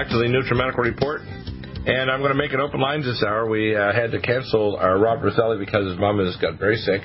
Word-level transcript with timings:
Back 0.00 0.08
to 0.08 0.16
the 0.16 0.24
NutriMedical 0.24 0.78
Report. 0.78 1.20
And 1.20 2.10
I'm 2.10 2.20
going 2.20 2.32
to 2.32 2.38
make 2.38 2.52
it 2.52 2.58
open 2.58 2.80
lines 2.80 3.04
this 3.04 3.22
hour. 3.22 3.46
We 3.46 3.76
uh, 3.76 3.92
had 3.92 4.12
to 4.12 4.20
cancel 4.20 4.76
our 4.76 4.98
Rob 4.98 5.22
Roselli 5.22 5.58
because 5.58 5.90
his 5.90 5.98
mom 5.98 6.18
has 6.24 6.34
got 6.40 6.58
very 6.58 6.76
sick. 6.76 7.02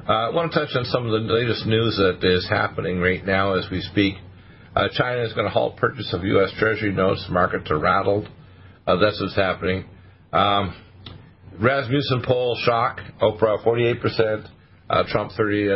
Uh, 0.08 0.12
I 0.12 0.30
want 0.30 0.52
to 0.52 0.58
touch 0.58 0.70
on 0.74 0.84
some 0.86 1.06
of 1.06 1.12
the 1.12 1.20
latest 1.32 1.66
news 1.66 1.96
that 1.96 2.18
is 2.22 2.48
happening 2.48 2.98
right 3.00 3.24
now 3.24 3.54
as 3.54 3.70
we 3.70 3.80
speak. 3.80 4.14
Uh, 4.74 4.88
China 4.92 5.22
is 5.22 5.32
going 5.32 5.46
to 5.46 5.50
halt 5.50 5.76
purchase 5.76 6.12
of 6.12 6.24
U.S. 6.24 6.50
Treasury 6.58 6.92
notes. 6.92 7.24
Markets 7.30 7.70
are 7.70 7.78
rattled. 7.78 8.28
Uh, 8.86 8.96
that's 8.96 9.20
what's 9.20 9.36
happening. 9.36 9.84
Um, 10.32 10.74
Rasmussen 11.60 12.22
poll 12.24 12.56
shock. 12.64 13.00
Oprah 13.20 13.62
48%. 13.64 14.48
Uh, 14.88 15.02
Trump 15.08 15.32
30, 15.36 15.66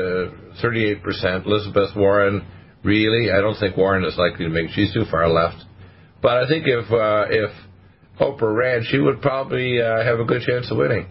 38%. 0.63 1.25
Uh, 1.25 1.43
Elizabeth 1.45 1.91
Warren, 1.97 2.47
really? 2.83 3.31
I 3.31 3.41
don't 3.41 3.59
think 3.59 3.77
Warren 3.77 4.05
is 4.05 4.17
likely 4.17 4.47
to 4.47 4.51
make. 4.51 4.71
She's 4.71 4.95
too 4.95 5.05
far 5.11 5.29
left. 5.29 5.63
But 6.23 6.45
I 6.45 6.49
think 6.49 6.65
if 6.67 6.91
uh, 6.91 7.27
if 7.29 7.51
Oprah 8.21 8.57
ran, 8.57 8.85
she 8.89 8.99
would 8.99 9.21
probably 9.21 9.83
uh, 9.83 10.05
have 10.05 10.21
a 10.21 10.25
good 10.25 10.43
chance 10.43 10.71
of 10.71 10.79
winning, 10.79 11.09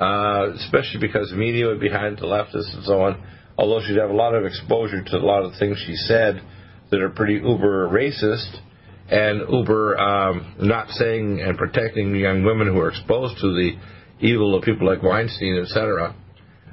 uh, 0.00 0.50
especially 0.56 1.00
because 1.00 1.30
the 1.30 1.36
media 1.36 1.68
would 1.68 1.80
be 1.80 1.88
behind 1.88 2.18
the 2.18 2.26
leftists 2.26 2.74
and 2.74 2.84
so 2.84 3.00
on. 3.02 3.22
Although 3.56 3.86
she'd 3.86 3.96
have 3.98 4.10
a 4.10 4.14
lot 4.14 4.34
of 4.34 4.44
exposure 4.44 5.04
to 5.04 5.16
a 5.16 5.18
lot 5.18 5.44
of 5.44 5.52
things 5.58 5.78
she 5.86 5.94
said 5.94 6.42
that 6.90 7.00
are 7.00 7.10
pretty 7.10 7.34
uber 7.34 7.88
racist 7.88 8.58
and 9.08 9.42
uber 9.48 9.98
um, 9.98 10.54
not 10.58 10.88
saying 10.88 11.40
and 11.40 11.56
protecting 11.56 12.14
young 12.16 12.42
women 12.42 12.66
who 12.66 12.78
are 12.80 12.90
exposed 12.90 13.36
to 13.40 13.48
the 13.48 13.72
evil 14.20 14.56
of 14.56 14.64
people 14.64 14.86
like 14.86 15.02
Weinstein, 15.02 15.62
etc. 15.62 16.14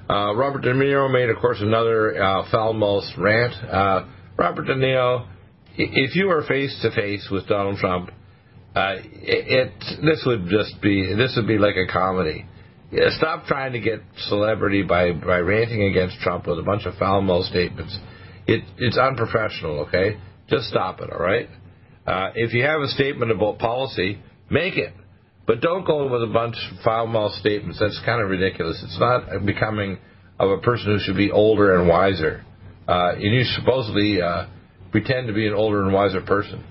Uh, 0.09 0.33
Robert 0.35 0.61
De 0.61 0.73
Niro 0.73 1.11
made, 1.11 1.29
of 1.29 1.37
course, 1.37 1.57
another 1.59 2.21
uh, 2.21 2.49
foul-mouthed 2.49 3.17
rant. 3.17 3.53
Uh, 3.63 4.05
Robert 4.37 4.65
De 4.65 4.75
Niro 4.75 5.27
if 5.77 6.15
you 6.15 6.27
were 6.27 6.43
face 6.47 6.77
to 6.81 6.91
face 6.91 7.27
with 7.31 7.47
Donald 7.47 7.77
Trump, 7.77 8.09
uh, 8.75 8.95
it, 8.97 9.71
it 9.81 10.01
this 10.01 10.23
would 10.25 10.47
just 10.49 10.81
be 10.81 11.13
this 11.15 11.33
would 11.37 11.47
be 11.47 11.57
like 11.57 11.75
a 11.75 11.91
comedy. 11.91 12.45
Yeah, 12.91 13.09
stop 13.17 13.45
trying 13.45 13.73
to 13.73 13.79
get 13.79 14.01
celebrity 14.27 14.83
by 14.83 15.11
by 15.11 15.37
ranting 15.39 15.83
against 15.83 16.19
Trump 16.19 16.47
with 16.47 16.59
a 16.59 16.63
bunch 16.63 16.85
of 16.85 16.95
foul 16.95 17.21
mouthed 17.21 17.47
statements. 17.47 17.97
It 18.47 18.63
it's 18.77 18.97
unprofessional. 18.97 19.81
Okay, 19.87 20.17
just 20.49 20.65
stop 20.65 20.99
it. 21.01 21.11
All 21.11 21.19
right. 21.19 21.49
Uh, 22.05 22.31
if 22.35 22.53
you 22.53 22.63
have 22.63 22.81
a 22.81 22.87
statement 22.87 23.31
about 23.31 23.59
policy, 23.59 24.19
make 24.49 24.77
it, 24.77 24.93
but 25.45 25.59
don't 25.59 25.85
go 25.85 26.09
with 26.09 26.23
a 26.23 26.33
bunch 26.33 26.55
of 26.71 26.79
foul 26.83 27.07
mouthed 27.07 27.35
statements. 27.35 27.79
That's 27.79 27.99
kind 28.05 28.21
of 28.21 28.29
ridiculous. 28.29 28.81
It's 28.83 28.99
not 28.99 29.45
becoming 29.45 29.97
of 30.39 30.51
a 30.51 30.57
person 30.59 30.93
who 30.93 30.99
should 30.99 31.17
be 31.17 31.31
older 31.31 31.77
and 31.77 31.87
wiser. 31.87 32.45
Uh, 32.87 33.13
and 33.15 33.21
you 33.21 33.43
supposedly 33.43 34.21
uh, 34.21 34.45
pretend 34.91 35.27
to 35.27 35.33
be 35.33 35.47
an 35.47 35.53
older 35.53 35.83
and 35.83 35.93
wiser 35.93 36.21
person. 36.21 36.63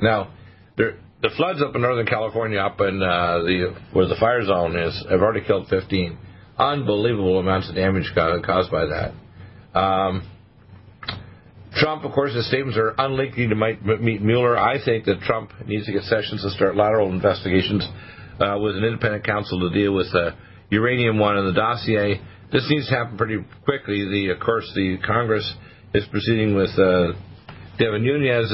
Now, 0.00 0.32
there, 0.76 0.98
the 1.22 1.30
floods 1.36 1.62
up 1.62 1.74
in 1.74 1.82
Northern 1.82 2.06
California, 2.06 2.58
up 2.58 2.80
in 2.80 3.00
uh, 3.00 3.38
the 3.38 3.76
where 3.92 4.06
the 4.06 4.16
fire 4.16 4.44
zone 4.44 4.76
is, 4.76 5.04
have 5.08 5.20
already 5.20 5.46
killed 5.46 5.68
15. 5.68 6.18
Unbelievable 6.58 7.38
amounts 7.38 7.68
of 7.68 7.74
damage 7.74 8.10
caused 8.14 8.70
by 8.70 8.86
that. 8.86 9.78
Um, 9.78 10.28
Trump, 11.74 12.04
of 12.04 12.12
course, 12.12 12.34
his 12.34 12.46
statements 12.48 12.76
are 12.76 12.94
unlikely 12.98 13.48
to 13.48 13.54
meet 13.54 14.20
Mueller. 14.20 14.58
I 14.58 14.84
think 14.84 15.06
that 15.06 15.20
Trump 15.20 15.52
needs 15.66 15.86
to 15.86 15.92
get 15.92 16.02
Sessions 16.02 16.42
to 16.42 16.50
start 16.50 16.76
lateral 16.76 17.10
investigations 17.10 17.88
uh, 18.38 18.58
with 18.58 18.76
an 18.76 18.84
independent 18.84 19.24
counsel 19.24 19.60
to 19.60 19.74
deal 19.74 19.94
with 19.94 20.12
the 20.12 20.34
uranium 20.70 21.18
one 21.18 21.38
and 21.38 21.48
the 21.48 21.58
dossier. 21.58 22.20
This 22.52 22.66
needs 22.68 22.88
to 22.88 22.94
happen 22.94 23.16
pretty 23.16 23.38
quickly. 23.64 24.04
The, 24.04 24.34
of 24.34 24.40
course, 24.40 24.70
the 24.74 24.98
Congress 25.06 25.50
is 25.94 26.06
proceeding 26.10 26.54
with 26.54 26.70
uh, 26.78 27.12
Devin 27.78 28.04
Nunes 28.04 28.52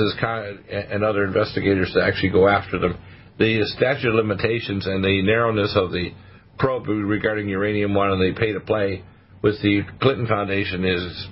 and 0.71 1.05
other 1.05 1.25
investigators 1.25 1.93
to 1.95 2.03
actually 2.03 2.31
go 2.31 2.49
after 2.49 2.79
them. 2.79 2.99
The 3.39 3.63
statute 3.77 4.09
of 4.09 4.15
limitations 4.15 4.87
and 4.87 5.05
the 5.05 5.23
narrowness 5.23 5.75
of 5.77 5.93
the 5.93 6.11
probe 6.59 6.89
regarding 6.89 7.49
uranium 7.49 7.95
one 7.95 8.11
and 8.11 8.21
the 8.21 8.39
pay 8.39 8.53
to 8.53 8.61
play 8.61 9.05
with 9.43 9.63
the 9.63 9.83
Clinton 10.01 10.27
Foundation 10.27 10.85
is, 10.85 11.29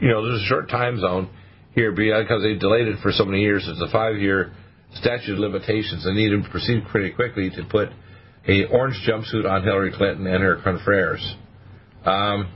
you 0.00 0.08
know, 0.08 0.24
there's 0.24 0.42
a 0.42 0.46
short 0.46 0.70
time 0.70 1.00
zone 1.00 1.28
here 1.74 1.90
because 1.90 2.42
they 2.42 2.54
delayed 2.54 2.86
it 2.86 2.98
for 3.02 3.10
so 3.10 3.24
many 3.24 3.40
years. 3.40 3.66
It's 3.66 3.80
a 3.80 3.90
five 3.90 4.16
year 4.18 4.52
statute 4.94 5.32
of 5.32 5.38
limitations. 5.38 6.04
They 6.04 6.12
need 6.12 6.30
to 6.30 6.48
proceed 6.50 6.84
pretty 6.90 7.12
quickly 7.12 7.50
to 7.50 7.64
put 7.68 7.88
a 8.46 8.66
orange 8.66 9.00
jumpsuit 9.08 9.48
on 9.48 9.64
Hillary 9.64 9.92
Clinton 9.96 10.26
and 10.26 10.42
her 10.42 10.60
confreres. 10.62 11.34
Um, 12.04 12.52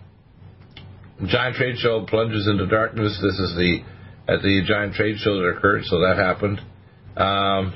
giant 1.25 1.57
trade 1.57 1.77
show 1.79 2.05
plunges 2.05 2.47
into 2.47 2.67
darkness. 2.67 3.19
This 3.23 3.39
is 3.39 3.57
the 3.57 3.79
at 4.29 4.43
the 4.43 4.63
giant 4.67 4.95
trade 4.95 5.17
show 5.19 5.37
that 5.37 5.57
occurred, 5.57 5.85
so 5.85 6.01
that 6.01 6.17
happened. 6.17 6.61
Um, 7.17 7.75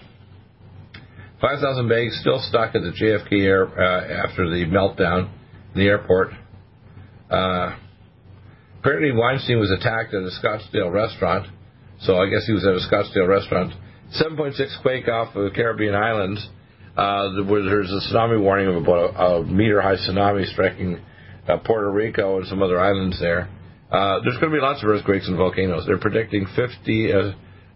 5,000 1.41 1.89
bags 1.89 2.19
still 2.21 2.39
stuck 2.41 2.75
at 2.75 2.83
the 2.83 2.93
JFK 2.93 3.45
air 3.45 3.67
uh, 3.67 4.27
after 4.27 4.51
the 4.51 4.67
meltdown 4.67 5.31
in 5.75 5.81
the 5.81 5.87
airport. 5.87 6.33
Uh, 7.31 7.77
apparently, 8.81 9.13
Weinstein 9.13 9.59
was 9.59 9.71
attacked 9.71 10.13
at 10.13 10.23
a 10.23 10.31
Scottsdale 10.43 10.93
restaurant, 10.93 11.47
so 12.01 12.17
I 12.17 12.29
guess 12.29 12.47
he 12.47 12.53
was 12.53 12.67
at 12.67 12.75
a 12.75 12.85
Scottsdale 12.93 13.29
restaurant. 13.29 13.73
7.6 14.21 14.83
quake 14.83 15.09
off 15.09 15.35
of 15.37 15.45
the 15.45 15.51
Caribbean 15.51 15.95
islands, 15.95 16.47
uh, 16.97 17.31
where 17.45 17.63
there's 17.63 17.91
a 17.91 18.13
tsunami 18.13 18.43
warning 18.43 18.67
of 18.67 18.83
about 18.83 19.15
a, 19.15 19.23
a 19.23 19.45
meter 19.47 19.81
high 19.81 19.95
tsunami 19.95 20.45
striking 20.47 21.01
uh, 21.49 21.57
Puerto 21.59 21.91
Rico 21.91 22.39
and 22.39 22.47
some 22.47 22.63
other 22.63 22.81
islands 22.81 23.19
there. 23.21 23.49
Uh, 23.91 24.21
there's 24.23 24.39
going 24.39 24.53
to 24.53 24.57
be 24.57 24.63
lots 24.63 24.83
of 24.83 24.89
earthquakes 24.89 25.27
and 25.29 25.37
volcanoes. 25.37 25.85
They're 25.87 25.99
predicting 25.99 26.47
50, 26.55 27.13
uh, 27.13 27.17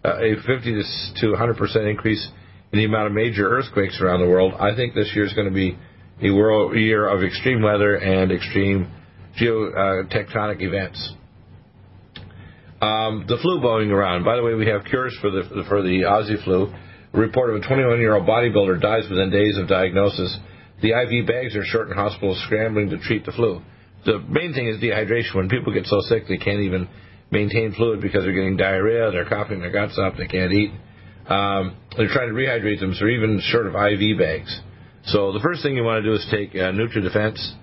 uh 0.03 0.19
a 0.19 0.35
50 0.45 0.81
to 1.21 1.29
100 1.31 1.57
percent 1.57 1.85
increase 1.85 2.25
in 2.71 2.79
the 2.79 2.85
amount 2.85 3.07
of 3.07 3.13
major 3.13 3.49
earthquakes 3.49 3.99
around 4.01 4.21
the 4.21 4.27
world. 4.27 4.53
I 4.59 4.75
think 4.75 4.93
this 4.93 5.11
year 5.13 5.25
is 5.25 5.33
going 5.33 5.47
to 5.47 5.53
be 5.53 5.77
a 6.21 6.31
world 6.31 6.75
year 6.77 7.07
of 7.07 7.23
extreme 7.23 7.61
weather 7.61 7.95
and 7.95 8.31
extreme 8.31 8.91
geotectonic 9.39 10.61
events. 10.61 11.13
Um, 12.81 13.25
the 13.27 13.37
flu 13.41 13.59
blowing 13.61 13.91
around. 13.91 14.23
By 14.23 14.35
the 14.35 14.43
way, 14.43 14.53
we 14.53 14.67
have 14.67 14.83
cures 14.85 15.17
for 15.21 15.31
the 15.31 15.63
for 15.67 15.81
the 15.81 16.03
Aussie 16.03 16.43
flu. 16.43 16.73
A 17.13 17.17
report 17.17 17.49
of 17.49 17.61
a 17.61 17.67
21 17.67 17.99
year 17.99 18.15
old 18.15 18.27
bodybuilder 18.27 18.81
dies 18.81 19.09
within 19.09 19.31
days 19.31 19.57
of 19.57 19.67
diagnosis. 19.67 20.37
The 20.81 20.91
IV 20.91 21.27
bags 21.27 21.55
are 21.55 21.63
short 21.65 21.89
in 21.89 21.95
hospitals 21.95 22.41
scrambling 22.45 22.89
to 22.89 22.97
treat 22.99 23.25
the 23.25 23.31
flu. 23.31 23.61
The 24.05 24.19
main 24.19 24.53
thing 24.53 24.67
is 24.67 24.81
dehydration. 24.81 25.35
When 25.35 25.49
people 25.49 25.73
get 25.73 25.85
so 25.85 25.99
sick 26.01 26.23
they 26.27 26.37
can't 26.37 26.61
even 26.61 26.87
maintain 27.31 27.73
fluid 27.73 28.01
because 28.01 28.23
they're 28.23 28.33
getting 28.33 28.57
diarrhea, 28.57 29.11
they're 29.11 29.27
coughing 29.27 29.59
their 29.59 29.71
guts 29.71 29.97
up, 29.97 30.15
they 30.17 30.27
can't 30.27 30.53
eat. 30.53 30.71
Um, 31.27 31.77
they're 31.97 32.13
trying 32.13 32.29
to 32.29 32.35
rehydrate 32.35 32.79
them, 32.79 32.93
so 32.93 33.07
even 33.07 33.41
short 33.41 33.65
of 33.65 33.73
IV 33.73 34.19
bags. 34.19 34.61
So 35.05 35.33
the 35.33 35.39
first 35.39 35.63
thing 35.63 35.75
you 35.75 35.83
want 35.83 36.03
to 36.03 36.09
do 36.09 36.15
is 36.15 36.27
take 36.29 36.51
uh, 36.53 36.71
NutriDefense. 36.71 37.53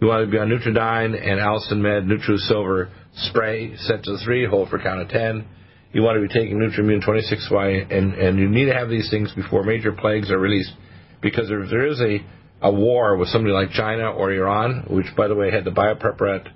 You 0.00 0.08
want 0.08 0.26
to 0.26 0.30
be 0.30 0.38
on 0.38 0.48
Nutridyne 0.48 1.14
and 1.14 1.38
Allicin 1.38 1.78
Med 1.78 2.04
NutriSilver 2.04 2.90
spray, 3.14 3.76
set 3.76 4.02
to 4.04 4.16
three, 4.24 4.46
hold 4.46 4.68
for 4.68 4.80
count 4.80 5.00
of 5.00 5.08
ten. 5.08 5.46
You 5.92 6.02
want 6.02 6.16
to 6.16 6.26
be 6.26 6.32
taking 6.32 6.58
Nutrimmune 6.58 7.04
26Y, 7.04 7.94
and, 7.94 8.14
and 8.14 8.38
you 8.38 8.48
need 8.48 8.64
to 8.64 8.74
have 8.74 8.88
these 8.88 9.10
things 9.10 9.32
before 9.34 9.62
major 9.62 9.92
plagues 9.92 10.30
are 10.30 10.38
released, 10.38 10.72
because 11.20 11.50
if 11.50 11.70
there 11.70 11.86
is 11.86 12.00
a 12.00 12.18
a 12.62 12.72
war 12.72 13.16
with 13.16 13.28
somebody 13.28 13.52
like 13.52 13.70
China 13.70 14.10
or 14.10 14.32
Iran, 14.32 14.86
which, 14.88 15.06
by 15.16 15.28
the 15.28 15.34
way, 15.34 15.50
had 15.50 15.64
the 15.64 15.70
biopreparat 15.70 16.48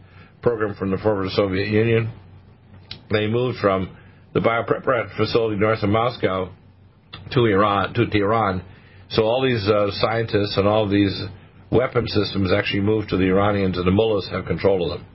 program 0.43 0.75
from 0.76 0.91
the 0.91 0.99
former 0.99 1.29
Soviet 1.31 1.69
Union. 1.69 2.12
They 3.11 3.26
moved 3.26 3.58
from 3.58 3.97
the 4.32 4.41
biopreparat 4.41 5.17
facility 5.17 5.56
north 5.56 5.82
of 5.82 5.91
Moscow 5.91 6.53
to 7.32 7.44
Iran, 7.47 7.94
to 7.94 8.06
Tehran. 8.06 8.62
So 9.11 9.23
all 9.23 9.43
these 9.43 9.67
uh, 9.69 9.91
scientists 9.93 10.56
and 10.56 10.67
all 10.67 10.88
these 10.88 11.19
weapon 11.70 12.06
systems 12.06 12.53
actually 12.53 12.82
moved 12.82 13.11
to 13.11 13.17
the 13.17 13.25
Iranians, 13.25 13.76
and 13.76 13.87
the 13.87 13.93
mullahs 13.93 14.29
have 14.31 14.47
control 14.47 14.91
of 14.91 14.99
them. 14.99 15.08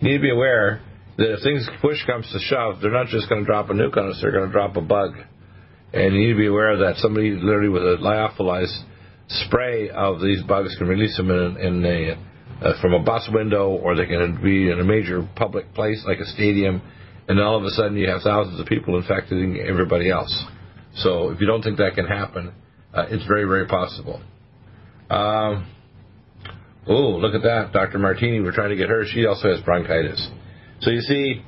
You 0.00 0.08
need 0.08 0.16
to 0.18 0.22
be 0.22 0.30
aware 0.30 0.80
that 1.16 1.32
if 1.34 1.42
things 1.42 1.68
push 1.82 2.04
comes 2.06 2.30
to 2.32 2.38
shove, 2.38 2.80
they're 2.80 2.92
not 2.92 3.08
just 3.08 3.28
going 3.28 3.42
to 3.42 3.46
drop 3.46 3.68
a 3.70 3.72
nuke 3.72 3.96
on 3.96 4.10
us; 4.10 4.18
they're 4.22 4.32
going 4.32 4.46
to 4.46 4.52
drop 4.52 4.76
a 4.76 4.80
bug. 4.80 5.14
And 5.92 6.14
you 6.14 6.20
need 6.20 6.32
to 6.32 6.38
be 6.38 6.46
aware 6.46 6.72
of 6.72 6.80
that 6.80 6.96
somebody 6.96 7.30
literally 7.30 7.68
with 7.68 7.82
a 7.82 7.96
lyophilized 8.00 8.84
spray 9.28 9.90
of 9.90 10.20
these 10.20 10.42
bugs 10.42 10.74
can 10.76 10.88
release 10.88 11.16
them 11.16 11.30
in, 11.30 11.56
in 11.58 11.84
a, 11.84 12.66
uh, 12.66 12.80
from 12.80 12.94
a 12.94 13.02
bus 13.02 13.28
window, 13.32 13.70
or 13.70 13.94
they 13.94 14.06
can 14.06 14.42
be 14.42 14.70
in 14.70 14.80
a 14.80 14.84
major 14.84 15.28
public 15.36 15.72
place 15.74 16.02
like 16.06 16.18
a 16.18 16.26
stadium, 16.26 16.82
and 17.28 17.40
all 17.40 17.56
of 17.56 17.64
a 17.64 17.70
sudden 17.70 17.96
you 17.96 18.08
have 18.08 18.22
thousands 18.22 18.58
of 18.58 18.66
people 18.66 18.96
infecting 18.96 19.58
everybody 19.60 20.10
else. 20.10 20.34
So 20.96 21.30
if 21.30 21.40
you 21.40 21.46
don't 21.46 21.62
think 21.62 21.78
that 21.78 21.94
can 21.94 22.06
happen, 22.06 22.52
uh, 22.94 23.06
it's 23.10 23.26
very, 23.26 23.44
very 23.44 23.66
possible. 23.66 24.20
Um, 25.10 25.70
oh, 26.86 27.18
look 27.20 27.34
at 27.34 27.42
that, 27.42 27.72
Dr. 27.72 27.98
Martini. 27.98 28.40
We're 28.40 28.54
trying 28.54 28.70
to 28.70 28.76
get 28.76 28.88
her. 28.88 29.04
She 29.06 29.26
also 29.26 29.50
has 29.54 29.60
bronchitis. 29.62 30.28
So 30.80 30.90
you 30.90 31.00
see, 31.00 31.42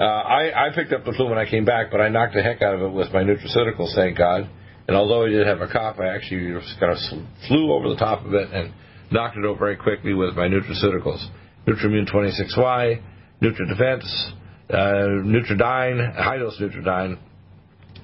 uh, 0.00 0.04
I, 0.04 0.68
I 0.68 0.74
picked 0.74 0.92
up 0.92 1.04
the 1.04 1.12
flu 1.12 1.28
when 1.28 1.38
I 1.38 1.48
came 1.48 1.64
back, 1.64 1.90
but 1.90 2.00
I 2.00 2.08
knocked 2.08 2.34
the 2.34 2.42
heck 2.42 2.62
out 2.62 2.74
of 2.74 2.80
it 2.80 2.92
with 2.92 3.12
my 3.12 3.22
nutraceuticals, 3.22 3.94
thank 3.94 4.16
God. 4.16 4.48
And 4.88 4.96
although 4.96 5.24
I 5.24 5.28
did 5.28 5.46
have 5.46 5.60
a 5.60 5.68
cough, 5.68 5.98
I 6.00 6.08
actually 6.08 6.52
just 6.52 6.78
kind 6.80 6.92
of 6.92 6.98
flew 7.46 7.72
over 7.72 7.88
the 7.88 7.96
top 7.96 8.24
of 8.24 8.34
it 8.34 8.50
and 8.52 8.72
knocked 9.10 9.36
it 9.36 9.44
over 9.44 9.58
very 9.58 9.76
quickly 9.76 10.14
with 10.14 10.34
my 10.34 10.48
nutraceuticals. 10.48 11.24
Nutrimmune 11.66 12.10
26Y, 12.10 13.02
NutriDefense, 13.42 14.32
uh, 14.70 14.74
Nutridyne, 15.24 16.14
high 16.16 16.38
dose 16.38 16.60
Nutridyne, 16.60 17.18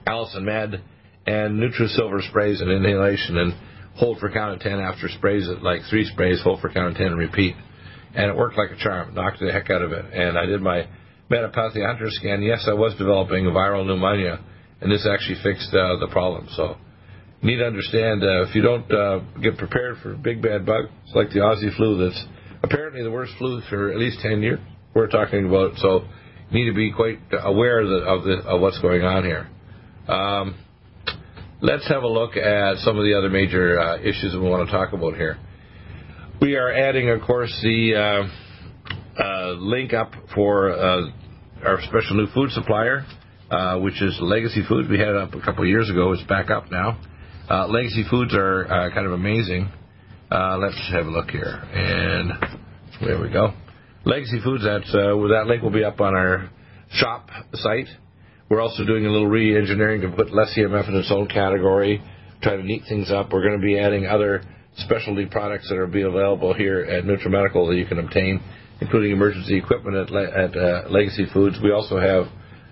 Allicin 0.06 0.43
Med, 0.43 0.82
and 1.26 1.61
NutriSilver 1.61 2.28
sprays 2.28 2.61
and 2.61 2.70
inhalation 2.70 3.38
and 3.38 3.55
hold 3.96 4.19
for 4.19 4.31
count 4.31 4.55
of 4.55 4.61
10 4.61 4.78
after 4.78 5.08
sprays 5.08 5.49
it 5.49 5.62
like 5.62 5.81
three 5.90 6.05
sprays, 6.05 6.40
hold 6.43 6.61
for 6.61 6.69
count 6.69 6.93
of 6.93 6.96
10 6.96 7.06
and 7.06 7.19
repeat. 7.19 7.56
And 8.14 8.31
it 8.31 8.37
worked 8.37 8.56
like 8.56 8.70
a 8.70 8.76
charm, 8.76 9.14
knocked 9.14 9.40
the 9.40 9.52
heck 9.52 9.70
out 9.70 9.82
of 9.82 9.93
it. 9.93 10.05
And 10.12 10.38
I 10.38 10.46
did 10.46 10.61
my 10.61 10.88
Metapathia 11.31 11.87
Hunter 11.87 12.06
scan. 12.08 12.43
Yes, 12.43 12.67
I 12.69 12.75
was 12.75 12.94
developing 12.96 13.44
viral 13.46 13.84
pneumonia 13.84 14.40
and 14.81 14.90
this 14.90 15.06
actually 15.11 15.37
fixed 15.43 15.73
uh, 15.73 15.96
the 15.96 16.08
problem. 16.11 16.49
So 16.55 16.76
you 17.40 17.50
need 17.50 17.58
to 17.58 17.67
understand 17.67 18.23
uh, 18.23 18.43
if 18.49 18.55
you 18.55 18.62
don't 18.62 18.90
uh, 18.93 19.20
get 19.43 19.56
prepared 19.56 19.99
for 20.02 20.14
big 20.14 20.43
bad 20.43 20.67
bug, 20.67 20.87
it's 21.05 21.14
like 21.14 21.31
the 21.31 21.40
Aussie 21.40 21.75
flu 21.76 21.99
that's 21.99 22.25
apparently 22.62 23.02
the 23.02 23.11
worst 23.11 23.32
flu 23.38 23.61
for 23.69 23.90
at 23.90 23.99
least 23.99 24.20
10 24.20 24.43
years 24.43 24.61
we're 24.94 25.08
talking 25.08 25.46
about. 25.46 25.76
So 25.76 26.05
you 26.50 26.64
need 26.64 26.70
to 26.70 26.76
be 26.76 26.93
quite 26.93 27.19
aware 27.32 27.81
of, 27.81 27.88
the, 27.88 27.96
of, 28.06 28.25
the, 28.25 28.49
of 28.49 28.61
what's 28.61 28.78
going 28.81 29.02
on 29.02 29.25
here. 29.25 29.49
Um, 30.08 30.56
let's 31.61 31.88
have 31.88 32.02
a 32.02 32.08
look 32.08 32.37
at 32.37 32.76
some 32.78 32.99
of 32.99 33.05
the 33.05 33.14
other 33.17 33.28
major 33.28 33.78
uh, 33.78 33.99
issues 33.99 34.34
we 34.34 34.40
want 34.40 34.69
to 34.69 34.73
talk 34.73 34.93
about 34.93 35.14
here. 35.14 35.38
We 36.40 36.56
are 36.56 36.70
adding, 36.70 37.11
of 37.11 37.23
course, 37.23 37.50
the 37.62 37.94
uh, 37.94 39.23
uh, 39.23 39.52
link 39.52 39.94
up 39.94 40.12
for 40.34 40.70
our 41.64 41.81
special 41.82 42.17
new 42.17 42.26
food 42.34 42.50
supplier 42.50 43.06
uh, 43.51 43.79
which 43.79 44.03
is 44.03 44.19
Legacy 44.21 44.63
Foods. 44.69 44.89
We 44.89 44.99
had 44.99 45.09
it 45.09 45.17
up 45.17 45.35
a 45.35 45.41
couple 45.41 45.63
of 45.63 45.69
years 45.69 45.89
ago. 45.91 46.13
It's 46.13 46.23
back 46.25 46.51
up 46.51 46.71
now. 46.71 46.99
Uh, 47.49 47.69
Legacy 47.69 48.05
Foods 48.11 48.35
are 48.35 48.67
uh, 48.67 48.95
kind 48.95 49.07
of 49.07 49.13
amazing. 49.13 49.71
Uh, 50.31 50.59
let's 50.59 50.77
have 50.93 51.07
a 51.07 51.11
look 51.11 51.31
here. 51.31 51.47
And 51.47 52.33
there 53.01 53.21
we 53.21 53.31
go. 53.31 53.55
Legacy 54.05 54.41
Foods, 54.43 54.65
that's, 54.65 54.89
uh, 54.95 55.15
that 55.31 55.45
link 55.47 55.63
will 55.63 55.71
be 55.71 55.85
up 55.85 56.01
on 56.01 56.15
our 56.15 56.51
shop 56.91 57.29
site. 57.55 57.87
We're 58.49 58.61
also 58.61 58.85
doing 58.85 59.07
a 59.07 59.11
little 59.11 59.29
re-engineering 59.29 60.01
to 60.03 60.11
put 60.11 60.33
less 60.33 60.53
EMF 60.57 60.89
in 60.89 60.95
its 60.97 61.11
own 61.11 61.27
category, 61.29 62.03
try 62.43 62.57
to 62.57 62.63
neat 62.63 62.83
things 62.89 63.11
up. 63.11 63.33
We're 63.33 63.43
going 63.43 63.61
to 63.61 63.65
be 63.65 63.79
adding 63.79 64.07
other 64.07 64.43
specialty 64.77 65.27
products 65.27 65.69
that 65.69 65.77
will 65.77 65.87
be 65.87 66.03
available 66.03 66.55
here 66.55 66.81
at 66.81 67.05
NutriMedical 67.05 67.69
that 67.69 67.77
you 67.77 67.87
can 67.87 67.99
obtain, 67.99 68.41
including 68.81 69.13
emergency 69.13 69.57
equipment 69.57 69.97
at, 69.97 70.15
at 70.15 70.57
uh, 70.57 70.89
Legacy 70.91 71.27
Foods. 71.33 71.59
We 71.63 71.73
also 71.73 71.99
have 71.99 72.27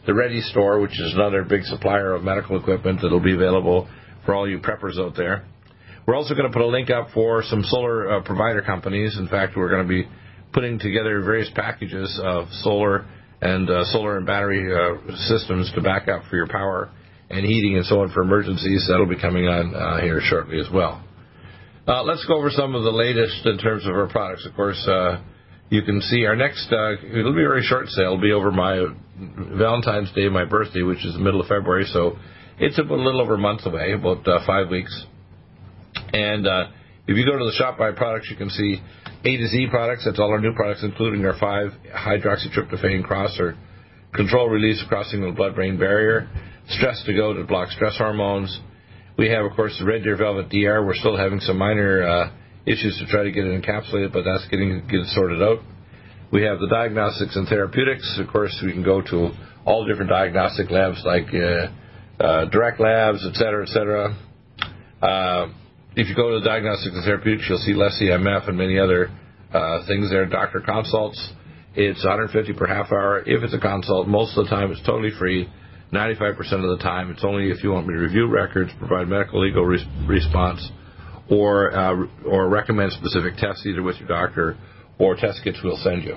the 0.07 0.15
Ready 0.15 0.41
Store, 0.41 0.81
which 0.81 0.99
is 1.01 1.15
another 1.15 1.45
big 1.45 1.63
supplier 1.65 2.15
of 2.15 2.23
medical 2.23 2.59
equipment 2.59 3.01
that'll 3.03 3.21
be 3.21 3.35
available 3.35 3.89
for 4.25 4.35
all 4.35 4.49
you 4.49 4.59
preppers 4.59 4.99
out 4.99 5.17
there. 5.17 5.45
We're 6.07 6.17
also 6.17 6.35
going 6.35 6.47
to 6.47 6.53
put 6.53 6.63
a 6.63 6.67
link 6.67 6.91
up 6.91 7.09
for 7.15 7.43
some 7.43 7.63
solar 7.63 8.11
uh, 8.11 8.23
provider 8.23 8.61
companies. 8.61 9.17
In 9.19 9.29
fact, 9.29 9.57
we're 9.57 9.71
going 9.71 9.83
to 9.83 9.89
be 9.89 10.09
putting 10.53 10.79
together 10.79 11.21
various 11.23 11.51
packages 11.55 12.21
of 12.23 12.49
solar 12.63 13.07
and 13.41 13.69
uh, 13.71 13.85
solar 13.87 14.19
and 14.19 14.27
battery 14.27 14.69
uh, 14.73 15.17
systems 15.29 15.73
to 15.75 15.81
back 15.81 16.09
up 16.09 16.23
for 16.29 16.37
your 16.37 16.47
power 16.47 16.91
and 17.31 17.45
heating 17.45 17.77
and 17.77 17.87
so 17.87 18.03
on 18.03 18.11
for 18.13 18.23
emergencies. 18.23 18.87
That'll 18.89 19.07
be 19.07 19.21
coming 19.21 19.47
on 19.47 19.75
uh, 19.75 20.01
here 20.03 20.21
shortly 20.23 20.61
as 20.61 20.67
well. 20.73 21.03
Uh, 21.87 22.03
let's 22.03 22.25
go 22.27 22.37
over 22.37 22.51
some 22.51 22.75
of 22.75 22.83
the 22.83 22.91
latest 22.91 23.45
in 23.47 23.59
terms 23.59 23.87
of 23.87 23.95
our 23.95 24.09
products. 24.09 24.47
Of 24.47 24.55
course, 24.55 24.83
uh, 24.87 25.23
you 25.71 25.83
can 25.83 26.01
see 26.03 26.25
our 26.27 26.37
next, 26.37 26.71
it'll 26.71 27.35
be 27.35 27.45
a 27.45 27.49
very 27.49 27.63
short 27.63 27.89
sale. 27.89 28.15
It'll 28.15 28.21
be 28.21 28.33
over 28.33 28.51
my 28.51 28.87
Valentine's 29.17 30.13
Day, 30.13 30.29
my 30.29 30.45
birthday, 30.45 30.83
which 30.83 31.05
is 31.05 31.15
the 31.15 31.21
middle 31.21 31.41
of 31.41 31.47
February, 31.47 31.87
so 31.87 32.19
it's 32.59 32.79
about 32.79 32.99
a 32.99 33.03
little 33.03 33.21
over 33.21 33.35
a 33.35 33.39
month 33.39 33.65
away, 33.65 33.93
about 33.93 34.27
uh, 34.29 34.45
five 34.47 34.69
weeks. 34.69 35.07
And 36.13 36.47
uh, 36.47 36.67
if 37.07 37.17
you 37.17 37.25
go 37.25 37.39
to 37.39 37.45
the 37.45 37.55
shop 37.57 37.79
by 37.79 37.93
products, 37.93 38.29
you 38.31 38.37
can 38.37 38.51
see 38.51 38.81
A 39.25 39.37
to 39.37 39.47
Z 39.49 39.67
products. 39.71 40.05
That's 40.05 40.19
all 40.19 40.31
our 40.31 40.41
new 40.41 40.55
products, 40.55 40.83
including 40.85 41.25
our 41.25 41.39
five 41.39 41.73
hydroxytryptophan 41.93 43.05
crosser, 43.05 43.57
control 44.15 44.49
release 44.49 44.83
crossing 44.89 45.23
the 45.23 45.33
blood-brain 45.33 45.79
barrier, 45.79 46.29
stress 46.69 47.03
to 47.07 47.15
go 47.15 47.33
to 47.33 47.45
block 47.45 47.71
stress 47.71 47.97
hormones. 47.99 48.61
We 49.17 49.29
have, 49.31 49.45
of 49.45 49.53
course, 49.53 49.77
the 49.79 49.87
Red 49.87 50.03
Deer 50.03 50.17
Velvet 50.17 50.51
DR. 50.51 50.85
We're 50.85 50.95
still 50.95 51.17
having 51.17 51.41
some 51.41 51.59
minor 51.59 52.03
uh, 52.03 52.31
issues 52.67 52.99
to 52.99 53.07
try 53.07 53.25
to 53.25 53.31
get 53.31 53.45
it 53.45 53.63
encapsulated, 53.63 54.13
but 54.13 54.25
that's 54.25 54.47
getting 54.49 54.81
getting 54.87 55.07
sorted 55.09 55.43
out. 55.43 55.59
We 56.33 56.43
have 56.43 56.59
the 56.59 56.69
diagnostics 56.69 57.37
and 57.37 57.47
therapeutics. 57.47 58.19
Of 58.19 58.29
course, 58.29 58.57
we 58.65 58.73
can 58.73 58.83
go 58.83 59.01
to 59.03 59.31
all 59.65 59.87
different 59.87 60.11
diagnostic 60.11 60.71
labs 60.71 61.03
like 61.05 61.27
uh, 61.33 62.23
uh, 62.23 62.45
direct 62.47 62.81
labs, 62.81 63.25
et 63.27 63.35
cetera, 63.35 63.63
et 63.63 63.69
cetera. 63.69 64.17
Uh, 65.01 65.53
if 65.97 66.09
you 66.09 66.17
go 66.17 66.31
to 66.31 66.41
the 66.41 66.45
diagnostics 66.45 66.95
and 66.95 67.05
therapeutics, 67.05 67.47
you'll 67.49 67.59
see 67.59 67.75
less 67.75 68.01
EMF 68.03 68.49
and 68.49 68.59
many 68.59 68.79
other 68.79 69.11
uh, 69.53 69.87
things 69.87 70.11
there. 70.11 70.27
Doctor 70.27 70.61
consults, 70.61 71.33
it's 71.77 72.05
150 72.05 72.53
per 72.55 72.67
half 72.67 72.91
hour. 72.91 73.21
If 73.21 73.43
it's 73.43 73.55
a 73.55 73.61
consult, 73.61 74.09
most 74.09 74.37
of 74.37 74.45
the 74.45 74.51
time 74.51 74.73
it's 74.73 74.85
totally 74.85 75.13
free. 75.19 75.49
95% 75.93 76.39
of 76.39 76.79
the 76.79 76.83
time, 76.83 77.11
it's 77.11 77.25
only 77.25 77.51
if 77.51 77.63
you 77.63 77.71
want 77.71 77.87
me 77.87 77.95
to 77.95 78.01
review 78.01 78.27
records, 78.27 78.73
provide 78.79 79.07
medical 79.07 79.41
legal 79.41 79.65
re- 79.65 79.87
response, 80.09 80.69
or 81.31 81.75
uh, 81.75 81.95
or 82.27 82.49
recommend 82.49 82.93
specific 82.93 83.37
tests 83.37 83.65
either 83.67 83.83
with 83.83 83.97
your 83.99 84.09
doctor 84.09 84.57
or 84.99 85.17
test 85.17 85.41
kits 85.45 85.59
we'll 85.65 85.77
send 85.79 86.05
you. 86.05 86.17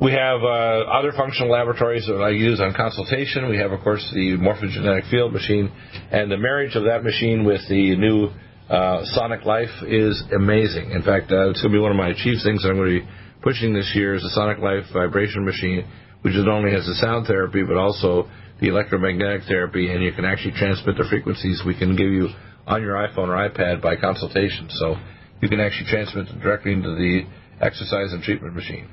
We 0.00 0.12
have 0.12 0.42
uh, 0.42 0.84
other 0.98 1.12
functional 1.16 1.50
laboratories 1.50 2.06
that 2.06 2.20
I 2.20 2.30
use 2.30 2.60
on 2.60 2.74
consultation. 2.74 3.48
We 3.48 3.56
have, 3.58 3.72
of 3.72 3.80
course, 3.80 4.06
the 4.12 4.36
morphogenetic 4.36 5.10
field 5.10 5.32
machine, 5.32 5.72
and 6.10 6.30
the 6.30 6.36
marriage 6.36 6.74
of 6.76 6.84
that 6.84 7.02
machine 7.02 7.44
with 7.44 7.62
the 7.68 7.96
new 7.96 8.30
Uh, 8.68 9.04
Sonic 9.14 9.44
Life 9.46 9.70
is 9.86 10.20
amazing. 10.34 10.90
In 10.90 11.02
fact, 11.02 11.30
uh, 11.30 11.50
it's 11.50 11.62
going 11.62 11.70
to 11.70 11.78
be 11.78 11.84
one 11.88 11.92
of 11.92 11.96
my 11.96 12.12
chief 12.22 12.42
things 12.42 12.64
I'm 12.64 12.74
going 12.74 12.90
to 12.90 12.98
be 12.98 13.06
pushing 13.40 13.72
this 13.72 13.92
year 13.94 14.16
is 14.18 14.22
the 14.26 14.34
Sonic 14.34 14.58
Life 14.58 14.90
vibration 14.92 15.44
machine, 15.44 15.86
which 16.22 16.34
not 16.34 16.48
only 16.48 16.72
has 16.72 16.84
the 16.84 16.98
sound 16.98 17.28
therapy 17.30 17.62
but 17.62 17.76
also 17.76 18.26
the 18.60 18.66
electromagnetic 18.66 19.42
therapy, 19.46 19.92
and 19.92 20.02
you 20.02 20.10
can 20.18 20.24
actually 20.24 20.54
transmit 20.58 20.96
the 20.98 21.06
frequencies 21.08 21.62
we 21.64 21.78
can 21.78 21.94
give 21.94 22.10
you 22.10 22.26
on 22.66 22.82
your 22.82 22.94
iPhone 22.94 23.28
or 23.28 23.48
iPad 23.48 23.80
by 23.80 23.96
consultation. 23.96 24.68
So 24.70 24.96
you 25.40 25.48
can 25.48 25.60
actually 25.60 25.88
transmit 25.88 26.26
directly 26.40 26.72
into 26.72 26.90
the 26.90 27.22
exercise 27.60 28.12
and 28.12 28.22
treatment 28.22 28.54
machine. 28.54 28.88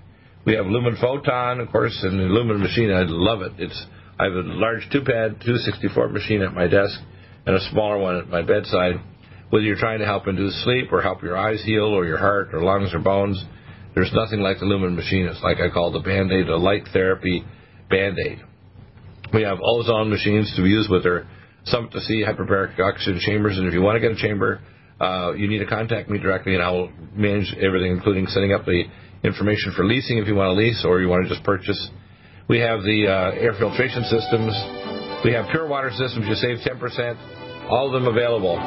We 0.45 0.53
have 0.55 0.65
Lumen 0.65 0.97
Photon, 0.99 1.59
of 1.59 1.71
course, 1.71 1.97
and 2.03 2.19
the 2.19 2.23
Lumen 2.23 2.59
machine. 2.59 2.91
I 2.91 3.03
love 3.07 3.41
it. 3.41 3.53
It's 3.57 3.85
I 4.19 4.25
have 4.25 4.33
a 4.33 4.41
large 4.43 4.87
two-pad 4.91 5.41
264 5.41 6.09
machine 6.09 6.41
at 6.41 6.53
my 6.53 6.67
desk 6.67 6.99
and 7.45 7.55
a 7.55 7.69
smaller 7.71 7.97
one 7.97 8.17
at 8.17 8.29
my 8.29 8.41
bedside. 8.41 8.95
Whether 9.49 9.65
you're 9.65 9.79
trying 9.79 9.99
to 9.99 10.05
help 10.05 10.27
induce 10.27 10.63
sleep 10.63 10.91
or 10.91 11.01
help 11.01 11.23
your 11.23 11.37
eyes 11.37 11.63
heal 11.63 11.85
or 11.85 12.05
your 12.05 12.17
heart 12.17 12.53
or 12.53 12.61
lungs 12.61 12.93
or 12.93 12.99
bones, 12.99 13.43
there's 13.95 14.11
nothing 14.13 14.39
like 14.39 14.59
the 14.59 14.65
Lumen 14.65 14.95
machine. 14.95 15.25
It's 15.25 15.41
like 15.43 15.57
I 15.59 15.69
call 15.69 15.91
the 15.91 15.99
Band-Aid, 15.99 16.47
a 16.47 16.57
light 16.57 16.87
therapy 16.91 17.43
Band-Aid. 17.89 18.43
We 19.33 19.43
have 19.43 19.59
ozone 19.63 20.09
machines 20.09 20.53
to 20.55 20.63
be 20.63 20.69
used 20.69 20.89
with 20.89 21.03
their 21.03 21.27
Summit 21.65 21.91
to 21.91 22.01
Sea 22.01 22.25
hyperbaric 22.27 22.79
oxygen 22.79 23.19
chambers, 23.21 23.57
and 23.57 23.67
if 23.67 23.73
you 23.73 23.81
want 23.81 23.95
to 23.95 24.01
get 24.01 24.11
a 24.11 24.21
chamber, 24.21 24.61
uh, 24.99 25.33
you 25.33 25.47
need 25.47 25.59
to 25.59 25.65
contact 25.65 26.09
me 26.09 26.19
directly, 26.19 26.53
and 26.53 26.63
I 26.63 26.71
will 26.71 26.91
manage 27.13 27.53
everything, 27.61 27.91
including 27.91 28.27
setting 28.27 28.53
up 28.53 28.65
the 28.65 28.83
information 29.23 29.73
for 29.75 29.85
leasing 29.85 30.17
if 30.17 30.27
you 30.27 30.35
want 30.35 30.49
to 30.49 30.53
lease 30.53 30.83
or 30.85 31.01
you 31.01 31.07
want 31.07 31.23
to 31.23 31.29
just 31.29 31.43
purchase. 31.43 31.89
We 32.49 32.59
have 32.59 32.81
the 32.83 33.07
uh, 33.07 33.39
air 33.39 33.53
filtration 33.57 34.03
systems. 34.03 34.51
We 35.23 35.31
have 35.33 35.49
pure 35.51 35.67
water 35.67 35.91
systems. 35.91 36.27
You 36.27 36.35
save 36.35 36.59
10%. 36.59 37.69
All 37.69 37.87
of 37.87 37.93
them 37.93 38.11
available. 38.11 38.57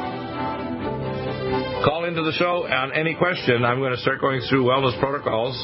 Call 1.85 2.05
into 2.05 2.23
the 2.23 2.33
show 2.33 2.65
on 2.65 2.91
any 2.93 3.13
question. 3.13 3.63
I'm 3.63 3.79
going 3.79 3.93
to 3.93 4.01
start 4.01 4.19
going 4.19 4.41
through 4.49 4.65
wellness 4.65 4.99
protocols 4.99 5.55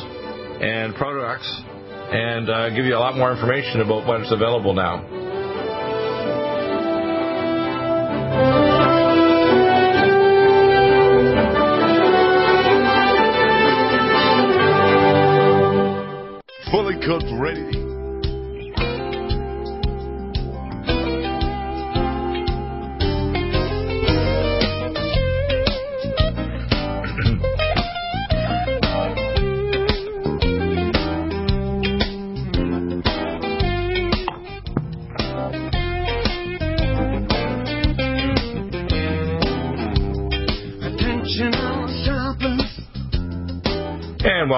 and 0.61 0.93
products 0.95 1.49
and 2.13 2.49
uh, 2.49 2.69
give 2.69 2.85
you 2.85 2.95
a 2.95 3.01
lot 3.01 3.17
more 3.17 3.31
information 3.33 3.81
about 3.81 4.05
what's 4.05 4.31
available 4.31 4.75
now. 4.75 5.22
Fully 16.73 16.97
cooked 17.05 17.29
ready. 17.33 17.61
And 17.61 17.82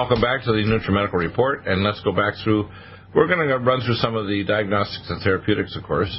welcome 0.08 0.22
back 0.22 0.44
to 0.44 0.52
the 0.52 0.62
NutriMedical 0.62 1.14
Report. 1.14 1.66
And 1.66 1.82
let's 1.82 2.00
go 2.02 2.12
back 2.12 2.34
through. 2.44 2.68
We're 3.12 3.26
going 3.26 3.48
to 3.48 3.58
run 3.58 3.80
through 3.80 3.96
some 3.96 4.14
of 4.14 4.28
the 4.28 4.44
diagnostics 4.44 5.10
and 5.10 5.20
therapeutics, 5.20 5.74
of 5.76 5.82
course. 5.82 6.16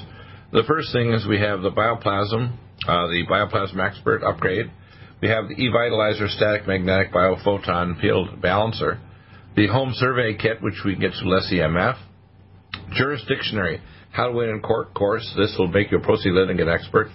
The 0.51 0.63
first 0.67 0.91
thing 0.91 1.13
is 1.13 1.25
we 1.25 1.39
have 1.39 1.61
the 1.61 1.71
Bioplasm, 1.71 2.51
uh, 2.85 3.07
the 3.07 3.23
Bioplasm 3.31 3.79
Expert 3.79 4.23
upgrade. 4.23 4.69
We 5.21 5.29
have 5.29 5.47
the 5.47 5.55
eVitalizer 5.55 6.27
Static 6.35 6.67
Magnetic 6.67 7.13
Biophoton 7.13 8.01
Field 8.01 8.41
Balancer, 8.41 8.99
the 9.55 9.67
Home 9.67 9.93
Survey 9.95 10.35
Kit, 10.35 10.61
which 10.61 10.81
we 10.83 10.97
get 10.97 11.13
through 11.17 11.33
Less 11.33 11.49
EMF, 11.49 11.95
Jurisdictionary, 12.99 13.79
How 14.11 14.27
to 14.27 14.33
Win 14.33 14.49
in 14.49 14.59
Court 14.59 14.93
course. 14.93 15.33
This 15.37 15.55
will 15.57 15.69
make 15.69 15.91
you 15.91 15.99
a 15.99 16.01
pro 16.01 16.15
litigant 16.15 16.67
expert. 16.69 17.07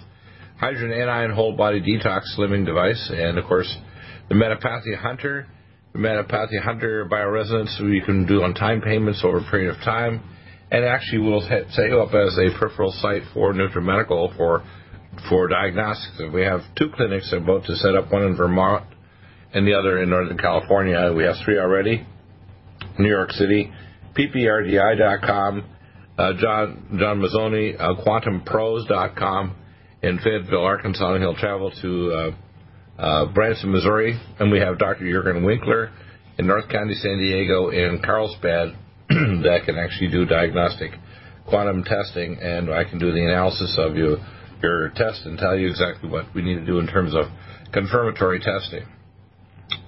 Hydrogen 0.57 0.91
Anion 0.91 1.35
Whole 1.35 1.55
Body 1.55 1.81
Detox 1.81 2.21
Slimming 2.35 2.65
Device, 2.65 3.11
and 3.13 3.37
of 3.37 3.45
course, 3.45 3.71
the 4.27 4.33
Metapathia 4.33 4.97
Hunter, 4.97 5.45
Metapathia 5.95 6.61
Hunter 6.61 7.07
Bioresonance, 7.09 7.77
so 7.77 7.85
you 7.85 8.01
can 8.01 8.25
do 8.25 8.41
on 8.41 8.53
time 8.53 8.81
payments 8.81 9.21
over 9.23 9.37
a 9.37 9.51
period 9.51 9.75
of 9.75 9.81
time, 9.83 10.21
and 10.71 10.83
actually 10.83 11.19
will 11.19 11.41
set 11.41 11.67
you 11.85 12.01
up 12.01 12.13
as 12.13 12.37
a 12.37 12.57
peripheral 12.57 12.91
site 12.91 13.21
for 13.33 13.53
NutriMedical 13.53 14.35
for 14.35 14.63
for 15.29 15.47
diagnostics. 15.47 16.19
We 16.33 16.41
have 16.41 16.61
two 16.75 16.89
clinics 16.95 17.31
about 17.31 17.65
to 17.65 17.75
set 17.75 17.95
up, 17.95 18.11
one 18.11 18.23
in 18.23 18.35
Vermont 18.35 18.85
and 19.53 19.67
the 19.67 19.73
other 19.73 20.01
in 20.01 20.09
Northern 20.09 20.37
California. 20.37 21.13
We 21.15 21.23
have 21.23 21.35
three 21.45 21.59
already. 21.59 22.05
New 22.97 23.09
York 23.09 23.31
City, 23.31 23.71
pprdi.com, 24.17 25.63
uh, 26.17 26.33
John 26.39 26.97
John 26.99 27.21
Mazzoni, 27.21 27.79
uh, 27.79 28.03
quantumpros.com 28.03 29.55
in 30.01 30.19
Fayetteville, 30.19 30.63
Arkansas, 30.63 31.13
and 31.13 31.23
he'll 31.23 31.35
travel 31.35 31.71
to 31.81 32.11
uh, 32.11 32.31
uh, 32.97 33.25
Branson, 33.33 33.71
Missouri, 33.71 34.19
and 34.39 34.51
we 34.51 34.59
have 34.59 34.77
Dr. 34.77 35.09
Jurgen 35.09 35.43
Winkler 35.43 35.91
in 36.37 36.47
North 36.47 36.69
County, 36.69 36.93
San 36.95 37.17
Diego, 37.17 37.69
in 37.69 38.01
Carlsbad 38.03 38.75
that 39.09 39.61
can 39.65 39.77
actually 39.77 40.09
do 40.09 40.25
diagnostic 40.25 40.91
quantum 41.47 41.83
testing, 41.83 42.37
and 42.39 42.73
I 42.73 42.83
can 42.83 42.99
do 42.99 43.11
the 43.11 43.23
analysis 43.23 43.75
of 43.77 43.95
you, 43.95 44.17
your 44.61 44.89
test 44.95 45.25
and 45.25 45.37
tell 45.37 45.57
you 45.57 45.69
exactly 45.69 46.09
what 46.09 46.25
we 46.33 46.41
need 46.41 46.55
to 46.55 46.65
do 46.65 46.79
in 46.79 46.87
terms 46.87 47.13
of 47.13 47.25
confirmatory 47.73 48.39
testing. 48.39 48.85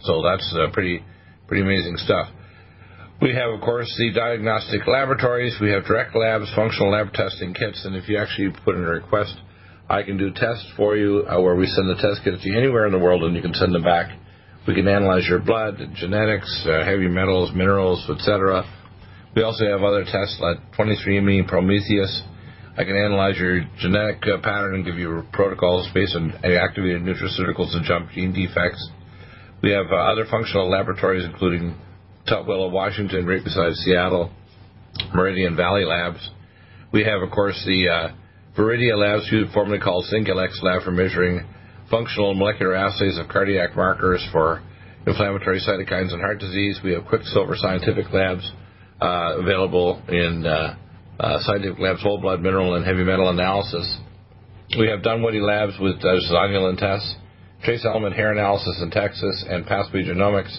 So 0.01 0.21
that's 0.21 0.53
uh, 0.57 0.71
pretty 0.73 1.03
pretty 1.47 1.63
amazing 1.63 1.97
stuff. 1.97 2.27
We 3.21 3.33
have, 3.33 3.51
of 3.51 3.61
course, 3.61 3.93
the 3.97 4.11
diagnostic 4.11 4.85
laboratories. 4.87 5.55
We 5.61 5.69
have 5.71 5.85
direct 5.85 6.15
labs, 6.15 6.51
functional 6.53 6.91
lab 6.91 7.13
testing 7.13 7.53
kits, 7.53 7.85
and 7.85 7.95
if 7.95 8.09
you 8.09 8.17
actually 8.17 8.51
put 8.65 8.75
in 8.75 8.83
a 8.83 8.89
request, 8.89 9.35
I 9.87 10.01
can 10.01 10.17
do 10.17 10.31
tests 10.31 10.65
for 10.75 10.97
you 10.97 11.25
uh, 11.29 11.39
where 11.41 11.55
we 11.55 11.67
send 11.67 11.87
the 11.89 12.01
test 12.01 12.23
kits 12.23 12.41
to 12.41 12.49
you 12.49 12.57
anywhere 12.57 12.87
in 12.87 12.91
the 12.91 12.99
world, 12.99 13.23
and 13.23 13.35
you 13.35 13.41
can 13.41 13.53
send 13.53 13.73
them 13.73 13.83
back. 13.83 14.17
We 14.67 14.73
can 14.73 14.87
analyze 14.87 15.27
your 15.29 15.39
blood, 15.39 15.77
genetics, 15.95 16.65
uh, 16.65 16.83
heavy 16.83 17.07
metals, 17.07 17.51
minerals, 17.53 18.03
etc. 18.09 18.63
We 19.35 19.43
also 19.43 19.65
have 19.67 19.83
other 19.83 20.03
tests 20.03 20.39
like 20.41 20.57
23andMe, 20.73 21.47
Prometheus. 21.47 22.23
I 22.75 22.83
can 22.83 22.95
analyze 22.95 23.37
your 23.37 23.61
genetic 23.79 24.23
uh, 24.23 24.41
pattern 24.41 24.75
and 24.75 24.85
give 24.85 24.95
you 24.95 25.21
protocols 25.31 25.87
based 25.93 26.15
on 26.15 26.33
activated 26.43 27.03
nutraceuticals 27.03 27.71
to 27.73 27.81
jump 27.85 28.09
gene 28.09 28.33
defects. 28.33 28.89
We 29.61 29.69
have 29.71 29.85
uh, 29.91 29.95
other 29.95 30.25
functional 30.29 30.67
laboratories, 30.69 31.25
including 31.25 31.75
Tukwila, 32.27 32.71
Washington, 32.71 33.27
right 33.27 33.43
beside 33.43 33.73
Seattle, 33.75 34.31
Meridian 35.13 35.55
Valley 35.55 35.85
Labs. 35.85 36.27
We 36.91 37.03
have, 37.03 37.21
of 37.21 37.29
course, 37.29 37.61
the 37.67 38.13
Viridia 38.57 38.97
Labs, 38.97 39.29
formerly 39.53 39.79
called 39.79 40.05
Singulex 40.11 40.61
Lab 40.61 40.83
for 40.83 40.91
measuring 40.91 41.45
functional 41.89 42.33
molecular 42.33 42.73
assays 42.73 43.17
of 43.17 43.27
cardiac 43.27 43.75
markers 43.75 44.25
for 44.31 44.63
inflammatory 45.05 45.59
cytokines 45.59 46.13
and 46.13 46.21
heart 46.21 46.39
disease. 46.39 46.79
We 46.83 46.93
have 46.93 47.05
Quicksilver 47.05 47.55
Scientific 47.57 48.11
Labs 48.13 48.49
uh, 49.01 49.37
available 49.39 50.01
in 50.07 50.45
uh, 50.45 50.77
uh, 51.19 51.39
Scientific 51.41 51.79
Labs 51.79 52.01
whole 52.01 52.19
blood 52.19 52.41
mineral 52.41 52.75
and 52.75 52.85
heavy 52.85 53.03
metal 53.03 53.29
analysis. 53.29 53.97
We 54.79 54.87
have 54.87 55.03
Dunwoody 55.03 55.41
Labs 55.41 55.73
with 55.79 55.97
uh, 55.97 56.15
zonulin 56.31 56.77
tests, 56.77 57.15
trace 57.63 57.85
element 57.85 58.15
hair 58.15 58.31
analysis 58.31 58.79
in 58.81 58.89
Texas, 58.89 59.45
and 59.49 59.65
Pathway 59.65 60.03
Genomics 60.03 60.57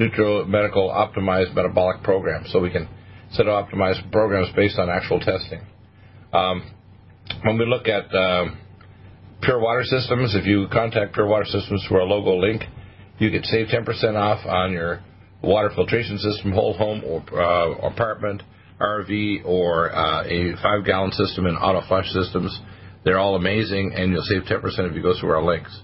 NutriMedical 0.00 0.90
optimized 0.90 1.54
metabolic 1.54 2.02
program. 2.02 2.44
So 2.48 2.60
we 2.60 2.70
can 2.70 2.88
set 3.32 3.48
up 3.48 3.68
optimized 3.68 4.10
programs 4.10 4.48
based 4.56 4.78
on 4.78 4.88
actual 4.88 5.20
testing. 5.20 5.60
Um, 6.32 6.70
when 7.44 7.58
we 7.58 7.66
look 7.66 7.88
at 7.88 8.14
um, 8.14 8.58
Pure 9.42 9.60
Water 9.60 9.82
Systems, 9.84 10.34
if 10.34 10.46
you 10.46 10.66
contact 10.72 11.14
Pure 11.14 11.26
Water 11.26 11.44
Systems 11.44 11.84
through 11.88 12.00
our 12.00 12.06
logo 12.06 12.36
link, 12.36 12.62
you 13.18 13.30
get 13.30 13.44
save 13.44 13.68
10% 13.68 14.14
off 14.14 14.44
on 14.46 14.72
your 14.72 15.00
water 15.42 15.70
filtration 15.74 16.18
system, 16.18 16.52
whole 16.52 16.74
home 16.74 17.02
or 17.04 17.22
uh, 17.40 17.88
apartment, 17.88 18.42
RV, 18.80 19.44
or 19.44 19.94
uh, 19.94 20.24
a 20.24 20.54
five 20.62 20.84
gallon 20.84 21.12
system 21.12 21.46
and 21.46 21.56
auto 21.58 21.86
flush 21.86 22.06
systems. 22.10 22.58
They're 23.04 23.18
all 23.18 23.34
amazing, 23.34 23.94
and 23.96 24.12
you'll 24.12 24.22
save 24.22 24.42
10% 24.42 24.62
if 24.90 24.94
you 24.94 25.02
go 25.02 25.14
through 25.18 25.30
our 25.30 25.42
links. 25.42 25.76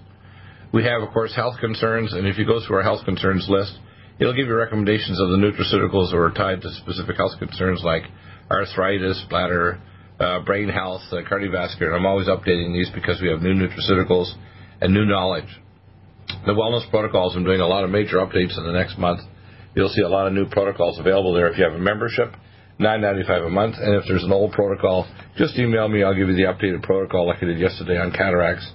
We 0.71 0.83
have, 0.83 1.01
of 1.01 1.09
course, 1.09 1.35
health 1.35 1.55
concerns, 1.59 2.13
and 2.13 2.27
if 2.27 2.37
you 2.37 2.45
go 2.45 2.59
through 2.65 2.77
our 2.77 2.83
health 2.83 3.03
concerns 3.03 3.47
list, 3.49 3.77
it'll 4.19 4.35
give 4.35 4.47
you 4.47 4.55
recommendations 4.55 5.19
of 5.19 5.29
the 5.29 5.37
nutraceuticals 5.37 6.11
that 6.11 6.17
are 6.17 6.31
tied 6.31 6.61
to 6.61 6.71
specific 6.75 7.17
health 7.17 7.37
concerns 7.39 7.81
like 7.83 8.03
arthritis, 8.51 9.25
bladder, 9.29 9.81
uh, 10.19 10.39
brain 10.41 10.69
health, 10.69 11.01
uh, 11.11 11.17
cardiovascular. 11.29 11.95
I'm 11.95 12.05
always 12.05 12.27
updating 12.27 12.73
these 12.73 12.89
because 12.93 13.21
we 13.21 13.29
have 13.29 13.41
new 13.41 13.53
nutraceuticals 13.53 14.33
and 14.81 14.93
new 14.93 15.05
knowledge. 15.05 15.47
The 16.45 16.51
wellness 16.51 16.89
protocols, 16.89 17.35
I'm 17.35 17.43
doing 17.43 17.61
a 17.61 17.67
lot 17.67 17.83
of 17.83 17.89
major 17.89 18.17
updates 18.17 18.57
in 18.57 18.65
the 18.65 18.71
next 18.71 18.97
month. 18.97 19.21
You'll 19.75 19.89
see 19.89 20.01
a 20.01 20.09
lot 20.09 20.27
of 20.27 20.33
new 20.33 20.45
protocols 20.47 20.99
available 20.99 21.33
there 21.33 21.47
if 21.47 21.57
you 21.57 21.63
have 21.63 21.73
a 21.73 21.79
membership, 21.79 22.33
$9.95 22.79 23.47
a 23.47 23.49
month. 23.49 23.75
And 23.79 23.95
if 23.95 24.03
there's 24.07 24.23
an 24.23 24.31
old 24.31 24.51
protocol, 24.51 25.07
just 25.37 25.57
email 25.57 25.87
me. 25.87 26.03
I'll 26.03 26.15
give 26.15 26.27
you 26.27 26.35
the 26.35 26.43
updated 26.43 26.83
protocol 26.83 27.27
like 27.27 27.37
I 27.41 27.45
did 27.45 27.59
yesterday 27.59 27.97
on 27.97 28.11
cataracts. 28.11 28.69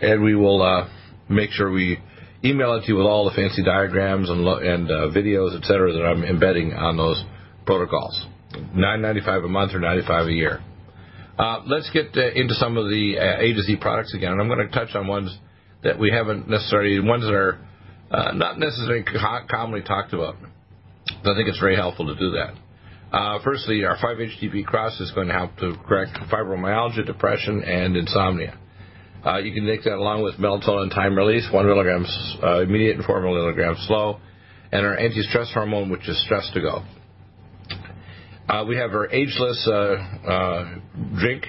And 0.00 0.22
we 0.22 0.34
will 0.34 0.62
uh, 0.62 0.88
make 1.28 1.50
sure 1.50 1.70
we 1.70 1.98
email 2.44 2.74
it 2.74 2.82
to 2.82 2.88
you 2.88 2.96
with 2.96 3.06
all 3.06 3.24
the 3.24 3.34
fancy 3.34 3.62
diagrams 3.62 4.30
and, 4.30 4.46
and 4.46 4.90
uh, 4.90 5.08
videos, 5.14 5.56
etc., 5.56 5.92
that 5.92 6.04
I'm 6.04 6.24
embedding 6.24 6.72
on 6.72 6.96
those 6.96 7.22
protocols. 7.66 8.26
Nine 8.74 9.02
ninety 9.02 9.20
five 9.20 9.44
a 9.44 9.48
month 9.48 9.74
or 9.74 9.78
ninety 9.78 10.04
five 10.06 10.26
a 10.26 10.32
year. 10.32 10.60
Uh, 11.40 11.62
let's 11.68 11.88
get 11.88 12.14
uh, 12.18 12.32
into 12.34 12.52
some 12.52 12.76
of 12.76 12.90
the 12.90 13.16
uh, 13.18 13.40
A 13.40 13.54
to 13.54 13.62
Z 13.62 13.76
products 13.80 14.12
again, 14.12 14.32
and 14.32 14.42
I'm 14.42 14.48
going 14.48 14.58
to 14.58 14.68
touch 14.68 14.94
on 14.94 15.06
ones 15.06 15.34
that 15.82 15.98
we 15.98 16.10
haven't 16.10 16.50
necessarily, 16.50 17.00
ones 17.00 17.24
that 17.24 17.32
are 17.32 17.66
uh, 18.10 18.32
not 18.32 18.58
necessarily 18.58 19.02
co- 19.04 19.46
commonly 19.50 19.80
talked 19.80 20.12
about. 20.12 20.36
I 21.08 21.32
think 21.34 21.48
it's 21.48 21.58
very 21.58 21.76
helpful 21.76 22.06
to 22.08 22.14
do 22.14 22.32
that. 22.32 22.52
Uh, 23.16 23.38
firstly, 23.42 23.86
our 23.86 23.96
5-HTP 23.96 24.66
cross 24.66 25.00
is 25.00 25.12
going 25.12 25.28
to 25.28 25.32
help 25.32 25.56
to 25.56 25.76
correct 25.88 26.12
fibromyalgia, 26.30 27.06
depression, 27.06 27.62
and 27.62 27.96
insomnia. 27.96 28.58
Uh, 29.24 29.38
you 29.38 29.54
can 29.54 29.64
take 29.64 29.82
that 29.84 29.94
along 29.94 30.22
with 30.22 30.34
melatonin 30.34 30.94
time 30.94 31.16
release, 31.16 31.48
1 31.50 31.66
milligram 31.66 32.04
immediate 32.68 32.96
and 32.98 33.06
4 33.06 33.22
milligrams 33.22 33.82
slow, 33.86 34.20
and 34.72 34.84
our 34.84 34.98
anti-stress 34.98 35.50
hormone, 35.54 35.88
which 35.88 36.06
is 36.06 36.22
stress 36.22 36.50
to 36.52 36.60
go. 36.60 36.82
Uh, 38.50 38.64
we 38.64 38.76
have 38.76 38.90
our 38.90 39.08
ageless 39.12 39.64
uh, 39.70 39.94
uh, 40.26 40.78
drink, 41.20 41.46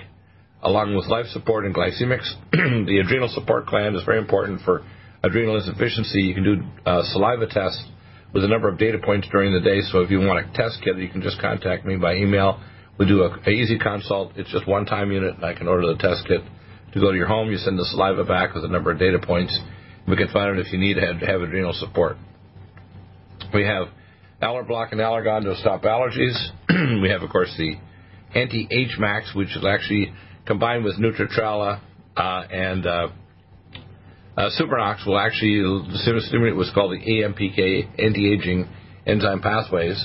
along 0.62 0.96
with 0.96 1.08
life 1.08 1.26
support 1.34 1.66
and 1.66 1.74
glycemics. 1.74 2.30
the 2.52 3.02
adrenal 3.04 3.28
support 3.28 3.66
gland 3.66 3.96
is 3.96 4.04
very 4.04 4.20
important 4.20 4.62
for 4.62 4.86
adrenal 5.24 5.56
insufficiency. 5.56 6.22
You 6.22 6.36
can 6.36 6.44
do 6.44 6.56
uh, 6.86 7.02
saliva 7.06 7.48
tests 7.48 7.84
with 8.36 8.44
a 8.44 8.48
number 8.48 8.70
of 8.70 8.78
data 8.78 9.00
points 9.04 9.28
during 9.32 9.52
the 9.52 9.62
day. 9.62 9.82
So 9.92 10.02
if 10.02 10.12
you 10.12 10.20
want 10.20 10.46
a 10.46 10.54
test 10.54 10.78
kit, 10.84 10.96
you 10.98 11.10
can 11.10 11.24
just 11.24 11.42
contact 11.42 11.88
me 11.88 11.98
by 11.98 12.18
email. 12.18 12.62
We 13.00 13.08
do 13.08 13.24
a, 13.24 13.50
easy 13.50 13.80
consult. 13.80 14.34
It's 14.36 14.52
just 14.52 14.68
one 14.68 14.86
time 14.86 15.12
unit, 15.12 15.38
and 15.38 15.44
I 15.44 15.56
can 15.56 15.68
order 15.68 15.88
the 15.88 15.98
test 15.98 16.28
kit 16.28 16.42
to 16.94 17.00
go 17.00 17.10
to 17.10 17.18
your 17.18 17.26
home. 17.26 17.50
You 17.50 17.58
send 17.58 17.80
the 17.80 17.86
saliva 17.86 18.26
back 18.26 18.54
with 18.54 18.64
a 18.64 18.68
number 18.68 18.92
of 18.92 19.00
data 19.00 19.18
points. 19.18 19.58
We 20.08 20.18
can 20.18 20.28
find 20.28 20.52
out 20.52 20.60
if 20.60 20.72
you 20.72 20.78
need 20.78 20.96
to 20.96 21.02
have, 21.02 21.16
have 21.22 21.42
adrenal 21.42 21.74
support. 21.74 22.18
We 23.56 23.66
have 23.66 23.88
Allerblock 24.42 24.92
and 24.92 25.00
Allergon 25.00 25.44
to 25.44 25.56
stop 25.58 25.84
allergies. 25.84 26.36
we 27.02 27.10
have, 27.10 27.22
of 27.22 27.30
course, 27.30 27.54
the 27.58 27.76
Anti-H 28.34 28.98
Max, 28.98 29.34
which 29.36 29.50
is 29.56 29.64
actually 29.66 30.12
combined 30.46 30.84
with 30.84 30.96
Nutritrala 31.00 31.80
uh, 32.18 32.44
and 32.50 32.86
uh, 32.86 33.08
uh, 34.38 34.50
Supernox 34.60 35.06
will 35.06 35.20
actually 35.20 35.62
stimulate 36.22 36.56
what's 36.56 36.74
called 36.74 36.92
the 36.92 37.00
AMPK, 37.00 38.02
anti-aging 38.04 38.68
enzyme 39.06 39.42
pathways. 39.42 40.04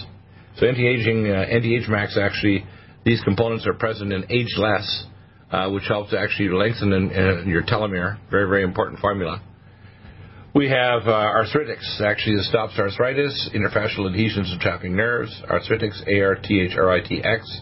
So 0.57 0.67
anti-aging, 0.67 1.29
uh, 1.29 1.33
anti-H 1.33 1.89
Max 1.89 2.19
actually, 2.21 2.65
these 3.05 3.23
components 3.23 3.67
are 3.67 3.75
present 3.75 4.13
in 4.13 4.25
age 4.31 4.55
less, 4.59 5.05
uh, 5.51 5.71
which 5.71 5.85
helps 5.89 6.13
actually 6.13 6.49
lengthen 6.51 6.93
in, 6.93 7.11
in 7.11 7.49
your 7.49 7.63
telomere. 7.63 8.19
Very, 8.31 8.49
very 8.49 8.65
important 8.65 9.01
formula. 9.01 9.41
We 10.57 10.71
have 10.71 11.03
uh, 11.03 11.11
Arthritx, 11.11 12.01
actually, 12.01 12.37
that 12.37 12.45
stops 12.45 12.79
arthritis, 12.79 13.51
interfascial 13.55 14.09
adhesions 14.09 14.51
and 14.51 14.59
trapping 14.59 14.97
nerves. 14.97 15.31
Arthritx, 15.51 16.09
A-R-T-H-R-I-T-X. 16.09 17.61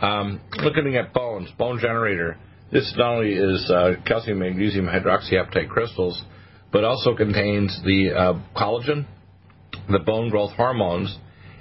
Um, 0.00 0.40
looking 0.62 0.96
at 0.96 1.12
bones, 1.12 1.50
bone 1.58 1.78
generator. 1.78 2.38
This 2.72 2.94
not 2.96 3.16
only 3.16 3.34
is 3.34 3.70
uh, 3.70 3.96
calcium 4.06 4.38
magnesium 4.38 4.86
hydroxyapatite 4.86 5.68
crystals, 5.68 6.24
but 6.72 6.82
also 6.82 7.14
contains 7.14 7.78
the 7.84 8.12
uh, 8.16 8.58
collagen, 8.58 9.04
the 9.90 9.98
bone 9.98 10.30
growth 10.30 10.52
hormones, 10.52 11.14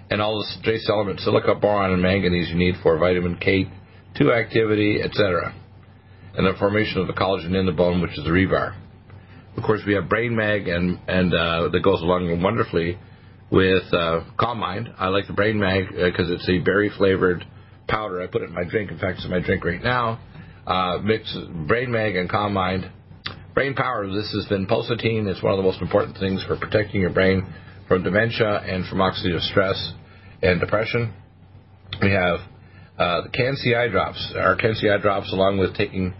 and 0.09 0.21
all 0.21 0.37
the 0.37 0.63
trace 0.63 0.87
elements, 0.89 1.25
silica, 1.25 1.55
boron, 1.55 1.91
and 1.91 2.01
manganese 2.01 2.47
you 2.47 2.55
need 2.55 2.75
for 2.81 2.97
vitamin 2.97 3.35
K2 3.35 4.33
activity, 4.33 5.01
etc. 5.03 5.53
And 6.37 6.47
the 6.47 6.57
formation 6.57 7.01
of 7.01 7.07
the 7.07 7.13
collagen 7.13 7.53
in 7.53 7.65
the 7.65 7.73
bone, 7.73 8.01
which 8.01 8.17
is 8.17 8.23
the 8.23 8.29
rebar. 8.29 8.75
Of 9.57 9.63
course, 9.63 9.81
we 9.87 9.95
have 9.95 10.07
Brain 10.07 10.35
Mag, 10.35 10.67
and 10.67 10.99
and 11.07 11.33
uh, 11.33 11.69
that 11.69 11.81
goes 11.83 12.01
along 12.01 12.41
wonderfully 12.43 12.99
with 13.49 13.91
uh, 13.91 14.21
Calm 14.39 14.59
Mind. 14.59 14.89
I 14.99 15.07
like 15.07 15.25
the 15.25 15.33
Brain 15.33 15.59
Mag 15.59 15.87
because 15.89 16.29
uh, 16.29 16.35
it's 16.35 16.47
a 16.47 16.59
berry 16.59 16.91
flavored 16.95 17.43
powder. 17.87 18.21
I 18.21 18.27
put 18.27 18.43
it 18.43 18.49
in 18.49 18.53
my 18.53 18.65
drink. 18.65 18.91
In 18.91 18.99
fact, 18.99 19.17
it's 19.17 19.25
in 19.25 19.31
my 19.31 19.39
drink 19.39 19.65
right 19.65 19.81
now. 19.81 20.19
Uh, 20.67 20.99
mix 21.03 21.35
Brain 21.67 21.91
Mag 21.91 22.15
and 22.15 22.29
Calm 22.29 22.53
Mind. 22.53 22.91
Brain 23.55 23.73
Power. 23.73 24.05
This 24.07 24.31
has 24.35 24.45
been 24.45 24.67
pulsatine. 24.67 25.25
It's 25.25 25.41
one 25.41 25.53
of 25.53 25.57
the 25.57 25.63
most 25.63 25.81
important 25.81 26.17
things 26.19 26.43
for 26.43 26.55
protecting 26.55 27.01
your 27.01 27.09
brain 27.09 27.51
from 27.87 28.03
dementia 28.03 28.59
and 28.59 28.85
from 28.85 28.99
oxidative 28.99 29.41
stress 29.49 29.93
and 30.43 30.59
depression. 30.59 31.13
We 31.99 32.11
have 32.11 32.39
uh, 32.99 33.21
the 33.23 33.29
CanC 33.29 33.75
eye 33.75 33.87
drops. 33.87 34.33
Our 34.35 34.55
CanC 34.55 34.87
eye 34.87 35.01
drops, 35.01 35.33
along 35.33 35.57
with 35.57 35.75
taking 35.75 36.13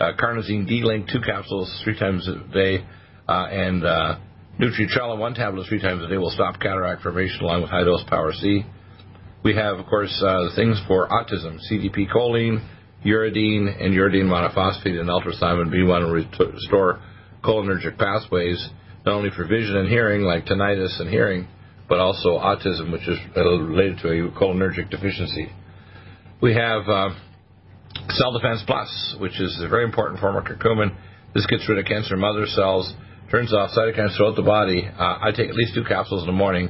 uh, 0.00 0.12
carnosine 0.18 0.66
D-Link, 0.66 1.08
two 1.08 1.20
capsules 1.20 1.80
three 1.84 1.98
times 1.98 2.28
a 2.28 2.52
day, 2.52 2.84
uh, 3.28 3.46
and 3.50 3.84
uh, 3.84 4.16
one 4.58 5.34
tablet 5.34 5.66
three 5.68 5.80
times 5.80 6.02
a 6.02 6.08
day 6.08 6.16
will 6.16 6.30
stop 6.30 6.60
cataract 6.60 7.02
formation 7.02 7.42
along 7.42 7.62
with 7.62 7.70
high 7.70 7.84
dose 7.84 8.04
Power 8.08 8.32
C. 8.32 8.62
We 9.44 9.54
have, 9.56 9.78
of 9.78 9.86
course, 9.86 10.22
uh, 10.26 10.48
things 10.56 10.80
for 10.88 11.08
autism, 11.08 11.58
CDP 11.70 12.10
choline, 12.10 12.66
uridine, 13.04 13.82
and 13.82 13.94
uridine 13.94 14.24
monophosphate, 14.24 14.98
and 14.98 15.08
ultrathiamine 15.08 15.70
B1 15.70 16.38
to 16.38 16.44
restore 16.46 17.00
cholinergic 17.42 17.98
pathways, 17.98 18.68
not 19.04 19.14
only 19.16 19.30
for 19.36 19.46
vision 19.46 19.76
and 19.76 19.88
hearing, 19.88 20.22
like 20.22 20.46
tinnitus 20.46 20.98
and 21.00 21.10
hearing, 21.10 21.46
but 21.88 21.98
also 21.98 22.38
autism, 22.38 22.90
which 22.90 23.06
is 23.06 23.18
related 23.36 23.98
to 23.98 24.08
a 24.08 24.30
cholinergic 24.30 24.90
deficiency. 24.90 25.48
We 26.40 26.54
have 26.54 26.88
uh, 26.88 27.10
Cell 28.10 28.32
Defense 28.32 28.62
Plus, 28.66 29.16
which 29.18 29.40
is 29.40 29.60
a 29.62 29.68
very 29.68 29.84
important 29.84 30.20
form 30.20 30.36
of 30.36 30.44
curcumin. 30.44 30.96
This 31.34 31.46
gets 31.46 31.68
rid 31.68 31.78
of 31.78 31.84
cancer 31.86 32.16
mother 32.16 32.46
cells, 32.46 32.92
turns 33.30 33.52
off 33.52 33.70
cytokines 33.70 34.16
throughout 34.16 34.36
the 34.36 34.42
body. 34.42 34.86
Uh, 34.86 35.18
I 35.20 35.32
take 35.34 35.48
at 35.48 35.54
least 35.54 35.74
two 35.74 35.84
capsules 35.84 36.22
in 36.22 36.26
the 36.26 36.32
morning. 36.32 36.68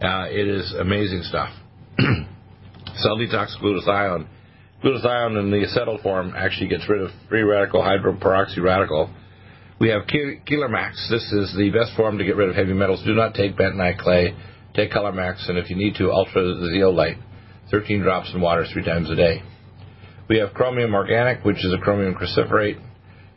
Uh, 0.00 0.26
it 0.28 0.48
is 0.48 0.74
amazing 0.78 1.22
stuff. 1.22 1.50
Cell 1.98 3.16
Detox 3.16 3.56
Glutathione. 3.62 4.26
Glutathione 4.84 5.38
in 5.38 5.50
the 5.50 5.64
acetyl 5.66 6.02
form 6.02 6.34
actually 6.36 6.68
gets 6.68 6.88
rid 6.88 7.00
of 7.00 7.10
free 7.28 7.42
radical 7.42 7.80
hydroperoxy 7.80 8.60
radical. 8.60 9.08
We 9.80 9.88
have 9.88 10.02
Max. 10.70 11.08
This 11.10 11.24
is 11.32 11.54
the 11.56 11.70
best 11.70 11.96
form 11.96 12.18
to 12.18 12.24
get 12.24 12.36
rid 12.36 12.48
of 12.48 12.54
heavy 12.54 12.72
metals. 12.72 13.02
Do 13.04 13.14
not 13.14 13.34
take 13.34 13.56
bentonite 13.56 13.98
clay. 13.98 14.34
Take 14.74 14.90
Color 14.90 15.12
Max, 15.12 15.48
and 15.48 15.58
if 15.58 15.70
you 15.70 15.76
need 15.76 15.94
to, 15.96 16.10
ultra 16.10 16.54
zeolite. 16.72 17.18
13 17.70 18.00
drops 18.00 18.32
in 18.34 18.40
water 18.40 18.64
three 18.72 18.84
times 18.84 19.10
a 19.10 19.16
day. 19.16 19.42
We 20.28 20.38
have 20.38 20.54
chromium 20.54 20.94
organic, 20.94 21.44
which 21.44 21.64
is 21.64 21.74
a 21.74 21.82
chromium 21.82 22.14
cruciferate. 22.14 22.80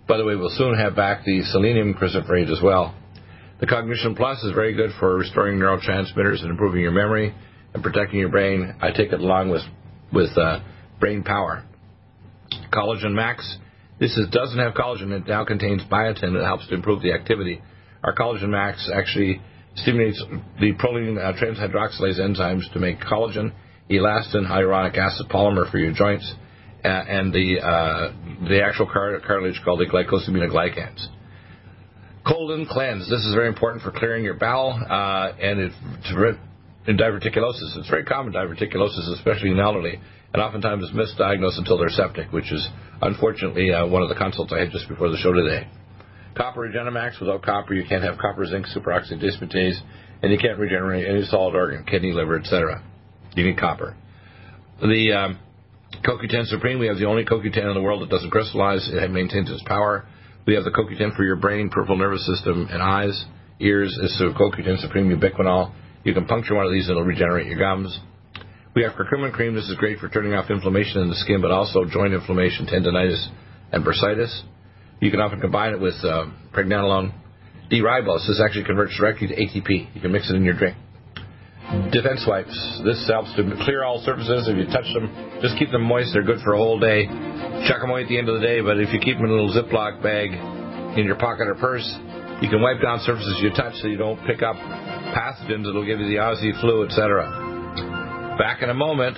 By 0.07 0.17
the 0.17 0.25
way, 0.25 0.35
we'll 0.35 0.55
soon 0.55 0.77
have 0.77 0.95
back 0.95 1.25
the 1.25 1.41
selenium 1.43 1.95
cruciferate 1.95 2.51
as 2.51 2.61
well. 2.61 2.93
The 3.59 3.65
Cognition 3.65 4.15
Plus 4.15 4.43
is 4.43 4.53
very 4.53 4.73
good 4.73 4.91
for 4.99 5.17
restoring 5.17 5.57
neurotransmitters 5.57 6.41
and 6.41 6.51
improving 6.51 6.81
your 6.81 6.91
memory 6.91 7.33
and 7.73 7.81
protecting 7.81 8.19
your 8.19 8.29
brain. 8.29 8.75
I 8.81 8.91
take 8.91 9.11
it 9.11 9.19
along 9.19 9.49
with 9.49 9.63
with 10.13 10.37
uh, 10.37 10.59
brain 10.99 11.23
power. 11.23 11.63
Collagen 12.71 13.13
Max. 13.13 13.57
This 13.99 14.15
is, 14.17 14.29
doesn't 14.29 14.59
have 14.59 14.73
collagen. 14.73 15.11
It 15.11 15.27
now 15.27 15.43
contains 15.43 15.81
biotin 15.89 16.33
that 16.33 16.43
helps 16.43 16.67
to 16.67 16.75
improve 16.75 17.01
the 17.01 17.13
activity. 17.13 17.61
Our 18.03 18.13
Collagen 18.13 18.49
Max 18.49 18.89
actually 18.93 19.41
stimulates 19.75 20.21
the 20.59 20.73
proline 20.73 21.17
uh, 21.17 21.33
transhydroxylase 21.33 22.19
enzymes 22.19 22.71
to 22.73 22.79
make 22.79 22.99
collagen, 22.99 23.53
elastin, 23.89 24.45
hyaluronic 24.47 24.97
acid 24.97 25.27
polymer 25.29 25.69
for 25.71 25.79
your 25.79 25.93
joints 25.93 26.35
and 26.85 27.33
the 27.33 27.59
uh, 27.61 28.47
the 28.47 28.63
actual 28.63 28.87
cartilage 28.87 29.61
called 29.63 29.79
the 29.79 29.85
glycosaminoglycans. 29.85 31.07
Colon 32.25 32.65
cleanse. 32.65 33.09
This 33.09 33.21
is 33.21 33.33
very 33.35 33.47
important 33.47 33.83
for 33.83 33.91
clearing 33.91 34.23
your 34.23 34.33
bowel 34.33 34.71
uh, 34.71 35.33
and 35.39 35.59
it, 35.59 35.73
in 36.87 36.97
diverticulosis. 36.97 37.77
It's 37.77 37.89
very 37.89 38.03
common 38.03 38.33
diverticulosis, 38.33 39.13
especially 39.13 39.51
in 39.51 39.59
elderly, 39.59 39.99
and 40.33 40.41
oftentimes 40.41 40.83
is 40.83 40.91
misdiagnosed 40.91 41.59
until 41.59 41.77
they're 41.77 41.89
septic, 41.89 42.31
which 42.31 42.51
is 42.51 42.67
unfortunately 43.01 43.71
uh, 43.71 43.85
one 43.85 44.01
of 44.01 44.09
the 44.09 44.15
consults 44.15 44.51
I 44.53 44.59
had 44.59 44.71
just 44.71 44.87
before 44.87 45.09
the 45.09 45.17
show 45.17 45.33
today. 45.33 45.67
Copper 46.35 46.69
Regenemax. 46.69 47.19
Without 47.19 47.43
copper, 47.43 47.73
you 47.73 47.85
can't 47.87 48.03
have 48.03 48.17
copper, 48.17 48.45
zinc, 48.45 48.65
superoxide 48.67 49.23
dismutase, 49.23 49.79
and 50.21 50.31
you 50.31 50.37
can't 50.37 50.59
regenerate 50.59 51.07
any 51.07 51.23
solid 51.23 51.55
organ, 51.55 51.85
kidney, 51.85 52.11
liver, 52.11 52.39
etc. 52.39 52.83
You 53.35 53.45
need 53.45 53.57
copper. 53.57 53.95
The 54.81 55.13
um, 55.13 55.39
CoQ10 56.05 56.45
Supreme, 56.45 56.77
we 56.77 56.85
have 56.85 56.97
the 56.97 57.05
only 57.05 57.25
CoQ10 57.25 57.65
in 57.65 57.73
the 57.73 57.81
world 57.81 58.03
that 58.03 58.09
doesn't 58.09 58.29
crystallize. 58.29 58.87
It 58.93 59.09
maintains 59.09 59.49
its 59.49 59.63
power. 59.65 60.05
We 60.45 60.53
have 60.53 60.63
the 60.63 60.69
CoQ10 60.69 61.15
for 61.15 61.23
your 61.23 61.35
brain, 61.35 61.69
peripheral 61.69 61.97
nervous 61.97 62.25
system, 62.27 62.67
and 62.69 62.81
eyes, 62.81 63.25
ears. 63.59 63.97
It's 64.03 64.17
the 64.19 64.31
CoQ10 64.37 64.81
Supreme 64.81 65.09
ubiquinol. 65.09 65.73
You 66.03 66.13
can 66.13 66.25
puncture 66.25 66.53
one 66.53 66.67
of 66.67 66.71
these, 66.71 66.87
and 66.87 66.91
it'll 66.91 67.07
regenerate 67.07 67.47
your 67.47 67.57
gums. 67.57 67.99
We 68.75 68.83
have 68.83 68.91
curcumin 68.91 69.33
cream. 69.33 69.55
This 69.55 69.67
is 69.67 69.75
great 69.77 69.97
for 69.97 70.07
turning 70.07 70.33
off 70.33 70.51
inflammation 70.51 71.01
in 71.01 71.09
the 71.09 71.15
skin, 71.15 71.41
but 71.41 71.49
also 71.49 71.85
joint 71.85 72.13
inflammation, 72.13 72.67
tendonitis, 72.67 73.25
and 73.71 73.83
bursitis. 73.83 74.43
You 74.99 75.09
can 75.09 75.21
often 75.21 75.41
combine 75.41 75.73
it 75.73 75.79
with 75.79 75.95
uh, 76.03 76.25
pregnenolone. 76.53 77.13
D-ribose. 77.69 78.27
This 78.27 78.39
actually 78.45 78.65
converts 78.65 78.95
directly 78.99 79.27
to 79.27 79.33
ATP. 79.33 79.95
You 79.95 80.01
can 80.01 80.11
mix 80.11 80.29
it 80.29 80.35
in 80.35 80.43
your 80.43 80.53
drink. 80.53 80.77
Defense 81.91 82.23
wipes. 82.27 82.53
This 82.85 83.01
helps 83.07 83.33
to 83.35 83.43
clear 83.65 83.83
all 83.83 84.01
surfaces. 84.05 84.47
If 84.47 84.57
you 84.57 84.65
touch 84.67 84.85
them, 84.93 85.09
just 85.41 85.57
keep 85.57 85.71
them 85.71 85.81
moist. 85.83 86.13
They're 86.13 86.23
good 86.23 86.41
for 86.43 86.53
a 86.53 86.57
whole 86.57 86.79
day. 86.79 87.05
Chuck 87.67 87.81
them 87.81 87.89
away 87.89 88.03
at 88.03 88.09
the 88.09 88.17
end 88.17 88.29
of 88.29 88.39
the 88.39 88.45
day, 88.45 88.61
but 88.61 88.77
if 88.79 88.93
you 88.93 88.99
keep 88.99 89.17
them 89.17 89.25
in 89.25 89.31
a 89.31 89.33
little 89.33 89.53
Ziploc 89.53 90.01
bag 90.03 90.29
in 90.97 91.05
your 91.05 91.15
pocket 91.17 91.47
or 91.47 91.55
purse, 91.55 91.85
You 92.41 92.49
can 92.49 92.61
wipe 92.61 92.81
down 92.81 92.99
surfaces 92.99 93.39
you 93.41 93.49
touch 93.51 93.75
so 93.79 93.87
you 93.87 93.97
don't 93.97 94.19
pick 94.27 94.43
up 94.43 94.57
pathogens 95.15 95.63
that'll 95.63 95.85
give 95.85 95.99
you 95.99 96.07
the 96.07 96.19
Aussie 96.19 96.51
flu, 96.59 96.83
etc. 96.85 98.35
Back 98.37 98.61
in 98.61 98.69
a 98.69 98.73
moment. 98.73 99.17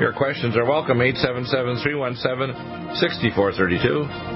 Your 0.00 0.14
questions 0.14 0.56
are 0.56 0.64
welcome. 0.64 1.02
877 1.02 1.82
317 1.82 2.96
6432. 2.96 4.33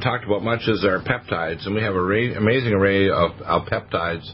Haven't 0.00 0.12
talked 0.12 0.24
about 0.24 0.42
much 0.42 0.60
is 0.66 0.84
our 0.84 1.02
peptides, 1.02 1.66
and 1.66 1.74
we 1.74 1.82
have 1.82 1.94
an 1.94 2.36
amazing 2.36 2.72
array 2.72 3.10
of, 3.10 3.32
of 3.42 3.66
peptides 3.66 4.26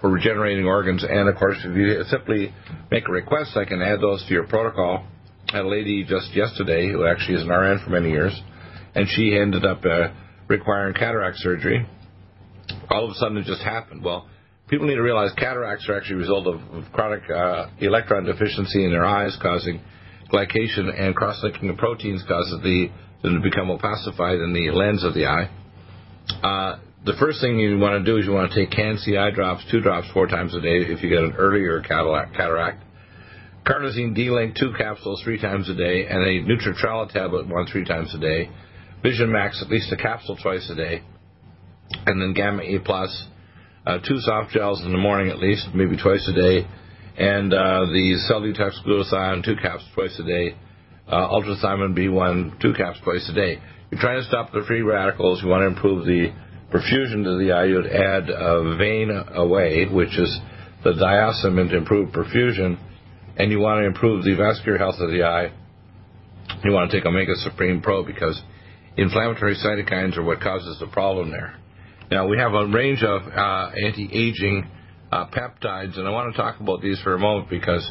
for 0.00 0.10
regenerating 0.10 0.64
organs. 0.64 1.04
And 1.08 1.28
of 1.28 1.36
course, 1.36 1.58
if 1.64 1.76
you 1.76 2.02
simply 2.08 2.52
make 2.90 3.08
a 3.08 3.12
request, 3.12 3.56
I 3.56 3.64
can 3.64 3.80
add 3.82 4.00
those 4.00 4.24
to 4.26 4.34
your 4.34 4.46
protocol. 4.46 5.06
I 5.50 5.56
had 5.56 5.64
a 5.64 5.68
lady 5.68 6.04
just 6.04 6.34
yesterday 6.34 6.90
who 6.90 7.06
actually 7.06 7.36
is 7.36 7.42
an 7.42 7.50
RN 7.50 7.80
for 7.84 7.90
many 7.90 8.10
years, 8.10 8.38
and 8.94 9.06
she 9.08 9.38
ended 9.38 9.64
up 9.64 9.84
uh, 9.84 10.08
requiring 10.48 10.94
cataract 10.94 11.36
surgery. 11.38 11.86
All 12.90 13.04
of 13.04 13.10
a 13.10 13.14
sudden, 13.14 13.36
it 13.36 13.44
just 13.44 13.62
happened. 13.62 14.02
Well, 14.02 14.28
people 14.68 14.86
need 14.88 14.96
to 14.96 15.02
realize 15.02 15.30
cataracts 15.36 15.88
are 15.88 15.96
actually 15.96 16.16
a 16.16 16.18
result 16.18 16.46
of, 16.48 16.60
of 16.72 16.92
chronic 16.92 17.22
uh, 17.30 17.68
electron 17.78 18.24
deficiency 18.24 18.84
in 18.84 18.90
their 18.90 19.04
eyes, 19.04 19.36
causing 19.40 19.80
glycation, 20.32 20.88
and 20.98 21.14
cross-linking 21.14 21.68
of 21.68 21.76
proteins 21.76 22.24
causes 22.26 22.60
the 22.62 22.88
to 23.22 23.40
become 23.40 23.70
opacified 23.70 24.42
in 24.42 24.52
the 24.52 24.70
lens 24.72 25.04
of 25.04 25.14
the 25.14 25.26
eye. 25.26 25.48
Uh, 26.42 26.78
the 27.04 27.14
first 27.18 27.40
thing 27.40 27.58
you 27.58 27.78
want 27.78 28.04
to 28.04 28.10
do 28.10 28.18
is 28.18 28.26
you 28.26 28.32
want 28.32 28.52
to 28.52 28.64
take 28.64 28.70
Can-C 28.70 29.16
eye 29.16 29.30
drops, 29.30 29.64
two 29.70 29.80
drops 29.80 30.08
four 30.12 30.26
times 30.26 30.54
a 30.54 30.60
day 30.60 30.78
if 30.86 31.02
you 31.02 31.08
get 31.08 31.22
an 31.22 31.34
earlier 31.36 31.80
cataract. 31.80 32.84
Carnosine 33.66 34.14
D-Link, 34.14 34.56
two 34.56 34.72
capsules 34.76 35.22
three 35.22 35.40
times 35.40 35.68
a 35.68 35.74
day, 35.74 36.06
and 36.06 36.22
a 36.22 36.42
Nutritrala 36.42 37.10
tablet 37.12 37.46
one 37.48 37.66
three 37.66 37.84
times 37.84 38.12
a 38.14 38.18
day. 38.18 38.50
Vision 39.02 39.30
Max, 39.30 39.62
at 39.64 39.70
least 39.70 39.92
a 39.92 39.96
capsule 39.96 40.36
twice 40.40 40.68
a 40.70 40.74
day. 40.74 41.02
And 42.06 42.20
then 42.20 42.34
Gamma 42.34 42.62
E 42.62 42.78
Plus, 42.84 43.26
uh, 43.86 43.98
two 43.98 44.18
soft 44.18 44.50
gels 44.52 44.84
in 44.84 44.92
the 44.92 44.98
morning 44.98 45.28
at 45.28 45.38
least, 45.38 45.68
maybe 45.74 45.96
twice 45.96 46.28
a 46.28 46.32
day. 46.32 46.66
And 47.18 47.52
uh, 47.52 47.86
the 47.86 48.16
Cell 48.26 48.40
Detox 48.40 48.84
Glutathione, 48.86 49.44
two 49.44 49.56
capsules 49.56 49.90
twice 49.94 50.18
a 50.18 50.24
day 50.24 50.56
uh, 51.08 51.28
ultrathiamine 51.28 51.96
B1 51.96 52.60
two 52.60 52.74
caps 52.74 52.98
twice 53.04 53.28
a 53.30 53.34
day. 53.34 53.58
You're 53.90 54.00
trying 54.00 54.20
to 54.20 54.26
stop 54.26 54.52
the 54.52 54.64
free 54.66 54.82
radicals. 54.82 55.42
You 55.42 55.48
want 55.48 55.62
to 55.62 55.66
improve 55.66 56.06
the 56.06 56.32
perfusion 56.72 57.24
to 57.24 57.38
the 57.38 57.52
eye. 57.52 57.66
You'd 57.66 57.86
add 57.86 58.30
a 58.30 58.76
vein 58.76 59.10
away, 59.34 59.86
which 59.86 60.18
is 60.18 60.40
the 60.84 60.92
diosmin 60.92 61.70
to 61.70 61.76
improve 61.76 62.10
perfusion, 62.10 62.78
and 63.36 63.50
you 63.50 63.60
want 63.60 63.82
to 63.82 63.86
improve 63.86 64.24
the 64.24 64.34
vascular 64.34 64.78
health 64.78 64.96
of 64.98 65.10
the 65.10 65.22
eye. 65.22 65.52
You 66.64 66.72
want 66.72 66.90
to 66.90 66.96
take 66.96 67.06
Omega 67.06 67.34
Supreme 67.36 67.80
Pro 67.80 68.04
because 68.04 68.40
inflammatory 68.96 69.56
cytokines 69.56 70.16
are 70.16 70.22
what 70.22 70.40
causes 70.40 70.78
the 70.80 70.86
problem 70.86 71.30
there. 71.30 71.56
Now 72.10 72.26
we 72.26 72.38
have 72.38 72.52
a 72.52 72.66
range 72.66 73.02
of 73.02 73.22
uh, 73.22 73.70
anti-aging 73.86 74.68
uh, 75.10 75.26
peptides, 75.26 75.98
and 75.98 76.06
I 76.06 76.10
want 76.10 76.34
to 76.34 76.40
talk 76.40 76.60
about 76.60 76.82
these 76.82 77.00
for 77.00 77.14
a 77.14 77.18
moment 77.18 77.48
because 77.48 77.88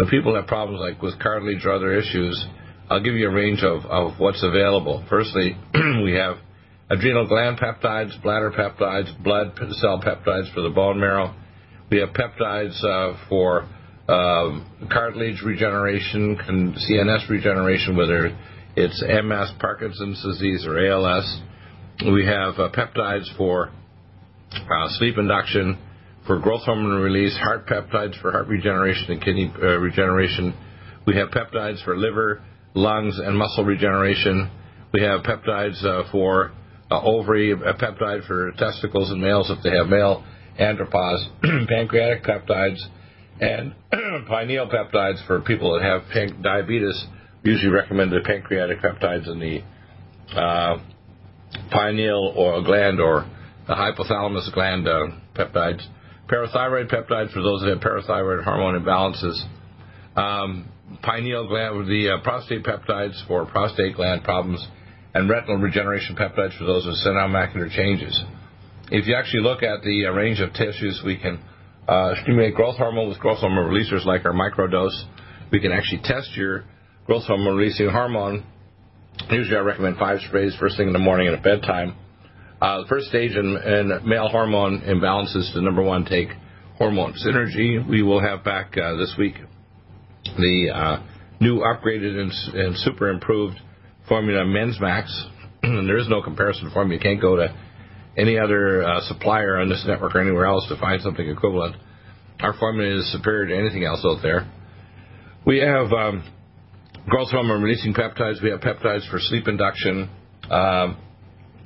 when 0.00 0.08
people 0.08 0.34
have 0.34 0.46
problems 0.46 0.80
like 0.80 1.02
with 1.02 1.20
cartilage 1.20 1.66
or 1.66 1.72
other 1.72 1.92
issues, 1.92 2.46
I'll 2.88 3.02
give 3.02 3.16
you 3.16 3.28
a 3.28 3.34
range 3.34 3.62
of, 3.62 3.84
of 3.84 4.18
what's 4.18 4.42
available. 4.42 5.04
Firstly, 5.10 5.54
we 6.02 6.12
have 6.12 6.38
adrenal 6.88 7.28
gland 7.28 7.58
peptides, 7.58 8.20
bladder 8.22 8.50
peptides, 8.50 9.22
blood 9.22 9.52
cell 9.72 10.00
peptides 10.00 10.54
for 10.54 10.62
the 10.62 10.70
bone 10.70 10.98
marrow. 10.98 11.34
We 11.90 11.98
have 11.98 12.14
peptides 12.14 12.82
uh, 12.82 13.18
for 13.28 13.68
uh, 14.08 14.60
cartilage 14.90 15.42
regeneration, 15.44 16.38
CNS 16.48 17.28
regeneration, 17.28 17.94
whether 17.94 18.34
it's 18.76 19.02
MS, 19.02 19.52
Parkinson's 19.60 20.22
disease, 20.24 20.64
or 20.66 20.82
ALS. 20.82 21.42
We 22.10 22.24
have 22.24 22.54
uh, 22.54 22.70
peptides 22.72 23.36
for 23.36 23.70
uh, 24.54 24.88
sleep 24.92 25.18
induction, 25.18 25.76
for 26.30 26.38
growth 26.38 26.62
hormone 26.62 27.02
release, 27.02 27.36
heart 27.38 27.66
peptides 27.66 28.14
for 28.20 28.30
heart 28.30 28.46
regeneration 28.46 29.10
and 29.10 29.20
kidney 29.20 29.52
uh, 29.60 29.80
regeneration. 29.80 30.54
We 31.04 31.16
have 31.16 31.30
peptides 31.30 31.82
for 31.82 31.96
liver, 31.96 32.40
lungs, 32.72 33.18
and 33.18 33.36
muscle 33.36 33.64
regeneration. 33.64 34.48
We 34.92 35.02
have 35.02 35.24
peptides 35.24 35.84
uh, 35.84 36.08
for 36.12 36.52
uh, 36.88 37.02
ovary, 37.02 37.50
a 37.50 37.74
peptide 37.74 38.28
for 38.28 38.52
testicles 38.52 39.10
in 39.10 39.20
males 39.20 39.50
if 39.50 39.60
they 39.64 39.70
have 39.76 39.88
male 39.88 40.24
andropause, 40.56 41.18
pancreatic 41.68 42.22
peptides, 42.22 42.78
and 43.40 43.74
pineal 44.28 44.68
peptides 44.68 45.26
for 45.26 45.40
people 45.40 45.72
that 45.72 45.82
have 45.82 46.02
pan- 46.12 46.40
diabetes. 46.42 47.06
We 47.42 47.50
usually 47.50 47.72
recommend 47.72 48.12
the 48.12 48.20
pancreatic 48.24 48.80
peptides 48.80 49.28
in 49.28 49.40
the 49.40 50.38
uh, 50.40 50.78
pineal 51.72 52.32
or 52.36 52.62
gland 52.62 53.00
or 53.00 53.28
the 53.66 53.74
hypothalamus 53.74 54.54
gland 54.54 54.86
uh, 54.86 55.08
peptides 55.34 55.84
parathyroid 56.30 56.90
peptides 56.90 57.32
for 57.32 57.42
those 57.42 57.60
that 57.62 57.70
have 57.70 57.80
parathyroid 57.80 58.44
hormone 58.44 58.80
imbalances, 58.80 59.42
um, 60.16 60.68
pineal 61.02 61.48
gland, 61.48 61.86
the 61.88 62.10
uh, 62.10 62.22
prostate 62.22 62.62
peptides 62.62 63.26
for 63.26 63.46
prostate 63.46 63.96
gland 63.96 64.22
problems, 64.22 64.64
and 65.14 65.28
retinal 65.28 65.58
regeneration 65.58 66.14
peptides 66.14 66.56
for 66.56 66.64
those 66.64 66.86
with 66.86 66.96
senile 66.96 67.28
macular 67.28 67.70
changes. 67.70 68.18
If 68.92 69.06
you 69.06 69.14
actually 69.14 69.42
look 69.42 69.62
at 69.62 69.82
the 69.82 70.06
uh, 70.06 70.12
range 70.12 70.40
of 70.40 70.52
tissues, 70.52 71.02
we 71.04 71.16
can 71.16 71.40
uh, 71.88 72.14
stimulate 72.22 72.54
growth 72.54 72.76
hormone 72.76 73.08
with 73.08 73.18
growth 73.18 73.38
hormone 73.38 73.72
releasers 73.72 74.04
like 74.04 74.24
our 74.24 74.32
microdose. 74.32 75.04
We 75.50 75.60
can 75.60 75.72
actually 75.72 76.02
test 76.04 76.36
your 76.36 76.64
growth 77.06 77.24
hormone 77.24 77.56
releasing 77.56 77.88
hormone. 77.88 78.44
Usually, 79.28 79.56
I 79.56 79.60
recommend 79.60 79.96
five 79.98 80.20
sprays 80.28 80.54
first 80.58 80.76
thing 80.76 80.86
in 80.86 80.92
the 80.92 81.00
morning 81.00 81.26
and 81.26 81.36
at 81.36 81.42
bedtime. 81.42 81.96
Uh, 82.60 82.82
the 82.82 82.88
first 82.88 83.06
stage 83.06 83.32
in, 83.32 83.56
in, 83.56 84.00
male 84.04 84.28
hormone 84.28 84.82
imbalances 84.82 85.50
to 85.54 85.62
number 85.62 85.82
one 85.82 86.04
take 86.04 86.28
hormone 86.76 87.14
synergy. 87.14 87.86
We 87.88 88.02
will 88.02 88.20
have 88.20 88.44
back 88.44 88.76
uh, 88.76 88.96
this 88.96 89.14
week 89.18 89.34
the 90.36 90.70
uh, 90.74 91.02
new 91.40 91.60
upgraded 91.60 92.20
and, 92.20 92.32
and, 92.54 92.76
super 92.76 93.08
improved 93.08 93.58
formula 94.06 94.44
Men's 94.44 94.78
Max. 94.78 95.26
there 95.62 95.96
is 95.96 96.08
no 96.08 96.22
comparison 96.22 96.70
formula. 96.70 96.98
You 96.98 97.02
can't 97.02 97.20
go 97.20 97.36
to 97.36 97.48
any 98.18 98.38
other 98.38 98.84
uh, 98.84 99.00
supplier 99.08 99.58
on 99.58 99.70
this 99.70 99.82
network 99.86 100.14
or 100.14 100.20
anywhere 100.20 100.44
else 100.44 100.68
to 100.68 100.78
find 100.78 101.00
something 101.00 101.26
equivalent. 101.26 101.76
Our 102.40 102.52
formula 102.58 102.98
is 102.98 103.10
superior 103.10 103.46
to 103.46 103.56
anything 103.56 103.84
else 103.84 104.04
out 104.04 104.20
there. 104.22 104.50
We 105.46 105.60
have 105.60 105.90
um, 105.92 106.30
growth 107.08 107.30
hormone 107.30 107.62
releasing 107.62 107.94
peptides. 107.94 108.42
We 108.42 108.50
have 108.50 108.60
peptides 108.60 109.08
for 109.10 109.18
sleep 109.18 109.48
induction. 109.48 110.10
Um, 110.50 110.98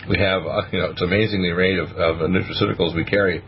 we 0.09 0.19
have, 0.19 0.43
uh, 0.45 0.63
you 0.71 0.79
know, 0.79 0.91
it's 0.91 1.03
amazing 1.03 1.43
the 1.43 1.51
array 1.51 1.79
of, 1.79 1.89
of 1.91 2.17
nutraceuticals 2.29 2.95
we 2.95 3.05
carry. 3.05 3.43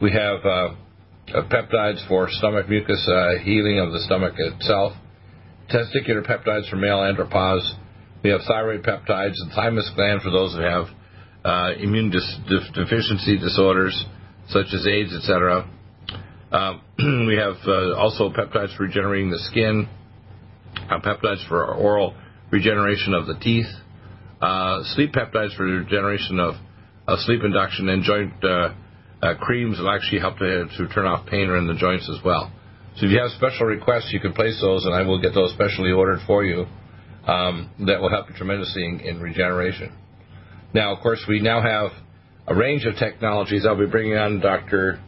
We 0.00 0.12
have 0.12 0.44
uh, 0.44 0.48
uh, 0.48 1.48
peptides 1.48 2.06
for 2.06 2.28
stomach 2.30 2.68
mucus 2.68 3.08
uh, 3.10 3.38
healing 3.42 3.80
of 3.80 3.92
the 3.92 4.00
stomach 4.00 4.34
itself, 4.36 4.92
testicular 5.68 6.24
peptides 6.24 6.70
for 6.70 6.76
male 6.76 6.98
andropause. 6.98 7.68
We 8.22 8.30
have 8.30 8.40
thyroid 8.46 8.82
peptides 8.82 9.34
and 9.42 9.52
thymus 9.52 9.90
gland 9.96 10.22
for 10.22 10.30
those 10.30 10.54
that 10.54 10.62
have 10.62 10.86
uh, 11.44 11.74
immune 11.78 12.10
dis- 12.10 12.38
deficiency 12.74 13.38
disorders 13.38 14.04
such 14.48 14.66
as 14.72 14.86
AIDS, 14.86 15.12
etc. 15.12 15.68
Um, 16.52 16.82
we 17.26 17.36
have 17.36 17.56
uh, 17.66 17.96
also 17.96 18.30
peptides 18.30 18.76
for 18.76 18.84
regenerating 18.84 19.30
the 19.30 19.40
skin, 19.50 19.88
peptides 20.88 21.46
for 21.48 21.74
oral 21.74 22.14
regeneration 22.52 23.12
of 23.12 23.26
the 23.26 23.34
teeth 23.40 23.66
uh, 24.40 24.82
sleep 24.94 25.12
peptides 25.12 25.56
for 25.56 25.64
regeneration 25.64 26.38
of, 26.38 26.54
of 27.08 27.18
sleep 27.20 27.42
induction 27.42 27.88
and 27.88 28.02
joint 28.02 28.32
uh, 28.44 28.74
uh, 29.22 29.34
creams 29.40 29.78
will 29.78 29.90
actually 29.90 30.20
help 30.20 30.38
to, 30.38 30.66
to 30.76 30.88
turn 30.88 31.06
off 31.06 31.26
pain 31.26 31.48
in 31.48 31.66
the 31.66 31.74
joints 31.74 32.10
as 32.10 32.22
well. 32.24 32.52
So 32.96 33.06
if 33.06 33.12
you 33.12 33.18
have 33.18 33.30
special 33.32 33.66
requests, 33.66 34.10
you 34.12 34.20
can 34.20 34.32
place 34.32 34.58
those, 34.60 34.84
and 34.84 34.94
I 34.94 35.02
will 35.02 35.20
get 35.20 35.34
those 35.34 35.52
specially 35.52 35.92
ordered 35.92 36.20
for 36.26 36.44
you. 36.44 36.66
Um, 37.26 37.70
that 37.86 38.00
will 38.00 38.08
help 38.08 38.28
you 38.30 38.36
tremendously 38.36 38.84
in, 38.84 39.00
in, 39.00 39.20
regeneration. 39.20 39.92
Now, 40.72 40.94
of 40.94 41.02
course, 41.02 41.24
we 41.28 41.40
now 41.40 41.60
have 41.60 41.90
a 42.46 42.54
range 42.54 42.84
of 42.84 42.94
technologies. 42.94 43.66
I'll 43.66 43.76
be 43.76 43.86
bringing 43.86 44.16
on 44.16 44.38
Dr. 44.38 45.00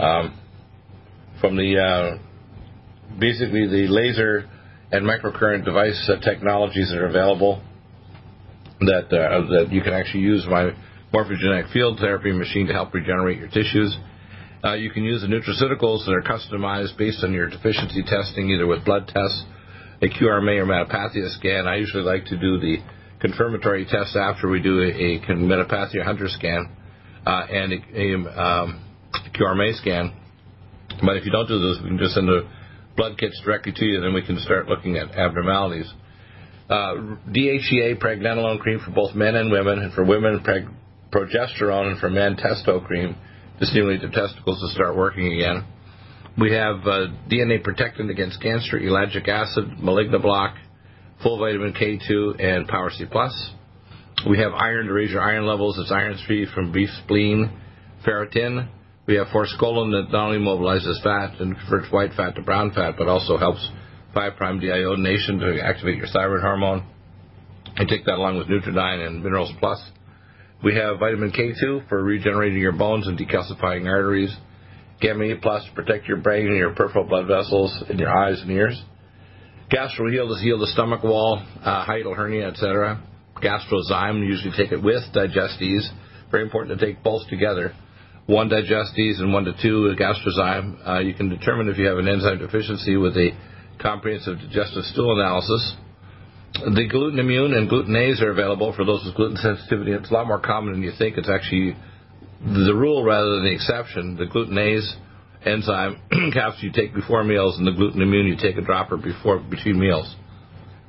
Um, 0.00 0.36
from 1.40 1.56
the 1.56 1.78
uh, 1.78 3.18
basically 3.20 3.68
the 3.68 3.86
laser 3.88 4.48
and 4.90 5.06
microcurrent 5.06 5.64
device 5.64 6.10
uh, 6.12 6.18
technologies 6.20 6.90
that 6.90 6.98
are 6.98 7.06
available 7.06 7.62
that 8.80 9.06
uh, 9.12 9.40
that 9.50 9.68
you 9.70 9.82
can 9.82 9.92
actually 9.92 10.22
use 10.22 10.46
my 10.48 10.70
morphogenetic 11.12 11.72
field 11.72 11.98
therapy 11.98 12.32
machine 12.32 12.66
to 12.66 12.72
help 12.72 12.92
regenerate 12.92 13.38
your 13.38 13.48
tissues. 13.48 13.96
Uh, 14.64 14.74
you 14.74 14.90
can 14.90 15.04
use 15.04 15.20
the 15.20 15.28
nutraceuticals 15.28 16.06
that 16.06 16.12
are 16.12 16.22
customized 16.22 16.96
based 16.96 17.22
on 17.22 17.32
your 17.32 17.48
deficiency 17.48 18.02
testing, 18.02 18.50
either 18.50 18.66
with 18.66 18.84
blood 18.84 19.06
tests, 19.06 19.44
a 20.02 20.06
QRMA 20.06 20.58
or 20.58 20.66
metapathia 20.66 21.28
scan. 21.36 21.66
I 21.66 21.76
usually 21.76 22.02
like 22.02 22.24
to 22.26 22.36
do 22.36 22.58
the 22.58 22.78
confirmatory 23.20 23.84
test 23.84 24.16
after 24.16 24.48
we 24.48 24.60
do 24.60 24.80
a, 24.80 24.88
a 24.88 25.20
metapathia 25.36 26.02
hunter 26.02 26.28
scan 26.28 26.74
uh, 27.26 27.46
and 27.50 27.72
a, 27.72 28.00
a 28.00 28.40
um, 28.40 28.84
QRMA 29.38 29.74
scan. 29.74 30.12
But 31.04 31.16
if 31.16 31.24
you 31.24 31.32
don't 31.32 31.46
do 31.46 31.58
those, 31.58 31.80
we 31.82 31.88
can 31.88 31.98
just 31.98 32.14
send 32.14 32.28
the 32.28 32.48
blood 32.96 33.18
kits 33.18 33.40
directly 33.44 33.72
to 33.76 33.84
you, 33.84 33.96
and 33.96 34.04
then 34.04 34.14
we 34.14 34.24
can 34.24 34.38
start 34.38 34.68
looking 34.68 34.96
at 34.96 35.10
abnormalities. 35.16 35.90
Uh, 36.68 37.16
DHEA 37.28 38.00
pregnenolone 38.00 38.58
cream 38.58 38.80
for 38.84 38.90
both 38.90 39.14
men 39.14 39.34
and 39.34 39.50
women, 39.50 39.80
and 39.80 39.92
for 39.92 40.04
women, 40.04 40.40
preg- 40.40 40.72
progesterone, 41.12 41.92
and 41.92 42.00
for 42.00 42.08
men, 42.08 42.36
testo 42.36 42.84
cream 42.86 43.16
to 43.60 43.66
stimulate 43.66 44.00
the 44.00 44.08
testicles 44.08 44.60
to 44.60 44.74
start 44.74 44.96
working 44.96 45.32
again. 45.32 45.64
We 46.38 46.52
have 46.52 46.76
uh, 46.86 47.06
DNA 47.30 47.62
protectant 47.62 48.10
against 48.10 48.40
cancer, 48.40 48.80
ellagic 48.80 49.28
acid, 49.28 49.76
Maligna 49.80 50.20
block, 50.20 50.56
full 51.22 51.38
vitamin 51.38 51.74
K2, 51.74 52.42
and 52.42 52.66
Power 52.66 52.90
C+. 52.90 53.04
We 54.28 54.38
have 54.38 54.52
iron 54.52 54.86
to 54.86 54.92
raise 54.92 55.10
your 55.10 55.20
iron 55.20 55.46
levels. 55.46 55.78
It's 55.78 55.92
iron 55.92 56.18
free 56.26 56.46
from 56.52 56.72
beef 56.72 56.88
spleen, 57.04 57.50
ferritin. 58.06 58.68
We 59.06 59.16
have 59.16 59.26
forskolin 59.28 59.90
that 59.92 60.10
not 60.10 60.28
only 60.28 60.38
mobilizes 60.38 61.02
fat 61.02 61.40
and 61.40 61.56
converts 61.56 61.92
white 61.92 62.14
fat 62.16 62.36
to 62.36 62.42
brown 62.42 62.72
fat, 62.72 62.94
but 62.96 63.06
also 63.06 63.36
helps 63.36 63.68
5' 64.14 64.32
deiodination 64.38 65.40
to 65.40 65.60
activate 65.62 65.96
your 65.96 66.06
thyroid 66.06 66.40
hormone. 66.40 66.86
I 67.76 67.84
take 67.84 68.04
that 68.04 68.14
along 68.14 68.38
with 68.38 68.46
Nutridyne 68.46 69.06
and 69.06 69.22
Minerals 69.22 69.52
Plus. 69.58 69.82
We 70.62 70.76
have 70.76 71.00
vitamin 71.00 71.32
K2 71.32 71.88
for 71.88 72.02
regenerating 72.02 72.58
your 72.58 72.72
bones 72.72 73.06
and 73.06 73.18
decalcifying 73.18 73.86
arteries. 73.86 74.34
Gamma 75.00 75.24
E 75.24 75.34
Plus 75.42 75.64
to 75.66 75.72
protect 75.72 76.06
your 76.06 76.18
brain 76.18 76.46
and 76.46 76.56
your 76.56 76.72
peripheral 76.74 77.04
blood 77.04 77.26
vessels 77.26 77.84
in 77.90 77.98
your 77.98 78.16
eyes 78.16 78.40
and 78.40 78.50
ears. 78.50 78.80
GastroHeal 79.70 80.28
to 80.28 80.42
heal 80.42 80.58
the 80.58 80.68
stomach 80.68 81.02
wall, 81.02 81.44
uh, 81.64 81.84
hiatal 81.84 82.16
hernia, 82.16 82.48
etc. 82.48 83.02
Gastrozyme, 83.42 84.24
usually 84.26 84.52
take 84.56 84.72
it 84.72 84.82
with 84.82 85.02
Digestes. 85.12 85.90
Very 86.30 86.44
important 86.44 86.78
to 86.78 86.86
take 86.86 87.02
both 87.02 87.28
together. 87.28 87.74
One 88.26 88.48
Digestes 88.48 89.20
and 89.20 89.32
one 89.32 89.44
to 89.44 89.52
two 89.60 89.94
Gastrozyme. 89.98 90.88
Uh, 90.88 90.98
you 91.00 91.14
can 91.14 91.28
determine 91.28 91.68
if 91.68 91.76
you 91.76 91.86
have 91.86 91.98
an 91.98 92.08
enzyme 92.08 92.38
deficiency 92.38 92.96
with 92.96 93.16
a 93.16 93.30
comprehensive 93.80 94.38
digestive 94.38 94.84
stool 94.84 95.18
analysis. 95.18 95.74
The 96.54 96.86
gluten 96.88 97.18
immune 97.18 97.52
and 97.54 97.68
glutenase 97.68 98.22
are 98.22 98.30
available 98.30 98.72
for 98.72 98.84
those 98.84 99.04
with 99.04 99.16
gluten 99.16 99.36
sensitivity. 99.36 99.92
It's 99.92 100.10
a 100.10 100.14
lot 100.14 100.28
more 100.28 100.40
common 100.40 100.74
than 100.74 100.82
you 100.82 100.92
think. 100.96 101.18
It's 101.18 101.28
actually 101.28 101.76
the 102.40 102.74
rule 102.74 103.04
rather 103.04 103.36
than 103.36 103.44
the 103.44 103.52
exception. 103.52 104.16
The 104.16 104.26
glutenase 104.26 104.86
enzyme 105.44 106.00
capsule 106.32 106.68
you 106.68 106.72
take 106.72 106.94
before 106.94 107.24
meals, 107.24 107.58
and 107.58 107.66
the 107.66 107.72
gluten 107.72 108.00
immune 108.02 108.26
you 108.26 108.36
take 108.36 108.56
a 108.56 108.62
dropper 108.62 108.96
before 108.96 109.38
between 109.40 109.78
meals 109.80 110.14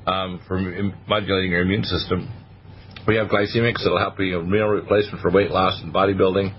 um, 0.05 0.39
for 0.47 0.59
modulating 1.07 1.51
your 1.51 1.61
immune 1.61 1.83
system. 1.83 2.31
We 3.07 3.15
have 3.17 3.27
glycemics 3.27 3.83
that'll 3.83 3.99
help 3.99 4.19
you 4.19 4.39
in 4.39 4.49
meal 4.49 4.67
replacement 4.67 5.21
for 5.21 5.31
weight 5.31 5.51
loss 5.51 5.81
and 5.81 5.93
bodybuilding. 5.93 6.55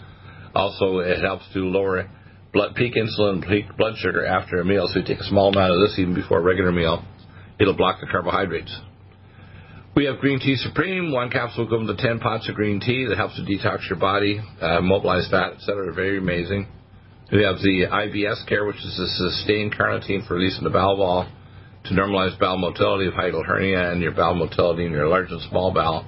Also, 0.54 0.98
it 0.98 1.20
helps 1.20 1.44
to 1.52 1.60
lower 1.60 2.08
blood 2.56 2.74
peak 2.74 2.94
insulin, 2.94 3.46
peak 3.46 3.66
blood 3.76 3.92
sugar 3.98 4.24
after 4.24 4.58
a 4.58 4.64
meal. 4.64 4.88
So 4.88 5.00
you 5.00 5.04
take 5.04 5.20
a 5.20 5.24
small 5.24 5.50
amount 5.50 5.74
of 5.74 5.80
this 5.80 5.98
even 5.98 6.14
before 6.14 6.38
a 6.38 6.42
regular 6.42 6.72
meal. 6.72 7.04
It'll 7.60 7.76
block 7.76 8.00
the 8.00 8.06
carbohydrates. 8.06 8.74
We 9.94 10.06
have 10.06 10.20
Green 10.20 10.40
Tea 10.40 10.56
Supreme. 10.56 11.12
One 11.12 11.30
capsule 11.30 11.68
go 11.68 11.80
into 11.80 11.94
10 11.94 12.18
pots 12.18 12.48
of 12.48 12.54
green 12.54 12.80
tea 12.80 13.04
that 13.08 13.18
helps 13.18 13.36
to 13.36 13.42
detox 13.42 13.86
your 13.90 13.98
body, 13.98 14.40
uh, 14.62 14.80
mobilize 14.80 15.28
fat, 15.30 15.52
etc. 15.52 15.92
Very 15.92 16.16
amazing. 16.16 16.66
We 17.30 17.42
have 17.42 17.56
the 17.56 17.88
IBS 17.92 18.48
care, 18.48 18.64
which 18.64 18.76
is 18.76 18.98
a 19.00 19.06
sustained 19.06 19.74
carnitine 19.74 20.26
for 20.26 20.36
releasing 20.36 20.64
the 20.64 20.70
bowel 20.70 20.96
wall 20.96 21.28
to 21.84 21.90
normalize 21.92 22.38
bowel 22.38 22.56
motility 22.56 23.06
of 23.06 23.14
hiatal 23.14 23.44
hernia 23.44 23.90
and 23.90 24.00
your 24.00 24.12
bowel 24.12 24.34
motility 24.34 24.86
in 24.86 24.92
your 24.92 25.08
large 25.08 25.30
and 25.30 25.42
small 25.50 25.74
bowel. 25.74 26.06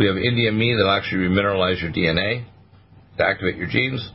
We 0.00 0.06
have 0.06 0.16
Indian 0.16 0.58
Me 0.58 0.74
that'll 0.74 0.90
actually 0.90 1.28
remineralize 1.28 1.80
your 1.80 1.92
DNA 1.92 2.44
to 3.18 3.24
activate 3.24 3.56
your 3.56 3.68
genes. 3.68 4.10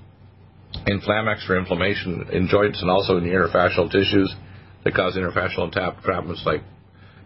Inflammex 0.88 1.46
for 1.46 1.58
inflammation 1.58 2.28
in 2.32 2.48
joints 2.48 2.82
and 2.82 2.90
also 2.90 3.18
in 3.18 3.24
the 3.24 3.30
interfascial 3.30 3.92
tissues 3.92 4.34
that 4.84 4.94
cause 4.96 5.16
interfascial 5.16 5.72
entrapments 5.72 6.46
like 6.46 6.62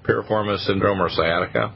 piriformis 0.03 0.65
syndrome 0.65 1.01
or 1.01 1.09
sciatica. 1.09 1.73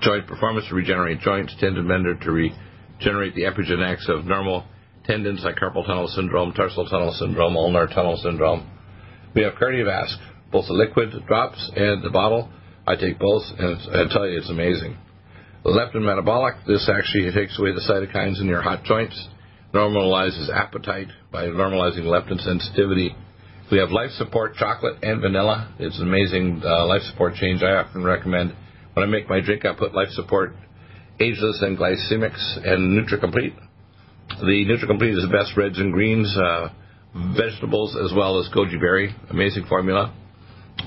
Joint 0.00 0.26
performance 0.26 0.66
to 0.68 0.74
regenerate 0.74 1.20
joints, 1.20 1.54
tendon 1.60 1.86
mender 1.86 2.14
to 2.14 2.30
regenerate 2.30 3.34
the 3.34 3.42
epigenetics 3.42 4.08
of 4.08 4.24
normal 4.26 4.64
tendons 5.04 5.42
like 5.42 5.56
carpal 5.56 5.86
tunnel 5.86 6.08
syndrome, 6.08 6.52
tarsal 6.52 6.88
tunnel 6.88 7.12
syndrome, 7.18 7.56
ulnar 7.56 7.86
tunnel 7.86 8.18
syndrome. 8.22 8.68
We 9.34 9.42
have 9.42 9.54
cardiovasc, 9.54 10.16
both 10.52 10.66
the 10.66 10.74
liquid 10.74 11.10
drops 11.26 11.70
and 11.74 12.02
the 12.02 12.10
bottle. 12.10 12.50
I 12.86 12.96
take 12.96 13.18
both, 13.18 13.42
and 13.58 13.78
I 13.92 14.12
tell 14.12 14.26
you, 14.26 14.38
it's 14.38 14.50
amazing. 14.50 14.96
The 15.64 15.70
leptin 15.70 16.02
metabolic, 16.02 16.54
this 16.66 16.88
actually 16.88 17.30
takes 17.32 17.58
away 17.58 17.72
the 17.72 17.80
cytokines 17.80 18.40
in 18.40 18.46
your 18.46 18.62
hot 18.62 18.84
joints, 18.84 19.28
normalizes 19.72 20.48
appetite 20.54 21.08
by 21.30 21.44
normalizing 21.44 22.04
leptin 22.04 22.40
sensitivity, 22.40 23.14
we 23.70 23.78
have 23.78 23.90
Life 23.90 24.10
Support 24.12 24.54
chocolate 24.54 24.96
and 25.02 25.20
vanilla. 25.20 25.74
It's 25.78 25.98
an 25.98 26.08
amazing 26.08 26.62
uh, 26.64 26.86
life 26.86 27.02
support 27.02 27.34
change. 27.34 27.62
I 27.62 27.72
often 27.72 28.02
recommend 28.02 28.54
when 28.94 29.06
I 29.06 29.10
make 29.10 29.28
my 29.28 29.40
drink, 29.40 29.66
I 29.66 29.74
put 29.74 29.94
Life 29.94 30.08
Support 30.10 30.54
Ageless 31.20 31.60
and 31.62 31.76
Glycemics 31.76 32.66
and 32.66 32.98
NutriComplete. 32.98 33.54
The 34.40 34.64
NutriComplete 34.66 35.16
is 35.16 35.22
the 35.22 35.36
best 35.36 35.56
reds 35.56 35.78
and 35.78 35.92
greens, 35.92 36.34
uh, 36.36 36.68
vegetables, 37.36 37.96
as 37.96 38.12
well 38.16 38.38
as 38.38 38.48
goji 38.54 38.80
berry. 38.80 39.14
Amazing 39.30 39.66
formula. 39.68 40.14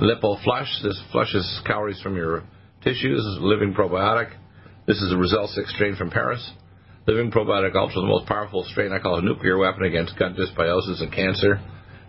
Lipo 0.01 0.43
Flush. 0.43 0.81
This 0.83 0.99
flushes 1.11 1.61
calories 1.65 2.01
from 2.01 2.15
your 2.15 2.43
tissues. 2.83 3.21
Living 3.41 3.73
Probiotic. 3.73 4.31
This 4.87 4.97
is 4.97 5.11
a 5.13 5.17
results 5.17 5.53
6 5.55 5.73
strain 5.75 5.95
from 5.95 6.09
Paris. 6.09 6.51
Living 7.07 7.31
Probiotic 7.31 7.73
Ultra, 7.75 7.99
the 7.99 8.07
most 8.07 8.27
powerful 8.27 8.63
strain 8.69 8.91
I 8.91 8.99
call 8.99 9.17
a 9.17 9.23
nuclear 9.23 9.57
weapon 9.57 9.85
against 9.85 10.19
gut 10.19 10.33
dysbiosis 10.33 11.01
and 11.01 11.11
cancer 11.11 11.59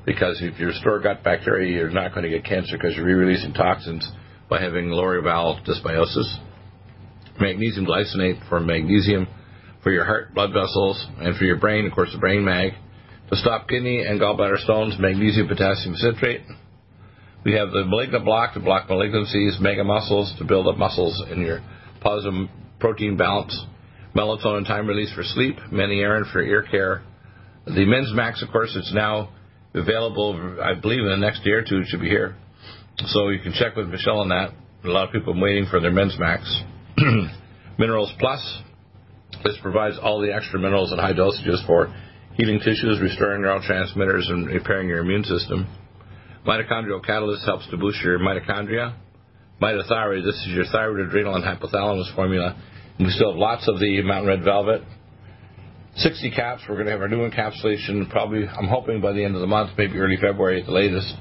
because 0.04 0.38
if 0.42 0.60
you 0.60 0.66
restore 0.66 1.00
gut 1.00 1.24
bacteria, 1.24 1.74
you're 1.74 1.88
not 1.88 2.12
going 2.12 2.24
to 2.24 2.28
get 2.28 2.44
cancer 2.44 2.76
because 2.76 2.94
you're 2.94 3.06
re-releasing 3.06 3.54
toxins 3.54 4.06
by 4.50 4.60
having 4.60 4.90
lower 4.90 5.22
bowel 5.22 5.58
dysbiosis. 5.66 6.36
Magnesium 7.40 7.86
glycinate 7.86 8.46
for 8.50 8.60
magnesium 8.60 9.26
for 9.82 9.90
your 9.90 10.04
heart, 10.04 10.34
blood 10.34 10.52
vessels, 10.52 11.06
and 11.20 11.38
for 11.38 11.44
your 11.44 11.56
brain, 11.56 11.86
of 11.86 11.92
course, 11.92 12.10
the 12.12 12.18
brain 12.18 12.44
mag. 12.44 12.72
To 13.30 13.36
stop 13.36 13.68
kidney 13.68 14.04
and 14.06 14.20
gallbladder 14.20 14.58
stones, 14.58 14.96
magnesium 14.98 15.48
potassium 15.48 15.96
citrate. 15.96 16.42
We 17.46 17.54
have 17.54 17.70
the 17.70 17.86
malignant 17.86 18.26
block 18.26 18.52
to 18.54 18.60
block 18.60 18.88
malignancies, 18.88 19.58
mega 19.58 19.84
muscles 19.84 20.34
to 20.38 20.44
build 20.44 20.68
up 20.68 20.76
muscles 20.76 21.24
in 21.30 21.40
your 21.40 21.60
positive 22.02 22.50
protein 22.78 23.16
balance, 23.16 23.58
melatonin 24.14 24.66
time 24.66 24.86
release 24.86 25.12
for 25.14 25.22
sleep, 25.22 25.56
many 25.70 26.00
Aaron 26.00 26.24
for 26.32 26.42
ear 26.42 26.62
care. 26.62 27.02
The 27.66 27.84
men's 27.84 28.12
max, 28.14 28.42
of 28.42 28.50
course, 28.50 28.74
it's 28.76 28.92
now 28.92 29.30
available, 29.74 30.58
I 30.62 30.74
believe, 30.74 31.00
in 31.00 31.10
the 31.10 31.16
next 31.16 31.46
year 31.46 31.60
or 31.60 31.62
two. 31.62 31.78
It 31.78 31.86
should 31.88 32.00
be 32.00 32.08
here. 32.08 32.36
So 33.06 33.28
you 33.28 33.40
can 33.40 33.52
check 33.52 33.76
with 33.76 33.88
Michelle 33.88 34.20
on 34.20 34.28
that. 34.28 34.52
A 34.84 34.88
lot 34.88 35.06
of 35.06 35.12
people 35.12 35.34
are 35.36 35.40
waiting 35.40 35.66
for 35.70 35.80
their 35.80 35.92
Men's 35.92 36.16
Max. 36.18 36.62
minerals 37.78 38.12
Plus. 38.18 38.62
This 39.44 39.56
provides 39.62 39.96
all 40.00 40.20
the 40.20 40.32
extra 40.32 40.58
minerals 40.58 40.92
in 40.92 40.98
high 40.98 41.14
dosages 41.14 41.64
for 41.66 41.92
healing 42.34 42.58
tissues, 42.58 43.00
restoring 43.00 43.42
neurotransmitters, 43.42 44.30
and 44.30 44.46
repairing 44.46 44.88
your 44.88 44.98
immune 44.98 45.24
system. 45.24 45.66
Mitochondrial 46.46 47.04
Catalyst 47.04 47.44
helps 47.44 47.68
to 47.70 47.76
boost 47.76 48.02
your 48.02 48.18
mitochondria. 48.18 48.96
Mitothyroid, 49.60 50.24
this 50.24 50.34
is 50.34 50.48
your 50.48 50.64
thyroid, 50.66 51.06
adrenal, 51.06 51.36
and 51.36 51.44
hypothalamus 51.44 52.14
formula. 52.14 52.60
We 52.98 53.08
still 53.08 53.30
have 53.32 53.38
lots 53.38 53.68
of 53.68 53.80
the 53.80 54.02
Mountain 54.02 54.28
Red 54.28 54.44
Velvet. 54.44 54.82
60 55.96 56.30
caps. 56.30 56.62
We're 56.68 56.76
going 56.76 56.86
to 56.86 56.92
have 56.92 57.00
our 57.00 57.08
new 57.08 57.28
encapsulation 57.28 58.08
probably, 58.10 58.46
I'm 58.46 58.68
hoping 58.68 59.00
by 59.00 59.12
the 59.12 59.24
end 59.24 59.34
of 59.34 59.40
the 59.40 59.46
month, 59.46 59.72
maybe 59.76 59.98
early 59.98 60.16
February 60.16 60.60
at 60.60 60.66
the 60.66 60.72
latest. 60.72 61.12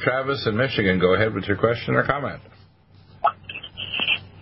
Travis 0.06 0.46
in 0.46 0.54
Michigan. 0.54 1.02
Go 1.02 1.18
ahead 1.18 1.34
with 1.34 1.50
your 1.50 1.58
question 1.58 1.98
or 1.98 2.06
comment. 2.06 2.38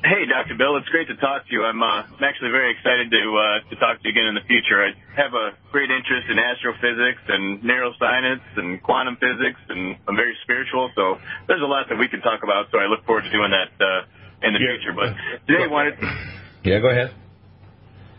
Hey, 0.05 0.29
Dr. 0.29 0.61
Bill, 0.61 0.77
it's 0.77 0.93
great 0.93 1.09
to 1.09 1.17
talk 1.17 1.49
to 1.49 1.53
you. 1.57 1.65
I'm, 1.65 1.81
uh, 1.81 2.05
I'm 2.05 2.21
actually 2.21 2.53
very 2.53 2.77
excited 2.77 3.09
to 3.09 3.23
uh, 3.33 3.65
to 3.73 3.75
talk 3.81 3.97
to 3.97 4.05
you 4.05 4.13
again 4.13 4.29
in 4.29 4.37
the 4.37 4.45
future. 4.45 4.85
I 4.85 4.93
have 5.17 5.33
a 5.33 5.57
great 5.73 5.89
interest 5.89 6.29
in 6.29 6.37
astrophysics 6.37 7.25
and 7.33 7.65
neuroscience 7.65 8.45
and 8.61 8.77
quantum 8.85 9.17
physics, 9.17 9.57
and 9.73 9.97
I'm 10.05 10.21
very 10.21 10.37
spiritual. 10.45 10.93
So 10.93 11.17
there's 11.49 11.65
a 11.65 11.71
lot 11.71 11.89
that 11.89 11.97
we 11.97 12.13
can 12.13 12.21
talk 12.21 12.45
about. 12.45 12.69
So 12.69 12.77
I 12.77 12.85
look 12.85 13.01
forward 13.09 13.25
to 13.25 13.33
doing 13.33 13.49
that 13.57 13.73
uh, 13.81 14.45
in 14.45 14.53
the 14.53 14.61
future. 14.61 14.93
But 14.93 15.17
today, 15.49 15.65
I 15.65 15.73
wanted 15.73 15.97
Yeah, 16.69 16.85
go 16.85 16.93
ahead. 16.93 17.17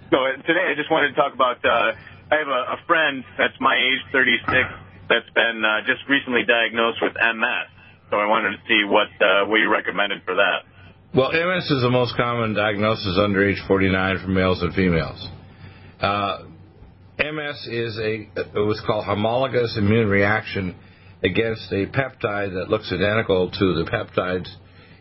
so 0.09 0.17
uh, 0.17 0.41
today 0.49 0.65
I 0.65 0.73
just 0.73 0.89
wanted 0.89 1.13
to 1.13 1.17
talk 1.21 1.37
about. 1.37 1.61
Uh, 1.61 1.93
I 2.33 2.41
have 2.41 2.49
a, 2.49 2.61
a 2.73 2.77
friend 2.89 3.21
that's 3.37 3.53
my 3.61 3.77
age, 3.77 4.01
36, 4.09 4.49
that's 5.09 5.29
been 5.33 5.63
uh, 5.63 5.85
just 5.85 6.01
recently 6.09 6.43
diagnosed 6.47 6.99
with 7.01 7.13
MS. 7.13 7.67
So 8.11 8.17
I 8.17 8.27
wanted 8.27 8.57
to 8.57 8.61
see 8.67 8.83
what 8.85 9.09
uh, 9.19 9.45
what 9.49 9.57
you 9.57 9.69
recommended 9.71 10.21
for 10.25 10.35
that. 10.35 10.65
Well, 11.13 11.31
MS 11.31 11.71
is 11.71 11.81
the 11.81 11.89
most 11.89 12.15
common 12.17 12.53
diagnosis 12.53 13.17
under 13.17 13.47
age 13.47 13.61
49 13.67 14.19
for 14.19 14.27
males 14.27 14.61
and 14.61 14.73
females. 14.73 15.27
Uh, 16.01 16.43
MS 17.17 17.67
is 17.71 17.97
a 17.97 18.27
what's 18.53 18.81
called 18.85 19.05
homologous 19.05 19.77
immune 19.77 20.09
reaction 20.09 20.75
against 21.23 21.71
a 21.71 21.87
peptide 21.87 22.53
that 22.53 22.69
looks 22.69 22.91
identical 22.91 23.49
to 23.49 23.83
the 23.83 23.89
peptides 23.89 24.49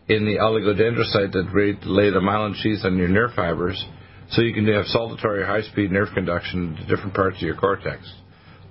in 0.07 0.25
the 0.25 0.37
oligodendrocyte 0.37 1.33
that 1.33 1.79
lay 1.85 2.09
the 2.09 2.19
myelin 2.19 2.55
sheath 2.55 2.85
on 2.85 2.97
your 2.97 3.07
nerve 3.07 3.31
fibers, 3.35 3.83
so 4.29 4.41
you 4.41 4.53
can 4.53 4.65
have 4.67 4.85
saltatory 4.85 5.45
high-speed 5.45 5.91
nerve 5.91 6.09
conduction 6.13 6.75
to 6.75 6.85
different 6.85 7.13
parts 7.13 7.37
of 7.37 7.43
your 7.43 7.55
cortex, 7.55 8.01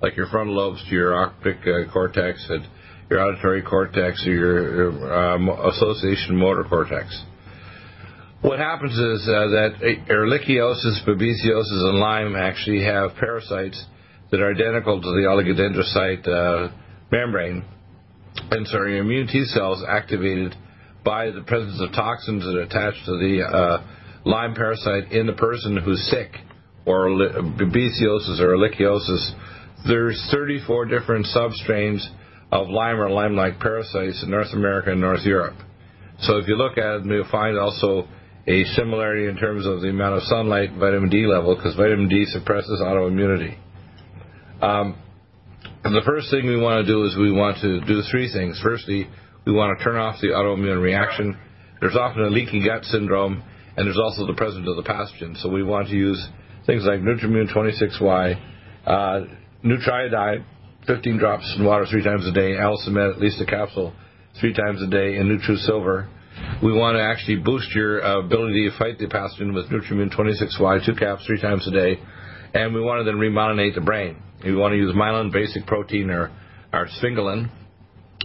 like 0.01 0.15
your 0.15 0.27
frontal 0.27 0.55
lobes 0.55 0.83
to 0.89 0.95
your 0.95 1.15
optic 1.15 1.57
uh, 1.61 1.91
cortex 1.91 2.45
and 2.49 2.67
your 3.09 3.21
auditory 3.21 3.61
cortex 3.61 4.25
or 4.25 4.31
your 4.31 5.13
um, 5.13 5.49
association 5.49 6.35
motor 6.35 6.63
cortex. 6.63 7.23
What 8.41 8.59
happens 8.59 8.93
is 8.93 9.27
uh, 9.27 9.47
that 9.47 9.71
ehrlichiosis, 10.09 11.03
babesiosis, 11.07 11.89
and 11.89 11.97
Lyme 11.97 12.35
actually 12.35 12.83
have 12.83 13.15
parasites 13.19 13.83
that 14.29 14.39
are 14.39 14.51
identical 14.51 15.01
to 15.01 15.07
the 15.07 15.25
oligodendrocyte 15.27 16.27
uh, 16.27 16.71
membrane, 17.11 17.63
and 18.51 18.67
so 18.67 18.77
your 18.77 18.97
immune 18.97 19.27
T 19.27 19.45
cells 19.45 19.83
activated 19.87 20.55
by 21.03 21.31
the 21.31 21.41
presence 21.41 21.79
of 21.81 21.91
toxins 21.93 22.43
that 22.43 22.59
attach 22.59 22.93
to 23.05 23.11
the 23.17 23.43
uh, 23.43 23.83
Lyme 24.25 24.53
parasite 24.53 25.11
in 25.11 25.27
the 25.27 25.33
person 25.33 25.77
who's 25.77 26.07
sick, 26.09 26.31
or 26.85 27.07
babesiosis 27.07 28.39
or 28.39 28.55
ehrlichiosis. 28.55 29.31
There's 29.87 30.29
34 30.31 30.85
different 30.85 31.27
substrains 31.27 32.05
of 32.51 32.69
Lyme 32.69 32.99
or 32.99 33.09
Lyme-like 33.09 33.59
parasites 33.59 34.23
in 34.23 34.31
North 34.31 34.53
America 34.53 34.91
and 34.91 35.01
North 35.01 35.25
Europe. 35.25 35.55
So 36.19 36.37
if 36.37 36.47
you 36.47 36.55
look 36.55 36.77
at 36.77 37.01
it, 37.01 37.05
you'll 37.05 37.29
find 37.29 37.57
also 37.57 38.07
a 38.47 38.63
similarity 38.75 39.27
in 39.27 39.37
terms 39.37 39.65
of 39.65 39.81
the 39.81 39.89
amount 39.89 40.15
of 40.15 40.23
sunlight, 40.23 40.71
vitamin 40.79 41.09
D 41.09 41.25
level, 41.25 41.55
because 41.55 41.75
vitamin 41.75 42.07
D 42.07 42.25
suppresses 42.25 42.79
autoimmunity. 42.81 43.57
Um, 44.61 44.95
the 45.83 46.01
first 46.05 46.31
thing 46.31 46.47
we 46.47 46.59
want 46.59 46.85
to 46.85 46.91
do 46.91 47.03
is 47.05 47.15
we 47.17 47.31
want 47.31 47.57
to 47.61 47.81
do 47.81 48.01
three 48.09 48.31
things. 48.31 48.59
Firstly, 48.63 49.07
we 49.45 49.53
want 49.53 49.77
to 49.77 49.83
turn 49.83 49.97
off 49.97 50.15
the 50.21 50.27
autoimmune 50.27 50.81
reaction. 50.81 51.37
There's 51.79 51.95
often 51.95 52.23
a 52.23 52.29
leaky 52.29 52.65
gut 52.65 52.83
syndrome, 52.85 53.43
and 53.77 53.85
there's 53.85 53.99
also 53.99 54.25
the 54.25 54.33
presence 54.33 54.67
of 54.67 54.75
the 54.77 54.83
pathogen. 54.83 55.37
So 55.41 55.49
we 55.49 55.63
want 55.63 55.89
to 55.89 55.95
use 55.95 56.27
things 56.65 56.83
like 56.85 57.01
Nutrimune 57.01 57.53
26Y, 57.53 58.41
uh, 58.87 59.21
Nutriodine, 59.65 60.45
15 60.85 61.17
drops 61.17 61.55
in 61.57 61.65
water 61.65 61.87
three 61.89 62.03
times 62.03 62.27
a 62.27 62.31
day, 62.31 62.53
Allicin 62.53 62.91
Med, 62.91 63.09
at 63.09 63.19
least 63.19 63.41
a 63.41 63.45
capsule, 63.45 63.93
three 64.39 64.53
times 64.53 64.79
a 64.83 64.87
day, 64.87 65.15
and 65.15 65.27
Nutri 65.27 65.57
Silver. 65.57 66.07
We 66.61 66.71
want 66.71 66.97
to 66.97 67.01
actually 67.01 67.37
boost 67.37 67.73
your 67.73 67.99
ability 67.99 68.69
to 68.69 68.77
fight 68.77 68.99
the 68.99 69.07
pathogen 69.07 69.55
with 69.55 69.69
Nutrimune 69.69 70.13
26Y, 70.13 70.85
two 70.85 70.93
caps, 70.93 71.25
three 71.25 71.41
times 71.41 71.67
a 71.67 71.71
day, 71.71 71.99
and 72.53 72.75
we 72.75 72.81
want 72.81 72.99
to 72.99 73.05
then 73.05 73.19
remyelinate 73.19 73.73
the 73.73 73.81
brain. 73.81 74.21
You 74.43 74.57
want 74.57 74.73
to 74.73 74.77
use 74.77 74.93
myelin 74.93 75.33
basic 75.33 75.65
protein 75.65 76.11
or, 76.11 76.31
or 76.71 76.87
sphingolin. 77.01 77.49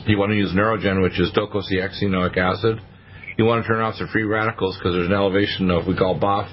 You 0.06 0.18
want 0.18 0.32
to 0.32 0.36
use 0.36 0.52
Neurogen, 0.52 1.02
which 1.02 1.18
is 1.18 1.30
docosahexaenoic 1.32 2.36
acid. 2.36 2.80
You 3.38 3.46
want 3.46 3.64
to 3.64 3.68
turn 3.68 3.80
off 3.80 3.94
the 3.98 4.06
free 4.12 4.24
radicals 4.24 4.76
because 4.76 4.94
there's 4.94 5.08
an 5.08 5.14
elevation 5.14 5.70
of 5.70 5.86
we 5.86 5.96
call 5.96 6.18
BOF. 6.18 6.50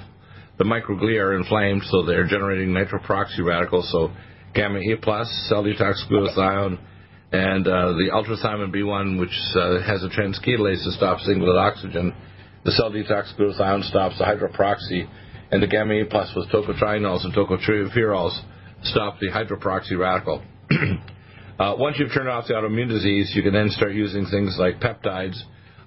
The 0.56 0.64
microglia 0.64 1.20
are 1.20 1.36
inflamed, 1.36 1.82
so 1.90 2.06
they're 2.06 2.26
generating 2.26 2.70
nitroproxy 2.70 3.44
radicals. 3.44 3.90
So 3.92 4.10
gamma 4.54 4.78
E 4.80 4.96
plus, 5.00 5.28
cell 5.48 5.64
detox 5.64 5.94
glutathione, 6.10 6.78
and 7.32 7.66
uh, 7.66 7.92
the 7.92 8.10
ultrathiamine 8.12 8.74
B1, 8.74 9.18
which 9.20 9.36
uh, 9.54 9.82
has 9.86 10.02
a 10.02 10.08
transketolase 10.08 10.84
that 10.84 10.94
stops 10.96 11.26
singlet 11.26 11.56
oxygen. 11.56 12.14
The 12.64 12.72
cell 12.72 12.90
detox 12.90 13.36
glutathione 13.38 13.84
stops 13.84 14.18
the 14.18 14.24
hydroproxy, 14.24 15.08
and 15.50 15.62
the 15.62 15.66
gamma 15.66 15.94
E 15.94 16.04
plus 16.04 16.32
with 16.34 16.48
tocotrienols 16.48 17.24
and 17.24 17.34
tocopherols 17.34 18.38
stop 18.82 19.18
the 19.20 19.28
hydroproxy 19.28 19.98
radical. 19.98 20.42
uh, 21.58 21.74
once 21.78 21.96
you've 21.98 22.12
turned 22.12 22.28
off 22.28 22.46
the 22.46 22.54
autoimmune 22.54 22.88
disease, 22.88 23.32
you 23.34 23.42
can 23.42 23.52
then 23.52 23.68
start 23.70 23.92
using 23.92 24.26
things 24.26 24.56
like 24.58 24.80
peptides. 24.80 25.38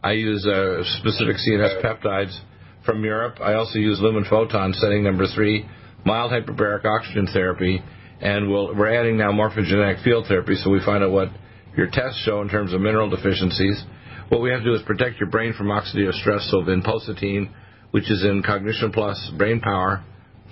I 0.03 0.13
use 0.13 0.45
uh, 0.45 0.83
specific 0.99 1.37
CNS 1.37 1.83
peptides 1.83 2.37
from 2.85 3.03
Europe. 3.03 3.37
I 3.41 3.53
also 3.53 3.77
use 3.77 3.99
lumen 4.01 4.25
photon 4.29 4.73
setting 4.73 5.03
number 5.03 5.25
three, 5.33 5.65
mild 6.05 6.31
hyperbaric 6.31 6.85
oxygen 6.85 7.27
therapy, 7.31 7.81
and 8.21 8.49
we'll, 8.49 8.75
we're 8.75 8.93
adding 8.93 9.17
now 9.17 9.31
morphogenetic 9.31 10.03
field 10.03 10.25
therapy 10.27 10.55
so 10.55 10.69
we 10.69 10.79
find 10.85 11.03
out 11.03 11.11
what 11.11 11.29
your 11.75 11.87
tests 11.91 12.21
show 12.23 12.41
in 12.41 12.49
terms 12.49 12.73
of 12.73 12.81
mineral 12.81 13.09
deficiencies. 13.09 13.83
What 14.29 14.41
we 14.41 14.51
have 14.51 14.59
to 14.59 14.65
do 14.65 14.75
is 14.75 14.81
protect 14.83 15.19
your 15.19 15.29
brain 15.29 15.53
from 15.57 15.67
oxidative 15.67 16.13
stress, 16.13 16.47
so 16.51 16.61
vinpocetine, 16.61 17.51
which 17.91 18.09
is 18.11 18.23
in 18.23 18.43
Cognition 18.45 18.91
Plus, 18.91 19.31
Brain 19.37 19.59
Power, 19.59 20.03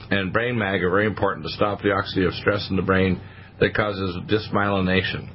and 0.10 0.34
Brain 0.34 0.58
Mag 0.58 0.84
are 0.84 0.90
very 0.90 1.06
important 1.06 1.46
to 1.46 1.52
stop 1.52 1.82
the 1.82 1.90
oxidative 1.90 2.38
stress 2.40 2.68
in 2.70 2.76
the 2.76 2.82
brain 2.82 3.22
that 3.60 3.74
causes 3.76 4.18
dysmyelination. 4.28 5.30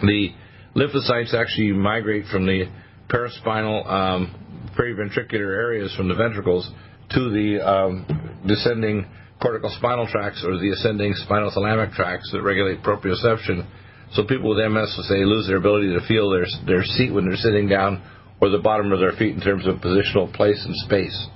The 0.00 0.30
lymphocytes 0.76 1.34
actually 1.34 1.72
migrate 1.72 2.26
from 2.30 2.46
the 2.46 2.66
paraspinal 3.08 3.90
um, 3.90 4.72
periventricular 4.78 5.56
areas 5.56 5.94
from 5.96 6.08
the 6.08 6.14
ventricles 6.14 6.70
to 7.10 7.30
the 7.30 7.66
um, 7.66 8.42
descending 8.46 9.06
cortical 9.40 9.70
spinal 9.78 10.06
tracts 10.06 10.44
or 10.44 10.58
the 10.58 10.70
ascending 10.70 11.14
spinal 11.14 11.50
thalamic 11.50 11.92
tracts 11.92 12.30
that 12.32 12.42
regulate 12.42 12.82
proprioception. 12.82 13.66
So 14.12 14.24
people 14.24 14.50
with 14.50 14.58
MS 14.58 14.94
will 14.96 15.04
say 15.04 15.24
lose 15.24 15.46
their 15.46 15.58
ability 15.58 15.92
to 15.94 16.06
feel 16.06 16.30
their 16.30 16.46
their 16.66 16.84
seat 16.84 17.12
when 17.12 17.26
they're 17.26 17.36
sitting 17.36 17.68
down 17.68 18.02
or 18.40 18.48
the 18.48 18.58
bottom 18.58 18.92
of 18.92 19.00
their 19.00 19.12
feet 19.12 19.34
in 19.34 19.40
terms 19.40 19.66
of 19.66 19.76
positional 19.76 20.32
place 20.32 20.62
and 20.64 20.74
space. 20.76 21.26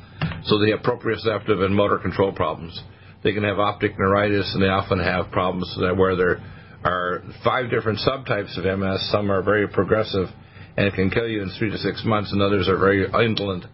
So 0.44 0.58
they 0.58 0.70
have 0.70 0.80
proprioceptive 0.80 1.62
and 1.64 1.74
motor 1.74 1.98
control 1.98 2.32
problems. 2.32 2.80
They 3.22 3.32
can 3.32 3.44
have 3.44 3.58
optic 3.58 3.98
neuritis 3.98 4.52
and 4.54 4.62
they 4.62 4.68
often 4.68 4.98
have 4.98 5.30
problems 5.30 5.76
where 5.96 6.16
there 6.16 6.42
are 6.84 7.22
five 7.44 7.70
different 7.70 8.00
subtypes 8.00 8.56
of 8.58 8.64
MS. 8.78 9.10
Some 9.10 9.30
are 9.30 9.42
very 9.42 9.68
progressive 9.68 10.28
and 10.76 10.86
it 10.86 10.94
can 10.94 11.10
kill 11.10 11.28
you 11.28 11.42
in 11.42 11.50
three 11.58 11.70
to 11.70 11.78
six 11.78 12.02
months, 12.04 12.32
and 12.32 12.40
others 12.40 12.68
are 12.68 12.78
very 12.78 13.04
indolent. 13.04 13.64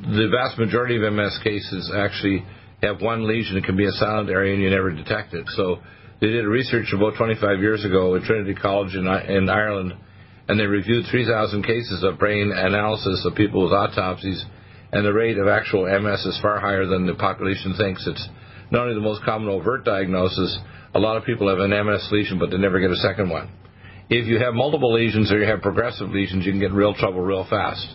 The 0.00 0.28
vast 0.32 0.58
majority 0.58 0.96
of 0.96 1.12
MS 1.12 1.38
cases 1.44 1.92
actually 1.94 2.44
have 2.82 3.00
one 3.00 3.28
lesion, 3.28 3.56
it 3.56 3.64
can 3.64 3.76
be 3.76 3.86
a 3.86 3.92
silent 3.92 4.28
area, 4.28 4.54
and 4.54 4.62
you 4.62 4.70
never 4.70 4.90
detect 4.90 5.34
it. 5.34 5.44
So 5.50 5.78
they 6.20 6.28
did 6.28 6.44
a 6.44 6.48
research 6.48 6.92
about 6.94 7.14
25 7.16 7.60
years 7.60 7.84
ago 7.84 8.16
at 8.16 8.22
Trinity 8.22 8.54
College 8.54 8.94
in, 8.94 9.06
in 9.06 9.48
Ireland, 9.48 9.94
and 10.48 10.58
they 10.58 10.66
reviewed 10.66 11.06
3,000 11.10 11.62
cases 11.62 12.02
of 12.02 12.18
brain 12.18 12.52
analysis 12.54 13.24
of 13.24 13.36
people 13.36 13.62
with 13.62 13.72
autopsies, 13.72 14.44
and 14.92 15.06
the 15.06 15.12
rate 15.12 15.38
of 15.38 15.46
actual 15.46 15.86
MS 15.86 16.26
is 16.26 16.38
far 16.42 16.58
higher 16.58 16.86
than 16.86 17.06
the 17.06 17.14
population 17.14 17.74
thinks. 17.78 18.04
It's 18.06 18.28
not 18.70 18.82
only 18.82 18.94
the 18.94 19.00
most 19.00 19.22
common 19.24 19.48
overt 19.48 19.84
diagnosis, 19.84 20.58
a 20.94 20.98
lot 20.98 21.16
of 21.16 21.24
people 21.24 21.48
have 21.48 21.60
an 21.60 21.70
MS 21.70 22.08
lesion, 22.10 22.38
but 22.38 22.50
they 22.50 22.58
never 22.58 22.80
get 22.80 22.90
a 22.90 22.96
second 22.96 23.30
one. 23.30 23.48
If 24.10 24.26
you 24.26 24.38
have 24.40 24.54
multiple 24.54 24.92
lesions 24.92 25.32
or 25.32 25.38
you 25.38 25.46
have 25.46 25.62
progressive 25.62 26.10
lesions, 26.10 26.44
you 26.44 26.52
can 26.52 26.60
get 26.60 26.72
real 26.72 26.94
trouble 26.94 27.20
real 27.20 27.46
fast. 27.48 27.86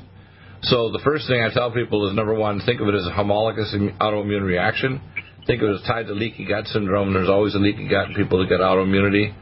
So 0.70 0.92
the 0.92 1.00
first 1.00 1.28
thing 1.30 1.42
I 1.42 1.54
tell 1.54 1.72
people 1.72 2.10
is 2.10 2.16
number 2.16 2.34
one, 2.34 2.60
think 2.60 2.82
of 2.82 2.90
it 2.90 2.96
as 2.96 3.08
a 3.08 3.14
homologous 3.14 3.74
autoimmune 4.02 4.44
reaction. 4.44 5.00
Think 5.46 5.62
of 5.62 5.70
it 5.70 5.76
as 5.76 5.82
tied 5.88 6.08
to 6.08 6.14
leaky 6.14 6.46
gut 6.46 6.68
syndrome. 6.68 7.14
There's 7.14 7.30
always 7.30 7.56
a 7.56 7.58
leaky 7.58 7.88
gut 7.88 8.10
in 8.10 8.16
people 8.16 8.40
that 8.40 8.50
get 8.50 8.60
autoimmunity. 8.60 9.34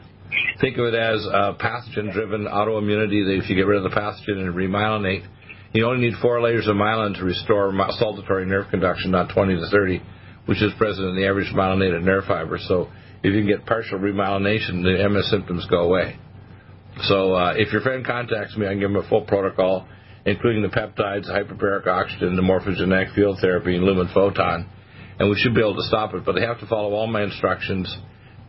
Think 0.61 0.78
of 0.78 0.86
it 0.86 0.93
as 0.93 1.26
a 1.26 1.57
pathogen-driven 1.57 2.45
autoimmunity. 2.45 3.26
That 3.26 3.41
if 3.41 3.49
you 3.49 3.55
get 3.55 3.65
rid 3.65 3.84
of 3.84 3.89
the 3.89 3.97
pathogen 3.97 4.38
and 4.38 4.53
remyelinate, 4.53 5.26
you 5.73 5.88
only 5.88 6.05
need 6.05 6.13
four 6.21 6.41
layers 6.41 6.67
of 6.67 6.76
myelin 6.76 7.17
to 7.17 7.23
restore 7.23 7.71
saltatory 7.71 8.45
nerve 8.45 8.69
conduction, 8.69 9.09
not 9.09 9.34
20 9.34 9.55
to 9.55 9.67
30, 9.71 10.01
which 10.45 10.61
is 10.61 10.73
present 10.78 11.07
in 11.07 11.15
the 11.15 11.26
average 11.26 11.51
myelinated 11.55 12.03
nerve 12.03 12.26
fiber. 12.26 12.59
So 12.67 12.89
if 13.23 13.34
you 13.34 13.41
can 13.41 13.47
get 13.47 13.65
partial 13.65 13.97
remyelination, 13.97 14.84
the 14.84 15.09
MS 15.09 15.32
symptoms 15.32 15.65
go 15.71 15.86
away. 15.86 16.19
So 17.05 17.34
uh, 17.34 17.53
if 17.57 17.73
your 17.73 17.82
friend 17.82 18.05
contacts 18.05 18.55
me, 18.55 18.67
I 18.67 18.69
can 18.69 18.80
give 18.80 18.91
him 18.91 18.97
a 18.97 19.09
full 19.09 19.26
protocol, 19.26 19.88
including 20.26 20.61
the 20.61 20.69
peptides, 20.69 21.30
hyperbaric 21.30 21.88
oxygen, 21.88 22.36
the 22.36 22.41
morphogenetic 22.41 23.13
field 23.15 23.38
therapy, 23.39 23.76
and 23.76 23.86
lumen 23.86 24.09
photon, 24.13 24.69
and 25.19 25.30
we 25.30 25.39
should 25.39 25.53
be 25.53 25.61
able 25.61 25.76
to 25.76 25.84
stop 25.84 26.13
it. 26.13 26.26
But 26.26 26.34
they 26.34 26.41
have 26.41 26.59
to 26.59 26.67
follow 26.67 26.93
all 26.93 27.07
my 27.07 27.23
instructions 27.23 27.95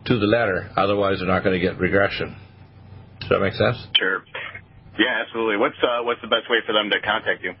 to 0.05 0.19
the 0.19 0.25
letter, 0.25 0.69
otherwise 0.75 1.19
they're 1.19 1.27
not 1.27 1.43
going 1.43 1.59
to 1.59 1.65
get 1.65 1.79
regression. 1.79 2.35
Does 3.19 3.29
that 3.29 3.39
make 3.39 3.53
sense? 3.53 3.77
Sure. 3.97 4.23
Yeah, 4.97 5.21
absolutely. 5.25 5.57
What's 5.57 5.77
uh, 5.83 6.03
what's 6.03 6.21
the 6.21 6.27
best 6.27 6.49
way 6.49 6.57
for 6.65 6.73
them 6.73 6.89
to 6.89 6.99
contact 7.01 7.43
you? 7.43 7.53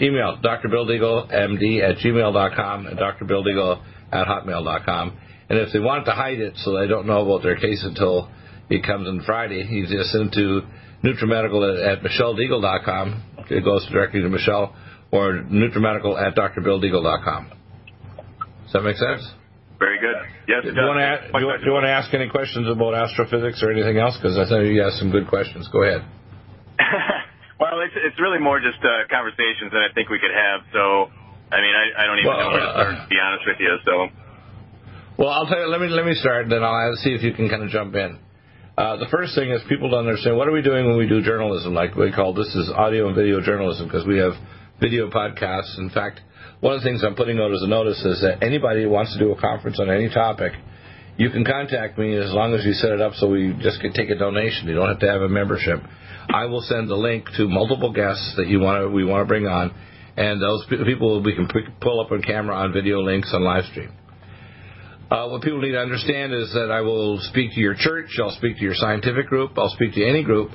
Email 0.00 0.38
Dr. 0.42 0.68
Bill 0.68 0.86
Deagle, 0.86 1.32
MD 1.32 1.82
at 1.82 1.98
gmail.com 1.98 2.86
and 2.86 2.98
Dr. 2.98 3.24
Bill 3.24 3.44
Deagle 3.44 3.82
at 4.12 4.26
hotmail.com. 4.26 5.18
And 5.48 5.58
if 5.58 5.72
they 5.72 5.78
want 5.78 6.06
to 6.06 6.12
hide 6.12 6.40
it 6.40 6.54
so 6.56 6.78
they 6.78 6.86
don't 6.86 7.06
know 7.06 7.24
about 7.24 7.42
their 7.42 7.56
case 7.56 7.84
until 7.84 8.30
it 8.70 8.84
comes 8.84 9.08
on 9.08 9.22
Friday, 9.26 9.66
you 9.68 9.86
just 9.86 10.10
send 10.10 10.32
to 10.32 10.62
NutriMedical 11.04 11.60
at, 11.68 11.98
at 11.98 12.04
MichelleDeagle.com. 12.04 13.46
It 13.50 13.62
goes 13.62 13.86
directly 13.92 14.22
to 14.22 14.28
Michelle 14.28 14.74
or 15.12 15.44
NutriMedical 15.44 16.16
at 16.16 16.34
DrBillDeagle.com. 16.34 17.52
Does 18.64 18.72
that 18.72 18.82
make 18.82 18.96
sense? 18.96 19.22
Very 19.78 20.00
good. 20.00 20.16
Yes, 20.48 20.64
do 20.64 20.72
you, 20.72 20.86
want 20.86 20.98
to 20.98 21.04
ask, 21.04 21.20
do, 21.28 21.38
you, 21.44 21.50
do 21.60 21.66
you 21.68 21.74
want 21.76 21.84
to 21.84 21.92
ask 21.92 22.08
any 22.14 22.30
questions 22.30 22.64
about 22.70 22.94
astrophysics 22.94 23.60
or 23.62 23.70
anything 23.70 23.98
else? 23.98 24.16
Because 24.16 24.38
I 24.38 24.48
think 24.48 24.72
you 24.72 24.80
asked 24.80 24.98
some 24.98 25.10
good 25.12 25.28
questions. 25.28 25.68
Go 25.68 25.84
ahead. 25.84 26.00
well, 27.60 27.78
it's 27.84 27.94
it's 27.94 28.18
really 28.18 28.40
more 28.40 28.58
just 28.58 28.80
uh, 28.82 29.06
conversations 29.12 29.70
that 29.70 29.82
I 29.84 29.92
think 29.92 30.08
we 30.08 30.18
could 30.18 30.32
have. 30.34 30.64
So, 30.72 31.10
I 31.52 31.58
mean, 31.60 31.74
I, 31.74 31.84
I 32.00 32.02
don't 32.06 32.18
even 32.18 32.30
well, 32.32 32.40
know 32.40 32.50
where 32.50 32.64
to 32.64 32.72
start. 32.72 32.94
To 33.02 33.08
be 33.10 33.20
honest 33.20 33.44
with 33.46 33.60
you, 33.60 33.72
so. 33.84 33.94
Well, 35.18 35.30
I'll 35.30 35.46
tell 35.46 35.60
you. 35.60 35.68
Let 35.68 35.80
me 35.82 35.88
let 35.90 36.06
me 36.06 36.14
start, 36.14 36.48
then 36.48 36.64
I'll 36.64 36.98
see 37.02 37.14
if 37.14 37.22
you 37.22 37.34
can 37.34 37.50
kind 37.50 37.62
of 37.62 37.70
jump 37.70 37.94
in. 37.94 38.18
Uh, 38.76 38.96
the 38.96 39.06
first 39.06 39.36
thing 39.36 39.52
is 39.52 39.62
people 39.68 39.88
don't 39.88 40.00
understand 40.00 40.36
what 40.36 40.48
are 40.48 40.52
we 40.52 40.60
doing 40.60 40.86
when 40.88 40.98
we 40.98 41.06
do 41.06 41.22
journalism, 41.22 41.74
like 41.74 41.94
we 41.94 42.10
call 42.10 42.34
this 42.34 42.52
is 42.56 42.68
audio 42.74 43.06
and 43.06 43.14
video 43.14 43.40
journalism 43.40 43.86
because 43.86 44.04
we 44.04 44.18
have 44.18 44.32
video 44.80 45.08
podcasts. 45.08 45.78
In 45.78 45.90
fact, 45.90 46.20
one 46.58 46.74
of 46.74 46.82
the 46.82 46.88
things 46.88 47.04
I'm 47.04 47.14
putting 47.14 47.38
out 47.38 47.52
as 47.52 47.62
a 47.62 47.68
notice 47.68 48.04
is 48.04 48.20
that 48.22 48.42
anybody 48.42 48.82
who 48.82 48.90
wants 48.90 49.12
to 49.12 49.18
do 49.20 49.30
a 49.30 49.40
conference 49.40 49.78
on 49.78 49.90
any 49.90 50.08
topic, 50.08 50.54
you 51.16 51.30
can 51.30 51.44
contact 51.44 51.96
me 51.98 52.16
as 52.16 52.32
long 52.32 52.52
as 52.52 52.64
you 52.64 52.72
set 52.72 52.90
it 52.90 53.00
up 53.00 53.12
so 53.14 53.30
we 53.30 53.54
just 53.62 53.80
can 53.80 53.92
take 53.92 54.10
a 54.10 54.16
donation. 54.16 54.66
You 54.66 54.74
don't 54.74 54.88
have 54.88 54.98
to 54.98 55.08
have 55.08 55.22
a 55.22 55.28
membership. 55.28 55.78
I 56.28 56.46
will 56.46 56.62
send 56.62 56.90
the 56.90 56.96
link 56.96 57.28
to 57.36 57.46
multiple 57.46 57.92
guests 57.92 58.34
that 58.38 58.48
you 58.48 58.58
want 58.58 58.82
to 58.82 58.88
we 58.88 59.04
want 59.04 59.22
to 59.22 59.28
bring 59.28 59.46
on, 59.46 59.72
and 60.16 60.42
those 60.42 60.66
people 60.66 61.22
we 61.22 61.36
can 61.36 61.46
pull 61.80 62.00
up 62.00 62.10
on 62.10 62.22
camera 62.22 62.56
on 62.56 62.72
video 62.72 63.02
links 63.02 63.30
on 63.32 63.44
live 63.44 63.66
stream. 63.70 63.92
Uh, 65.14 65.28
what 65.28 65.42
people 65.42 65.60
need 65.60 65.70
to 65.70 65.78
understand 65.78 66.34
is 66.34 66.52
that 66.54 66.72
I 66.72 66.80
will 66.80 67.20
speak 67.30 67.52
to 67.52 67.60
your 67.60 67.76
church, 67.78 68.18
I'll 68.20 68.34
speak 68.34 68.56
to 68.56 68.62
your 68.64 68.74
scientific 68.74 69.28
group, 69.28 69.56
I'll 69.56 69.68
speak 69.68 69.94
to 69.94 70.04
any 70.04 70.24
group 70.24 70.50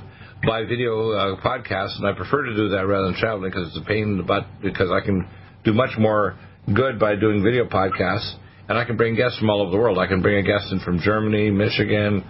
by 0.46 0.64
video 0.64 1.12
uh, 1.12 1.40
podcast, 1.40 1.96
and 1.96 2.06
I 2.06 2.12
prefer 2.12 2.44
to 2.44 2.54
do 2.54 2.68
that 2.68 2.86
rather 2.86 3.06
than 3.06 3.14
traveling 3.14 3.50
because 3.50 3.68
it's 3.68 3.78
a 3.78 3.88
pain 3.88 4.02
in 4.02 4.16
the 4.18 4.22
butt 4.22 4.46
because 4.62 4.90
I 4.90 5.00
can 5.00 5.26
do 5.64 5.72
much 5.72 5.96
more 5.98 6.36
good 6.74 6.98
by 6.98 7.16
doing 7.16 7.42
video 7.42 7.64
podcasts, 7.64 8.36
and 8.68 8.76
I 8.76 8.84
can 8.84 8.98
bring 8.98 9.16
guests 9.16 9.38
from 9.38 9.48
all 9.48 9.62
over 9.62 9.70
the 9.70 9.78
world. 9.78 9.96
I 9.96 10.06
can 10.06 10.20
bring 10.20 10.36
a 10.36 10.46
guest 10.46 10.70
in 10.70 10.80
from 10.80 11.00
Germany, 11.00 11.50
Michigan, 11.50 12.22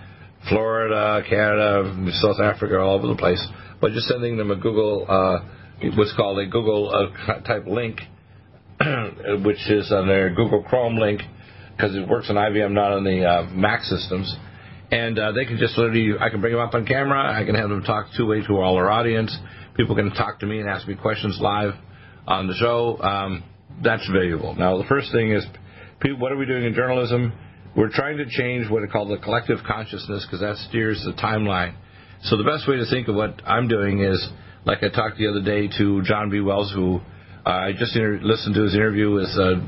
Florida, 0.48 1.24
Canada, 1.28 2.12
South 2.22 2.38
Africa, 2.38 2.78
all 2.78 2.94
over 2.94 3.08
the 3.08 3.16
place, 3.16 3.44
by 3.80 3.88
just 3.88 4.06
sending 4.06 4.36
them 4.36 4.52
a 4.52 4.56
Google, 4.56 5.04
uh, 5.08 5.40
what's 5.96 6.14
called 6.14 6.38
a 6.38 6.46
Google 6.46 6.94
uh, 6.94 7.40
type 7.40 7.66
link, 7.66 7.98
which 9.44 9.68
is 9.68 9.90
on 9.90 10.06
their 10.06 10.32
Google 10.32 10.62
Chrome 10.62 10.96
link 10.96 11.22
because 11.80 11.96
it 11.96 12.06
works 12.06 12.28
on 12.28 12.36
IBM, 12.36 12.72
not 12.72 12.92
on 12.92 13.04
the 13.04 13.24
uh, 13.24 13.44
Mac 13.50 13.82
systems. 13.82 14.34
And 14.90 15.18
uh, 15.18 15.32
they 15.32 15.44
can 15.44 15.56
just 15.56 15.78
literally, 15.78 16.12
I 16.20 16.28
can 16.28 16.40
bring 16.40 16.52
them 16.52 16.60
up 16.60 16.74
on 16.74 16.84
camera. 16.84 17.32
I 17.32 17.44
can 17.44 17.54
have 17.54 17.70
them 17.70 17.82
talk 17.84 18.06
two 18.16 18.26
way 18.26 18.44
to 18.46 18.58
all 18.58 18.76
our 18.76 18.90
audience. 18.90 19.34
People 19.76 19.94
can 19.94 20.10
talk 20.10 20.40
to 20.40 20.46
me 20.46 20.60
and 20.60 20.68
ask 20.68 20.86
me 20.86 20.94
questions 20.94 21.38
live 21.40 21.72
on 22.26 22.48
the 22.48 22.54
show. 22.54 22.98
Um, 23.00 23.44
that's 23.82 24.06
valuable. 24.12 24.54
Now, 24.54 24.76
the 24.76 24.84
first 24.88 25.12
thing 25.12 25.32
is, 25.32 25.46
what 26.18 26.32
are 26.32 26.36
we 26.36 26.44
doing 26.44 26.64
in 26.64 26.74
journalism? 26.74 27.32
We're 27.76 27.90
trying 27.90 28.18
to 28.18 28.26
change 28.28 28.68
what 28.68 28.82
I 28.82 28.86
call 28.86 29.06
the 29.08 29.18
collective 29.18 29.58
consciousness 29.66 30.26
because 30.26 30.40
that 30.40 30.56
steers 30.68 31.02
the 31.06 31.12
timeline. 31.12 31.76
So 32.24 32.36
the 32.36 32.44
best 32.44 32.68
way 32.68 32.76
to 32.76 32.84
think 32.90 33.08
of 33.08 33.14
what 33.14 33.40
I'm 33.46 33.68
doing 33.68 34.00
is, 34.00 34.28
like 34.66 34.82
I 34.82 34.88
talked 34.88 35.16
the 35.16 35.28
other 35.28 35.42
day 35.42 35.68
to 35.78 36.02
John 36.02 36.30
B. 36.30 36.40
Wells, 36.40 36.72
who 36.74 37.00
uh, 37.46 37.50
I 37.50 37.72
just 37.72 37.94
inter- 37.96 38.20
listened 38.22 38.54
to 38.56 38.64
his 38.64 38.74
interview 38.74 39.12
with 39.12 39.30
uh, 39.38 39.60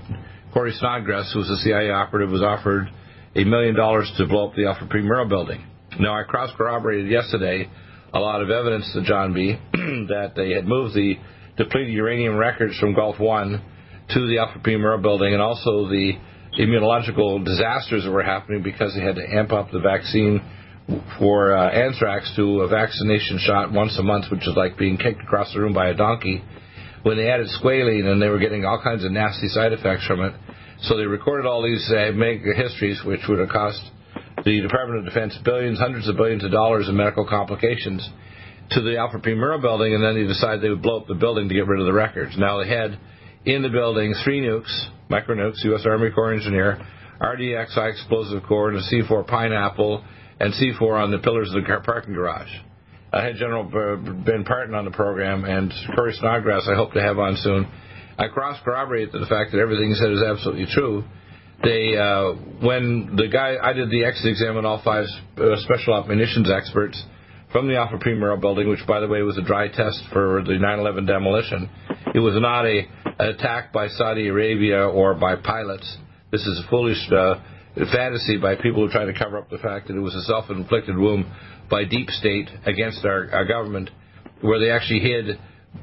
Corey 0.52 0.72
Snodgrass, 0.78 1.32
who 1.32 1.38
was 1.38 1.48
a 1.48 1.56
CIA 1.58 1.90
operative, 1.90 2.30
was 2.30 2.42
offered 2.42 2.86
a 3.34 3.44
million 3.44 3.74
dollars 3.74 4.12
to 4.18 4.26
blow 4.26 4.48
up 4.48 4.54
the 4.54 4.66
Alfred 4.66 4.90
P. 4.90 4.98
Murrah 4.98 5.26
building. 5.26 5.64
Now, 5.98 6.18
I 6.18 6.24
cross 6.24 6.50
corroborated 6.56 7.10
yesterday 7.10 7.70
a 8.12 8.20
lot 8.20 8.42
of 8.42 8.50
evidence 8.50 8.90
to 8.92 9.02
John 9.02 9.32
B. 9.32 9.56
that 9.72 10.32
they 10.36 10.50
had 10.50 10.66
moved 10.66 10.94
the 10.94 11.14
depleted 11.56 11.94
uranium 11.94 12.36
records 12.36 12.78
from 12.78 12.94
Gulf 12.94 13.18
One 13.18 13.62
to 14.10 14.26
the 14.28 14.38
Alfred 14.38 14.62
P. 14.62 14.72
Murrah 14.72 15.00
building, 15.00 15.32
and 15.32 15.40
also 15.40 15.88
the 15.88 16.12
immunological 16.60 17.42
disasters 17.42 18.04
that 18.04 18.10
were 18.10 18.22
happening 18.22 18.62
because 18.62 18.94
they 18.94 19.00
had 19.00 19.16
to 19.16 19.26
amp 19.26 19.52
up 19.52 19.70
the 19.70 19.80
vaccine 19.80 20.42
for 21.18 21.56
uh, 21.56 21.70
anthrax 21.70 22.30
to 22.36 22.60
a 22.60 22.68
vaccination 22.68 23.38
shot 23.38 23.72
once 23.72 23.96
a 23.98 24.02
month, 24.02 24.26
which 24.30 24.42
is 24.42 24.54
like 24.54 24.76
being 24.76 24.98
kicked 24.98 25.22
across 25.22 25.50
the 25.54 25.60
room 25.60 25.72
by 25.72 25.88
a 25.88 25.94
donkey 25.94 26.42
when 27.02 27.16
they 27.16 27.28
added 27.28 27.48
squalene 27.60 28.06
and 28.06 28.20
they 28.20 28.28
were 28.28 28.38
getting 28.38 28.64
all 28.64 28.80
kinds 28.82 29.04
of 29.04 29.12
nasty 29.12 29.48
side 29.48 29.72
effects 29.72 30.06
from 30.06 30.20
it. 30.20 30.34
So 30.82 30.96
they 30.96 31.04
recorded 31.04 31.46
all 31.46 31.62
these 31.62 31.90
uh, 31.90 32.12
mega 32.12 32.54
histories, 32.54 33.00
which 33.04 33.20
would 33.28 33.38
have 33.38 33.48
cost 33.48 33.80
the 34.44 34.60
Department 34.60 35.00
of 35.00 35.04
Defense 35.04 35.38
billions, 35.44 35.78
hundreds 35.78 36.08
of 36.08 36.16
billions 36.16 36.44
of 36.44 36.50
dollars 36.50 36.88
in 36.88 36.96
medical 36.96 37.26
complications 37.26 38.08
to 38.70 38.80
the 38.80 38.96
Alfred 38.96 39.22
P. 39.22 39.30
Murrah 39.30 39.60
building, 39.60 39.94
and 39.94 40.02
then 40.02 40.14
they 40.14 40.26
decided 40.26 40.62
they 40.62 40.70
would 40.70 40.82
blow 40.82 41.00
up 41.00 41.06
the 41.06 41.14
building 41.14 41.48
to 41.48 41.54
get 41.54 41.66
rid 41.66 41.80
of 41.80 41.86
the 41.86 41.92
records. 41.92 42.36
Now 42.38 42.62
they 42.62 42.68
had 42.68 42.98
in 43.44 43.62
the 43.62 43.68
building 43.68 44.14
three 44.24 44.40
nukes, 44.40 44.72
micro 45.08 45.36
nukes, 45.36 45.62
U.S. 45.64 45.82
Army 45.84 46.10
Corps 46.10 46.32
engineer, 46.32 46.80
RDX 47.20 47.70
high 47.74 47.88
explosive 47.88 48.42
core, 48.44 48.70
and 48.70 48.78
a 48.78 48.82
C4 48.82 49.26
pineapple, 49.26 50.04
and 50.40 50.54
C4 50.54 51.02
on 51.02 51.10
the 51.10 51.18
pillars 51.18 51.52
of 51.54 51.62
the 51.62 51.80
parking 51.84 52.14
garage. 52.14 52.50
I 53.14 53.22
had 53.22 53.36
General 53.36 53.64
Ben 53.64 54.42
Partin 54.44 54.74
on 54.74 54.86
the 54.86 54.90
program, 54.90 55.44
and 55.44 55.70
Corey 55.94 56.14
Snodgrass 56.14 56.66
I 56.66 56.74
hope 56.74 56.94
to 56.94 57.02
have 57.02 57.18
on 57.18 57.36
soon. 57.36 57.70
I 58.16 58.28
cross 58.28 58.58
corroborate 58.64 59.12
the 59.12 59.26
fact 59.28 59.52
that 59.52 59.58
everything 59.58 59.90
he 59.90 59.94
said 59.96 60.10
is 60.12 60.22
absolutely 60.22 60.66
true. 60.72 61.04
They, 61.62 61.94
uh, 61.94 62.32
when 62.64 63.14
the 63.16 63.28
guy, 63.28 63.56
I 63.62 63.74
did 63.74 63.90
the 63.90 64.06
exit 64.06 64.30
exam 64.30 64.56
on 64.56 64.64
all 64.64 64.80
five 64.82 65.04
uh, 65.36 65.56
special 65.56 65.92
op 65.92 66.08
munitions 66.08 66.50
experts 66.50 67.04
from 67.52 67.68
the 67.68 67.76
Alfred 67.76 68.00
P. 68.00 68.10
Murrah 68.10 68.40
building, 68.40 68.70
which 68.70 68.84
by 68.88 69.00
the 69.00 69.08
way 69.08 69.20
was 69.20 69.36
a 69.36 69.42
dry 69.42 69.68
test 69.68 70.02
for 70.10 70.42
the 70.42 70.52
9/11 70.52 71.06
demolition. 71.06 71.68
It 72.14 72.20
was 72.20 72.34
not 72.40 72.64
a 72.64 72.88
an 73.04 73.28
attack 73.28 73.74
by 73.74 73.88
Saudi 73.88 74.28
Arabia 74.28 74.88
or 74.88 75.14
by 75.14 75.36
pilots. 75.36 75.98
This 76.30 76.46
is 76.46 76.64
a 76.64 76.70
foolish 76.70 77.10
uh, 77.12 77.34
fantasy 77.92 78.38
by 78.38 78.56
people 78.56 78.86
who 78.86 78.90
try 78.90 79.04
to 79.04 79.12
cover 79.12 79.36
up 79.36 79.50
the 79.50 79.58
fact 79.58 79.88
that 79.88 79.96
it 79.96 80.00
was 80.00 80.14
a 80.14 80.22
self-inflicted 80.22 80.96
wound 80.96 81.26
by 81.72 81.84
deep 81.84 82.10
state 82.10 82.50
against 82.66 83.02
our, 83.02 83.30
our 83.32 83.46
government, 83.46 83.88
where 84.42 84.60
they 84.60 84.70
actually 84.70 85.00
hid. 85.00 85.40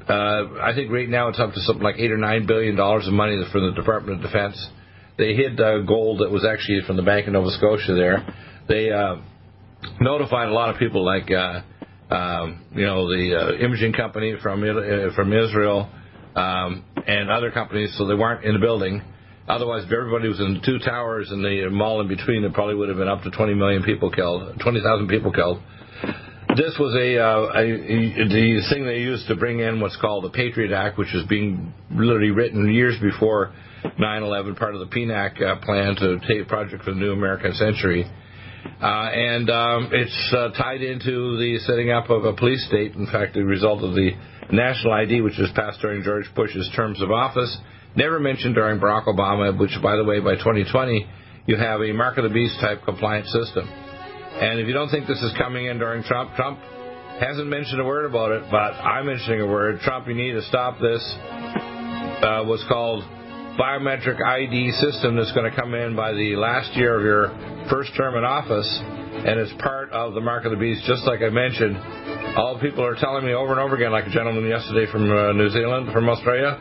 Uh, 0.07 0.61
I 0.61 0.71
think 0.75 0.91
right 0.91 1.09
now 1.09 1.29
it's 1.29 1.39
up 1.39 1.51
to 1.51 1.59
something 1.61 1.83
like 1.83 1.95
eight 1.97 2.11
or 2.11 2.17
nine 2.17 2.45
billion 2.45 2.75
dollars 2.75 3.07
of 3.07 3.13
money 3.13 3.41
from 3.51 3.65
the 3.65 3.71
Department 3.71 4.23
of 4.23 4.31
Defense. 4.31 4.69
They 5.17 5.33
hid 5.33 5.59
uh, 5.59 5.79
gold 5.79 6.19
that 6.19 6.29
was 6.29 6.45
actually 6.45 6.81
from 6.85 6.95
the 6.95 7.01
Bank 7.01 7.25
of 7.25 7.33
Nova 7.33 7.49
Scotia. 7.49 7.95
There, 7.95 8.23
they 8.67 8.91
uh, 8.91 9.15
notified 9.99 10.49
a 10.49 10.53
lot 10.53 10.69
of 10.69 10.77
people, 10.77 11.03
like 11.03 11.31
uh, 11.31 12.13
um, 12.13 12.63
you 12.71 12.85
know 12.85 13.07
the 13.07 13.35
uh, 13.35 13.65
imaging 13.65 13.93
company 13.93 14.35
from 14.43 14.61
uh, 14.63 15.15
from 15.15 15.33
Israel 15.33 15.89
um, 16.35 16.85
and 17.07 17.31
other 17.31 17.49
companies, 17.49 17.95
so 17.97 18.05
they 18.05 18.13
weren't 18.13 18.45
in 18.45 18.53
the 18.53 18.59
building 18.59 19.01
Otherwise, 19.49 19.83
if 19.83 19.91
everybody 19.91 20.29
was 20.29 20.39
in 20.39 20.53
the 20.53 20.59
two 20.61 20.77
towers 20.77 21.31
and 21.31 21.43
the 21.43 21.67
mall 21.71 21.99
in 22.01 22.07
between, 22.07 22.43
it 22.43 22.53
probably 22.53 22.75
would 22.75 22.87
have 22.87 22.99
been 22.99 23.07
up 23.07 23.23
to 23.23 23.31
20 23.31 23.55
million 23.55 23.81
people 23.81 24.11
killed, 24.11 24.59
20,000 24.61 25.07
people 25.07 25.31
killed. 25.31 25.59
This 26.55 26.77
was 26.79 26.93
a, 26.93 27.17
uh, 27.17 27.57
a, 27.57 27.65
a, 27.65 28.27
the 28.29 28.61
thing 28.69 28.85
they 28.85 28.99
used 28.99 29.27
to 29.27 29.35
bring 29.35 29.59
in 29.59 29.79
what's 29.79 29.97
called 29.97 30.23
the 30.23 30.29
Patriot 30.29 30.71
Act, 30.71 30.99
which 30.99 31.09
was 31.13 31.25
being 31.27 31.73
literally 31.89 32.29
written 32.29 32.71
years 32.71 32.95
before 33.01 33.51
9/11, 33.99 34.55
part 34.57 34.75
of 34.75 34.81
the 34.81 34.87
PNAC 34.87 35.41
uh, 35.41 35.55
plan 35.65 35.95
to 35.95 36.19
take 36.27 36.47
project 36.47 36.83
for 36.83 36.91
the 36.91 36.99
new 36.99 37.11
American 37.11 37.53
century. 37.53 38.05
Uh, 38.81 38.85
and 38.85 39.49
um, 39.49 39.89
it's 39.91 40.33
uh, 40.35 40.49
tied 40.49 40.81
into 40.81 41.37
the 41.37 41.59
setting 41.65 41.91
up 41.91 42.09
of 42.09 42.25
a 42.25 42.33
police 42.33 42.65
state. 42.67 42.93
In 42.93 43.05
fact, 43.05 43.33
the 43.33 43.43
result 43.43 43.83
of 43.83 43.93
the 43.93 44.11
national 44.51 44.93
ID, 44.93 45.21
which 45.21 45.37
was 45.37 45.49
passed 45.55 45.79
during 45.81 46.03
George 46.03 46.25
Bush's 46.35 46.69
terms 46.75 47.01
of 47.01 47.11
office, 47.11 47.57
never 47.99 48.19
mentioned 48.19 48.55
during 48.55 48.79
Barack 48.79 49.05
Obama, 49.05 49.51
which, 49.59 49.75
by 49.83 49.97
the 49.97 50.03
way, 50.03 50.21
by 50.21 50.35
2020, 50.35 51.05
you 51.45 51.57
have 51.57 51.81
a 51.81 51.91
mark 51.91 52.17
of 52.17 52.23
the 52.23 52.29
beast 52.29 52.55
type 52.61 52.83
compliance 52.85 53.27
system. 53.31 53.67
And 53.67 54.59
if 54.59 54.67
you 54.67 54.73
don't 54.73 54.89
think 54.89 55.05
this 55.05 55.21
is 55.21 55.33
coming 55.37 55.65
in 55.65 55.77
during 55.77 56.03
Trump, 56.03 56.33
Trump 56.35 56.59
hasn't 57.19 57.47
mentioned 57.47 57.81
a 57.81 57.83
word 57.83 58.05
about 58.05 58.31
it, 58.31 58.43
but 58.49 58.79
I'm 58.79 59.05
mentioning 59.05 59.41
a 59.41 59.47
word. 59.47 59.81
Trump, 59.81 60.07
you 60.07 60.15
need 60.15 60.31
to 60.31 60.41
stop 60.43 60.79
this. 60.79 61.03
Uh, 62.23 62.43
what's 62.45 62.63
called 62.67 63.03
biometric 63.59 64.23
ID 64.23 64.71
system 64.79 65.17
that's 65.17 65.33
going 65.33 65.49
to 65.49 65.55
come 65.55 65.73
in 65.73 65.95
by 65.95 66.13
the 66.13 66.39
last 66.39 66.71
year 66.77 66.95
of 66.95 67.03
your 67.03 67.27
first 67.69 67.91
term 67.97 68.15
in 68.15 68.23
office, 68.23 68.69
and 68.79 69.35
it's 69.39 69.51
part 69.61 69.91
of 69.91 70.13
the 70.13 70.21
mark 70.21 70.45
of 70.45 70.51
the 70.51 70.57
beast, 70.57 70.87
just 70.87 71.03
like 71.03 71.19
I 71.19 71.29
mentioned. 71.29 71.75
All 72.37 72.57
people 72.61 72.85
are 72.85 72.95
telling 72.95 73.25
me 73.25 73.33
over 73.33 73.51
and 73.51 73.59
over 73.59 73.75
again, 73.75 73.91
like 73.91 74.07
a 74.07 74.11
gentleman 74.11 74.47
yesterday 74.47 74.89
from 74.89 75.11
uh, 75.11 75.33
New 75.33 75.49
Zealand, 75.49 75.91
from 75.91 76.07
Australia, 76.07 76.55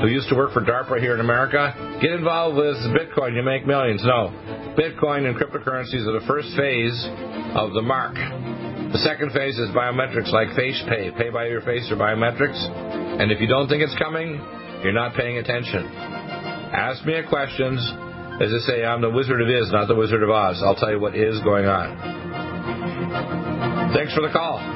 who 0.00 0.08
used 0.08 0.28
to 0.28 0.34
work 0.34 0.52
for 0.52 0.60
DARPA 0.60 1.00
here 1.00 1.14
in 1.14 1.20
America, 1.20 1.72
get 2.00 2.12
involved 2.12 2.56
with 2.56 2.76
Bitcoin, 2.92 3.34
you 3.34 3.42
make 3.42 3.66
millions. 3.66 4.02
No. 4.04 4.30
Bitcoin 4.76 5.26
and 5.26 5.36
cryptocurrencies 5.36 6.06
are 6.06 6.20
the 6.20 6.26
first 6.26 6.54
phase 6.56 7.08
of 7.56 7.72
the 7.72 7.82
mark. 7.82 8.14
The 8.92 8.98
second 8.98 9.32
phase 9.32 9.58
is 9.58 9.70
biometrics 9.70 10.32
like 10.32 10.54
face 10.54 10.82
pay, 10.88 11.10
pay 11.16 11.30
by 11.30 11.46
your 11.46 11.62
face 11.62 11.90
or 11.90 11.96
biometrics. 11.96 12.60
And 13.20 13.32
if 13.32 13.40
you 13.40 13.46
don't 13.46 13.68
think 13.68 13.82
it's 13.82 13.96
coming, 13.96 14.40
you're 14.82 14.92
not 14.92 15.14
paying 15.14 15.38
attention. 15.38 15.86
Ask 15.86 17.04
me 17.06 17.14
a 17.14 17.26
questions. 17.26 17.80
As 18.40 18.52
I 18.52 18.58
say, 18.68 18.84
I'm 18.84 19.00
the 19.00 19.10
Wizard 19.10 19.40
of 19.40 19.48
Is, 19.48 19.72
not 19.72 19.88
the 19.88 19.94
Wizard 19.94 20.22
of 20.22 20.28
Oz. 20.28 20.62
I'll 20.62 20.76
tell 20.76 20.90
you 20.90 21.00
what 21.00 21.16
is 21.16 21.40
going 21.40 21.64
on. 21.64 21.96
Thanks 23.94 24.12
for 24.14 24.20
the 24.20 24.30
call. 24.30 24.75